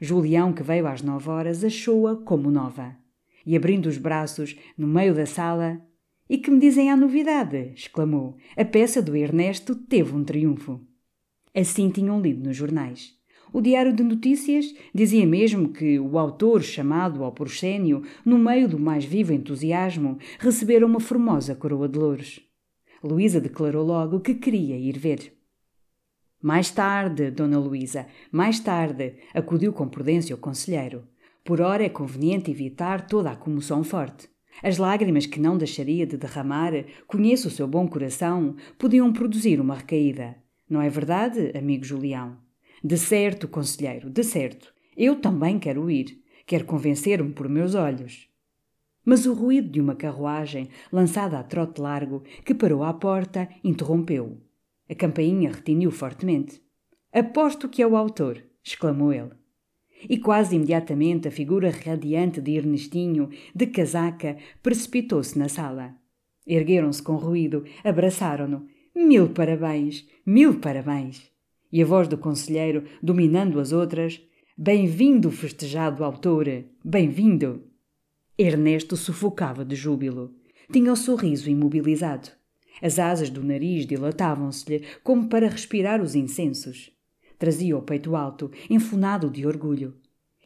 Julião, 0.00 0.52
que 0.52 0.64
veio 0.64 0.88
às 0.88 1.02
nove 1.02 1.30
horas, 1.30 1.62
achou-a 1.62 2.16
como 2.16 2.50
nova. 2.50 2.96
E 3.46 3.56
abrindo 3.56 3.86
os 3.86 3.96
braços, 3.96 4.58
no 4.76 4.88
meio 4.88 5.14
da 5.14 5.24
sala, 5.24 5.80
E 6.28 6.36
que 6.36 6.50
me 6.50 6.58
dizem 6.58 6.90
a 6.90 6.96
novidade? 6.96 7.74
exclamou. 7.76 8.36
A 8.56 8.64
peça 8.64 9.00
do 9.00 9.14
Ernesto 9.14 9.76
teve 9.76 10.16
um 10.16 10.24
triunfo. 10.24 10.80
Assim 11.54 11.90
tinham 11.90 12.20
lido 12.20 12.42
nos 12.44 12.56
jornais. 12.56 13.16
O 13.54 13.60
Diário 13.60 13.92
de 13.92 14.02
Notícias 14.02 14.74
dizia 14.92 15.24
mesmo 15.24 15.68
que 15.68 15.96
o 15.96 16.18
autor, 16.18 16.60
chamado 16.60 17.22
ao 17.22 17.30
proscênio, 17.30 18.02
no 18.24 18.36
meio 18.36 18.68
do 18.68 18.80
mais 18.80 19.04
vivo 19.04 19.32
entusiasmo, 19.32 20.18
recebera 20.40 20.84
uma 20.84 20.98
formosa 20.98 21.54
coroa 21.54 21.88
de 21.88 21.96
louros. 21.96 22.40
Luísa 23.00 23.40
declarou 23.40 23.86
logo 23.86 24.18
que 24.18 24.34
queria 24.34 24.76
ir 24.76 24.98
ver. 24.98 25.38
Mais 26.42 26.72
tarde, 26.72 27.30
Dona 27.30 27.56
Luísa, 27.56 28.08
mais 28.32 28.58
tarde, 28.58 29.18
acudiu 29.32 29.72
com 29.72 29.86
prudência 29.86 30.34
o 30.34 30.38
conselheiro. 30.38 31.06
Por 31.44 31.60
ora 31.60 31.84
é 31.84 31.88
conveniente 31.88 32.50
evitar 32.50 33.06
toda 33.06 33.30
a 33.30 33.36
comoção 33.36 33.84
forte. 33.84 34.28
As 34.64 34.78
lágrimas 34.78 35.26
que 35.26 35.38
não 35.38 35.56
deixaria 35.56 36.04
de 36.04 36.16
derramar, 36.16 36.72
conheço 37.06 37.46
o 37.46 37.52
seu 37.52 37.68
bom 37.68 37.86
coração, 37.86 38.56
podiam 38.76 39.12
produzir 39.12 39.60
uma 39.60 39.76
recaída. 39.76 40.34
Não 40.68 40.82
é 40.82 40.90
verdade, 40.90 41.56
amigo 41.56 41.84
Julião? 41.84 42.43
De 42.86 42.98
certo, 42.98 43.48
conselheiro, 43.48 44.10
de 44.10 44.22
certo. 44.22 44.74
Eu 44.94 45.16
também 45.16 45.58
quero 45.58 45.90
ir. 45.90 46.22
Quero 46.46 46.66
convencer-me 46.66 47.32
por 47.32 47.48
meus 47.48 47.74
olhos. 47.74 48.28
Mas 49.02 49.24
o 49.24 49.32
ruído 49.32 49.70
de 49.70 49.80
uma 49.80 49.94
carruagem, 49.94 50.68
lançada 50.92 51.38
a 51.38 51.42
trote 51.42 51.80
largo, 51.80 52.22
que 52.44 52.54
parou 52.54 52.84
à 52.84 52.92
porta, 52.92 53.48
interrompeu. 53.64 54.38
A 54.86 54.94
campainha 54.94 55.50
retiniu 55.50 55.90
fortemente. 55.90 56.60
Aposto 57.10 57.70
que 57.70 57.80
é 57.80 57.86
o 57.86 57.96
autor, 57.96 58.44
exclamou 58.62 59.14
ele. 59.14 59.32
E 60.06 60.18
quase 60.18 60.56
imediatamente 60.56 61.26
a 61.26 61.30
figura 61.30 61.70
radiante 61.70 62.38
de 62.38 62.52
Ernestinho, 62.52 63.30
de 63.54 63.66
casaca, 63.66 64.36
precipitou-se 64.62 65.38
na 65.38 65.48
sala. 65.48 65.94
Ergueram-se 66.46 67.02
com 67.02 67.16
ruído, 67.16 67.64
abraçaram-no. 67.82 68.66
Mil 68.94 69.30
parabéns, 69.30 70.06
mil 70.26 70.60
parabéns! 70.60 71.33
E 71.74 71.82
a 71.82 71.84
voz 71.84 72.06
do 72.06 72.16
conselheiro, 72.16 72.84
dominando 73.02 73.58
as 73.58 73.72
outras: 73.72 74.22
Bem-vindo, 74.56 75.28
festejado 75.32 76.04
autor! 76.04 76.46
Bem-vindo! 76.84 77.64
Ernesto 78.38 78.96
sufocava 78.96 79.64
de 79.64 79.74
júbilo. 79.74 80.32
Tinha 80.72 80.92
o 80.92 80.96
sorriso 80.96 81.50
imobilizado. 81.50 82.28
As 82.80 83.00
asas 83.00 83.28
do 83.28 83.42
nariz 83.42 83.86
dilatavam-se-lhe 83.86 84.84
como 85.02 85.28
para 85.28 85.48
respirar 85.48 86.00
os 86.00 86.14
incensos. 86.14 86.92
Trazia 87.40 87.76
o 87.76 87.82
peito 87.82 88.14
alto, 88.14 88.52
enfunado 88.70 89.28
de 89.28 89.44
orgulho. 89.44 89.96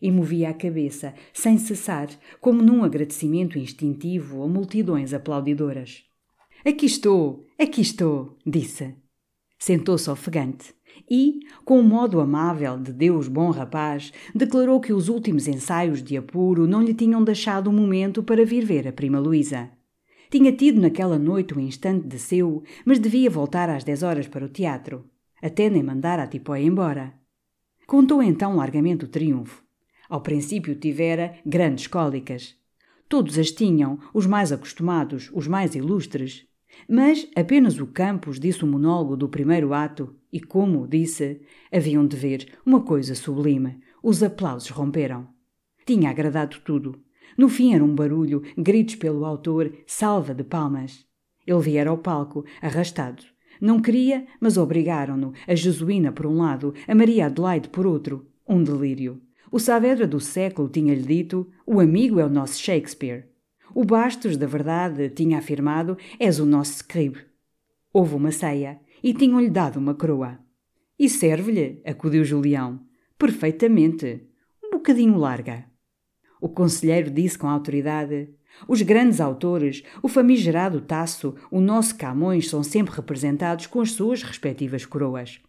E 0.00 0.10
movia 0.10 0.48
a 0.48 0.54
cabeça, 0.54 1.12
sem 1.34 1.58
cessar, 1.58 2.08
como 2.40 2.62
num 2.62 2.82
agradecimento 2.82 3.58
instintivo 3.58 4.42
a 4.42 4.48
multidões 4.48 5.12
aplaudidoras. 5.12 6.04
Aqui 6.64 6.86
estou, 6.86 7.44
aqui 7.58 7.82
estou, 7.82 8.38
disse. 8.46 8.94
Sentou-se 9.58 10.08
ofegante 10.08 10.77
e, 11.10 11.40
com 11.64 11.80
um 11.80 11.82
modo 11.82 12.20
amável 12.20 12.78
de 12.78 12.92
Deus 12.92 13.28
bom 13.28 13.50
rapaz, 13.50 14.12
declarou 14.34 14.80
que 14.80 14.92
os 14.92 15.08
últimos 15.08 15.46
ensaios 15.46 16.02
de 16.02 16.16
apuro 16.16 16.66
não 16.66 16.82
lhe 16.82 16.94
tinham 16.94 17.22
deixado 17.22 17.70
um 17.70 17.72
momento 17.72 18.22
para 18.22 18.44
vir 18.44 18.64
ver 18.64 18.88
a 18.88 18.92
prima 18.92 19.18
Luísa. 19.18 19.70
Tinha 20.30 20.52
tido 20.52 20.80
naquela 20.80 21.18
noite 21.18 21.56
um 21.56 21.60
instante 21.60 22.06
de 22.06 22.18
seu, 22.18 22.62
mas 22.84 22.98
devia 22.98 23.30
voltar 23.30 23.70
às 23.70 23.82
dez 23.82 24.02
horas 24.02 24.28
para 24.28 24.44
o 24.44 24.48
teatro. 24.48 25.06
Até 25.42 25.70
nem 25.70 25.82
mandar 25.82 26.18
a 26.18 26.26
tipóia 26.26 26.62
embora. 26.62 27.14
Contou 27.86 28.22
então 28.22 28.56
largamente 28.56 29.06
o 29.06 29.08
triunfo. 29.08 29.62
Ao 30.08 30.20
princípio 30.20 30.74
tivera 30.74 31.34
grandes 31.46 31.86
cólicas. 31.86 32.54
Todos 33.08 33.38
as 33.38 33.50
tinham, 33.50 33.98
os 34.12 34.26
mais 34.26 34.52
acostumados, 34.52 35.30
os 35.32 35.46
mais 35.46 35.74
ilustres. 35.74 36.46
Mas 36.88 37.26
apenas 37.34 37.78
o 37.78 37.86
Campos 37.86 38.38
disse 38.38 38.64
o 38.64 38.66
monólogo 38.66 39.16
do 39.16 39.28
primeiro 39.28 39.72
ato 39.72 40.14
e, 40.32 40.40
como 40.40 40.86
disse, 40.86 41.40
haviam 41.72 42.06
de 42.06 42.16
ver 42.16 42.58
uma 42.64 42.82
coisa 42.82 43.14
sublime. 43.14 43.80
Os 44.02 44.22
aplausos 44.22 44.70
romperam. 44.70 45.28
Tinha 45.86 46.10
agradado 46.10 46.58
tudo. 46.64 47.00
No 47.36 47.48
fim 47.48 47.74
era 47.74 47.84
um 47.84 47.94
barulho, 47.94 48.42
gritos 48.56 48.96
pelo 48.96 49.24
autor, 49.24 49.72
salva 49.86 50.34
de 50.34 50.44
palmas. 50.44 51.06
Ele 51.46 51.60
viera 51.60 51.90
ao 51.90 51.98
palco, 51.98 52.44
arrastado. 52.60 53.22
Não 53.60 53.80
queria, 53.80 54.26
mas 54.40 54.56
obrigaram-no. 54.56 55.32
A 55.46 55.54
Jesuína 55.54 56.12
por 56.12 56.26
um 56.26 56.38
lado, 56.38 56.74
a 56.86 56.94
Maria 56.94 57.26
Adelaide 57.26 57.68
por 57.68 57.86
outro. 57.86 58.26
Um 58.46 58.62
delírio. 58.62 59.20
O 59.50 59.58
Saavedra 59.58 60.06
do 60.06 60.20
século 60.20 60.68
tinha-lhe 60.68 61.02
dito: 61.02 61.50
o 61.66 61.80
amigo 61.80 62.20
é 62.20 62.24
o 62.24 62.30
nosso 62.30 62.60
Shakespeare. 62.60 63.26
O 63.74 63.84
Bastos, 63.84 64.36
da 64.36 64.46
verdade, 64.46 65.08
tinha 65.10 65.38
afirmado: 65.38 65.96
és 66.18 66.38
o 66.38 66.46
nosso 66.46 66.74
scribe. 66.74 67.18
Houve 67.92 68.14
uma 68.14 68.30
ceia 68.30 68.80
e 69.02 69.12
tinham-lhe 69.14 69.50
dado 69.50 69.78
uma 69.78 69.94
coroa. 69.94 70.38
E 70.98 71.08
serve-lhe, 71.08 71.80
acudiu 71.84 72.24
Julião. 72.24 72.80
Perfeitamente. 73.18 74.26
Um 74.62 74.70
bocadinho 74.70 75.16
larga. 75.16 75.64
O 76.40 76.48
conselheiro 76.48 77.10
disse 77.10 77.38
com 77.38 77.48
autoridade: 77.48 78.28
Os 78.66 78.82
grandes 78.82 79.20
autores, 79.20 79.82
o 80.02 80.08
famigerado 80.08 80.80
Tasso, 80.80 81.34
o 81.50 81.60
nosso 81.60 81.96
Camões, 81.96 82.48
são 82.48 82.62
sempre 82.62 82.94
representados 82.94 83.66
com 83.66 83.80
as 83.80 83.92
suas 83.92 84.22
respectivas 84.22 84.84
coroas. 84.84 85.40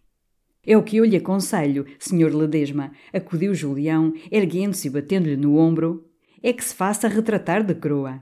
É 0.65 0.77
o 0.77 0.83
que 0.83 0.97
eu 0.97 1.05
lhe 1.05 1.15
aconselho, 1.15 1.85
senhor 1.97 2.33
Ledesma, 2.33 2.91
acudiu 3.13 3.55
Julião, 3.55 4.13
erguendo-se 4.31 4.87
e 4.87 4.91
batendo-lhe 4.91 5.37
no 5.37 5.57
ombro, 5.57 6.05
é 6.43 6.53
que 6.53 6.63
se 6.63 6.75
faça 6.75 7.07
retratar 7.07 7.63
de 7.63 7.73
coroa. 7.75 8.21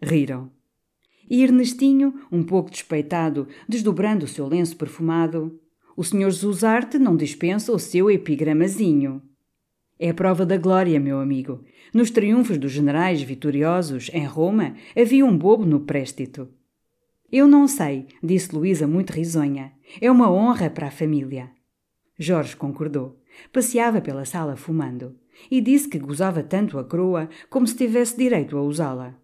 Riram. 0.00 0.50
E 1.30 1.42
Ernestinho, 1.42 2.14
um 2.30 2.42
pouco 2.42 2.70
despeitado, 2.70 3.48
desdobrando 3.68 4.24
o 4.24 4.28
seu 4.28 4.46
lenço 4.46 4.76
perfumado, 4.76 5.58
o 5.96 6.02
senhor 6.02 6.30
Zuzarte 6.30 6.98
não 6.98 7.16
dispensa 7.16 7.72
o 7.72 7.78
seu 7.78 8.10
epigramazinho. 8.10 9.22
É 9.98 10.10
a 10.10 10.14
prova 10.14 10.44
da 10.44 10.56
glória, 10.56 10.98
meu 10.98 11.20
amigo. 11.20 11.64
Nos 11.94 12.10
triunfos 12.10 12.58
dos 12.58 12.72
generais 12.72 13.22
vitoriosos 13.22 14.10
em 14.12 14.24
Roma 14.24 14.74
havia 14.96 15.24
um 15.24 15.36
bobo 15.36 15.64
no 15.64 15.80
préstito. 15.80 16.48
Eu 17.30 17.46
não 17.46 17.68
sei, 17.68 18.06
disse 18.22 18.54
Luísa 18.54 18.86
muito 18.86 19.10
risonha. 19.10 19.72
É 20.00 20.10
uma 20.10 20.30
honra 20.30 20.68
para 20.68 20.88
a 20.88 20.90
família. 20.90 21.50
Jorge 22.18 22.56
concordou. 22.56 23.20
Passeava 23.52 24.00
pela 24.00 24.24
sala 24.24 24.56
fumando 24.56 25.16
e 25.50 25.60
disse 25.60 25.88
que 25.88 25.98
gozava 25.98 26.42
tanto 26.42 26.78
a 26.78 26.84
coroa 26.84 27.28
como 27.48 27.66
se 27.66 27.76
tivesse 27.76 28.16
direito 28.16 28.56
a 28.56 28.62
usá-la. 28.62 29.21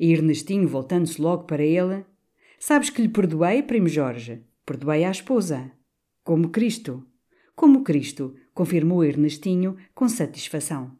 E 0.00 0.12
Ernestinho, 0.12 0.66
voltando-se 0.66 1.22
logo 1.22 1.44
para 1.44 1.62
ele, 1.62 2.04
Sabes 2.62 2.90
que 2.90 3.00
lhe 3.00 3.08
perdoei, 3.08 3.62
primo 3.62 3.88
Jorge? 3.88 4.42
Perdoei 4.66 5.02
à 5.02 5.10
esposa. 5.10 5.72
Como 6.22 6.50
Cristo. 6.50 7.02
Como 7.56 7.82
Cristo, 7.82 8.34
confirmou 8.52 9.02
Ernestinho 9.02 9.78
com 9.94 10.06
satisfação. 10.10 10.92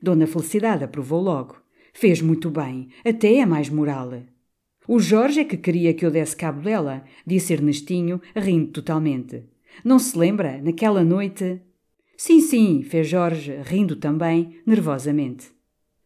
Dona 0.00 0.28
Felicidade 0.28 0.84
aprovou 0.84 1.20
logo. 1.20 1.56
Fez 1.92 2.22
muito 2.22 2.50
bem, 2.50 2.88
até 3.04 3.34
é 3.38 3.44
mais 3.44 3.68
moral. 3.68 4.22
O 4.86 5.00
Jorge 5.00 5.40
é 5.40 5.44
que 5.44 5.56
queria 5.56 5.92
que 5.92 6.06
eu 6.06 6.10
desse 6.10 6.36
cabo 6.36 6.62
dela, 6.62 7.04
disse 7.26 7.52
Ernestinho, 7.52 8.20
rindo 8.36 8.70
totalmente. 8.70 9.42
Não 9.84 9.98
se 9.98 10.16
lembra, 10.16 10.62
naquela 10.62 11.02
noite? 11.02 11.60
Sim, 12.16 12.40
sim, 12.40 12.82
fez 12.84 13.08
Jorge, 13.08 13.56
rindo 13.64 13.96
também, 13.96 14.60
nervosamente. 14.64 15.50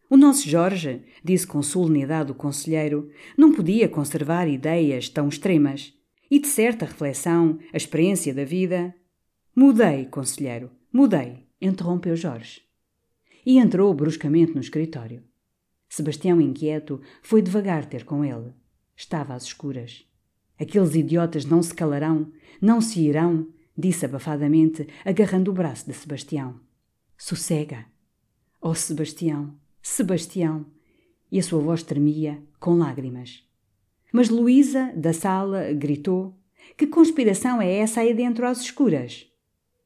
O 0.09 0.15
nosso 0.15 0.49
Jorge, 0.49 1.03
disse 1.21 1.45
com 1.45 1.61
solenidade 1.61 2.31
o 2.31 2.35
conselheiro, 2.35 3.09
não 3.37 3.51
podia 3.51 3.89
conservar 3.89 4.47
ideias 4.47 5.09
tão 5.09 5.27
extremas. 5.27 5.93
E 6.31 6.39
de 6.39 6.47
certa 6.47 6.85
reflexão, 6.85 7.59
a 7.73 7.77
experiência 7.77 8.33
da 8.33 8.45
vida. 8.45 8.95
Mudei, 9.53 10.05
conselheiro, 10.05 10.71
mudei, 10.93 11.45
interrompeu 11.61 12.15
Jorge. 12.15 12.61
E 13.45 13.57
entrou 13.57 13.93
bruscamente 13.93 14.53
no 14.53 14.61
escritório. 14.61 15.23
Sebastião, 15.89 16.39
inquieto, 16.39 17.01
foi 17.21 17.41
devagar 17.41 17.85
ter 17.85 18.03
com 18.03 18.23
ele. 18.23 18.53
Estava 18.95 19.33
às 19.33 19.43
escuras. 19.43 20.05
Aqueles 20.59 20.95
idiotas 20.95 21.45
não 21.45 21.61
se 21.61 21.73
calarão, 21.73 22.31
não 22.61 22.81
se 22.81 23.01
irão, 23.01 23.47
disse 23.77 24.05
abafadamente, 24.05 24.87
agarrando 25.05 25.51
o 25.51 25.53
braço 25.53 25.85
de 25.85 25.93
Sebastião. 25.93 26.59
Sossega. 27.17 27.85
Oh, 28.59 28.73
Sebastião, 28.73 29.55
Sebastião. 29.89 30.65
E 31.31 31.39
a 31.39 31.43
sua 31.43 31.59
voz 31.59 31.81
tremia, 31.81 32.43
com 32.59 32.75
lágrimas. 32.75 33.43
Mas 34.11 34.29
Luísa, 34.29 34.91
da 34.95 35.13
sala, 35.13 35.71
gritou: 35.71 36.37
Que 36.75 36.85
conspiração 36.85 37.59
é 37.61 37.71
essa 37.77 38.01
aí 38.01 38.13
dentro 38.13 38.45
às 38.45 38.59
escuras? 38.59 39.25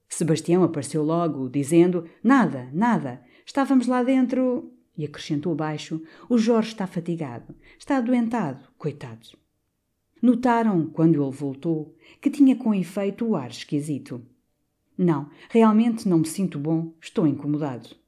Sebastião 0.09 0.63
apareceu 0.63 1.03
logo, 1.03 1.47
dizendo: 1.47 2.09
Nada, 2.21 2.67
nada. 2.73 3.23
Estávamos 3.45 3.87
lá 3.87 4.03
dentro. 4.03 4.73
E 4.97 5.05
acrescentou 5.05 5.55
baixo: 5.55 6.01
O 6.27 6.37
Jorge 6.37 6.69
está 6.69 6.87
fatigado, 6.87 7.55
está 7.79 7.97
adoentado, 7.97 8.67
coitado. 8.79 9.37
Notaram, 10.19 10.87
quando 10.87 11.23
ele 11.23 11.31
voltou, 11.31 11.95
que 12.19 12.31
tinha 12.31 12.55
com 12.55 12.73
efeito 12.73 13.25
o 13.25 13.35
ar 13.35 13.51
esquisito. 13.51 14.25
Não, 14.97 15.29
realmente 15.49 16.09
não 16.09 16.17
me 16.17 16.27
sinto 16.27 16.59
bom, 16.59 16.91
estou 16.99 17.25
incomodado. 17.25 18.00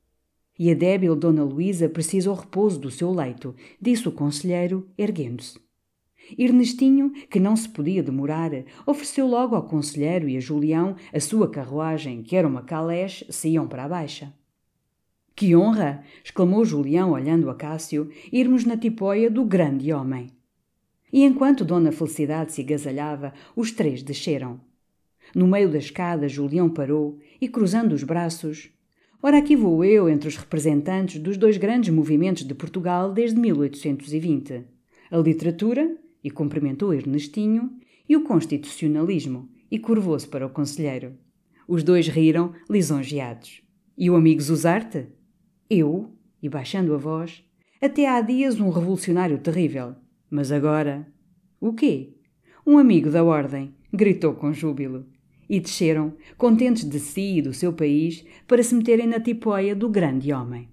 E 0.64 0.72
a 0.72 0.74
débil 0.74 1.14
Dona 1.14 1.44
Luísa 1.44 1.90
precisa 1.90 2.32
o 2.32 2.34
repouso 2.34 2.80
do 2.80 2.90
seu 2.90 3.12
leito, 3.12 3.54
disse 3.82 4.08
o 4.08 4.12
conselheiro, 4.14 4.88
erguendo-se. 4.98 5.60
Ernestinho, 6.38 7.12
que 7.30 7.38
não 7.38 7.54
se 7.54 7.68
podia 7.68 8.02
demorar, 8.02 8.50
ofereceu 8.86 9.28
logo 9.28 9.58
ao 9.58 9.68
conselheiro 9.68 10.30
e 10.30 10.38
a 10.38 10.40
Julião 10.40 10.96
a 11.14 11.20
sua 11.20 11.50
carruagem, 11.50 12.24
que 12.24 12.38
era 12.38 12.48
uma 12.48 12.62
caleche, 12.62 13.26
se 13.30 13.50
iam 13.50 13.68
para 13.68 13.84
a 13.84 13.90
baixa. 13.90 14.34
Que 15.36 15.54
honra! 15.54 16.02
exclamou 16.24 16.64
Julião, 16.64 17.12
olhando 17.12 17.50
a 17.50 17.56
Cássio, 17.56 18.10
irmos 18.32 18.64
na 18.64 18.78
tipóia 18.78 19.30
do 19.30 19.44
grande 19.44 19.92
homem. 19.92 20.32
E 21.12 21.26
enquanto 21.26 21.66
Dona 21.66 21.92
Felicidade 21.92 22.54
se 22.54 22.62
agasalhava, 22.62 23.34
os 23.54 23.74
três 23.74 24.02
desceram. 24.02 24.62
No 25.36 25.46
meio 25.46 25.70
da 25.70 25.78
escada, 25.78 26.30
Julião 26.30 26.70
parou 26.70 27.20
e, 27.42 27.50
cruzando 27.50 27.92
os 27.92 28.04
braços, 28.04 28.73
Ora, 29.26 29.38
aqui 29.38 29.56
vou 29.56 29.86
eu 29.86 30.10
entre 30.10 30.28
os 30.28 30.36
representantes 30.36 31.18
dos 31.18 31.38
dois 31.38 31.56
grandes 31.56 31.94
movimentos 31.94 32.44
de 32.44 32.54
Portugal 32.54 33.14
desde 33.14 33.40
1820: 33.40 34.66
a 35.10 35.18
literatura, 35.18 35.96
e 36.22 36.30
cumprimentou 36.30 36.94
Ernestinho, 36.94 37.72
e 38.08 38.18
o 38.18 38.26
constitucionalismo, 38.26 39.50
e 39.72 39.80
curvou-se 39.80 40.28
para 40.28 40.46
o 40.46 40.50
conselheiro. 40.50 41.14
Os 41.66 41.86
dois 41.86 42.10
riram, 42.10 42.52
lisonjeados. 42.70 43.62
E 43.98 44.10
o 44.10 44.18
amigo 44.18 44.42
Zuzarte? 44.42 45.08
Eu, 45.70 46.12
e 46.42 46.50
baixando 46.50 46.94
a 46.94 46.98
voz, 46.98 47.46
até 47.82 48.10
há 48.10 48.20
dias 48.20 48.60
um 48.60 48.70
revolucionário 48.70 49.38
terrível. 49.38 49.96
Mas 50.30 50.52
agora. 50.52 51.08
O 51.62 51.72
quê? 51.72 52.14
Um 52.68 52.78
amigo 52.78 53.10
da 53.10 53.24
ordem, 53.24 53.74
gritou 53.94 54.34
com 54.34 54.52
júbilo. 54.52 55.13
E 55.50 55.60
desceram, 55.60 56.14
contentes 56.38 56.84
de 56.84 57.00
si 57.00 57.38
e 57.38 57.42
do 57.42 57.54
seu 57.54 57.74
país, 57.74 58.26
para 58.48 58.64
se 58.64 58.74
meterem 58.76 59.08
na 59.08 59.20
tipóia 59.20 59.76
do 59.76 59.90
grande 59.90 60.32
homem. 60.32 60.73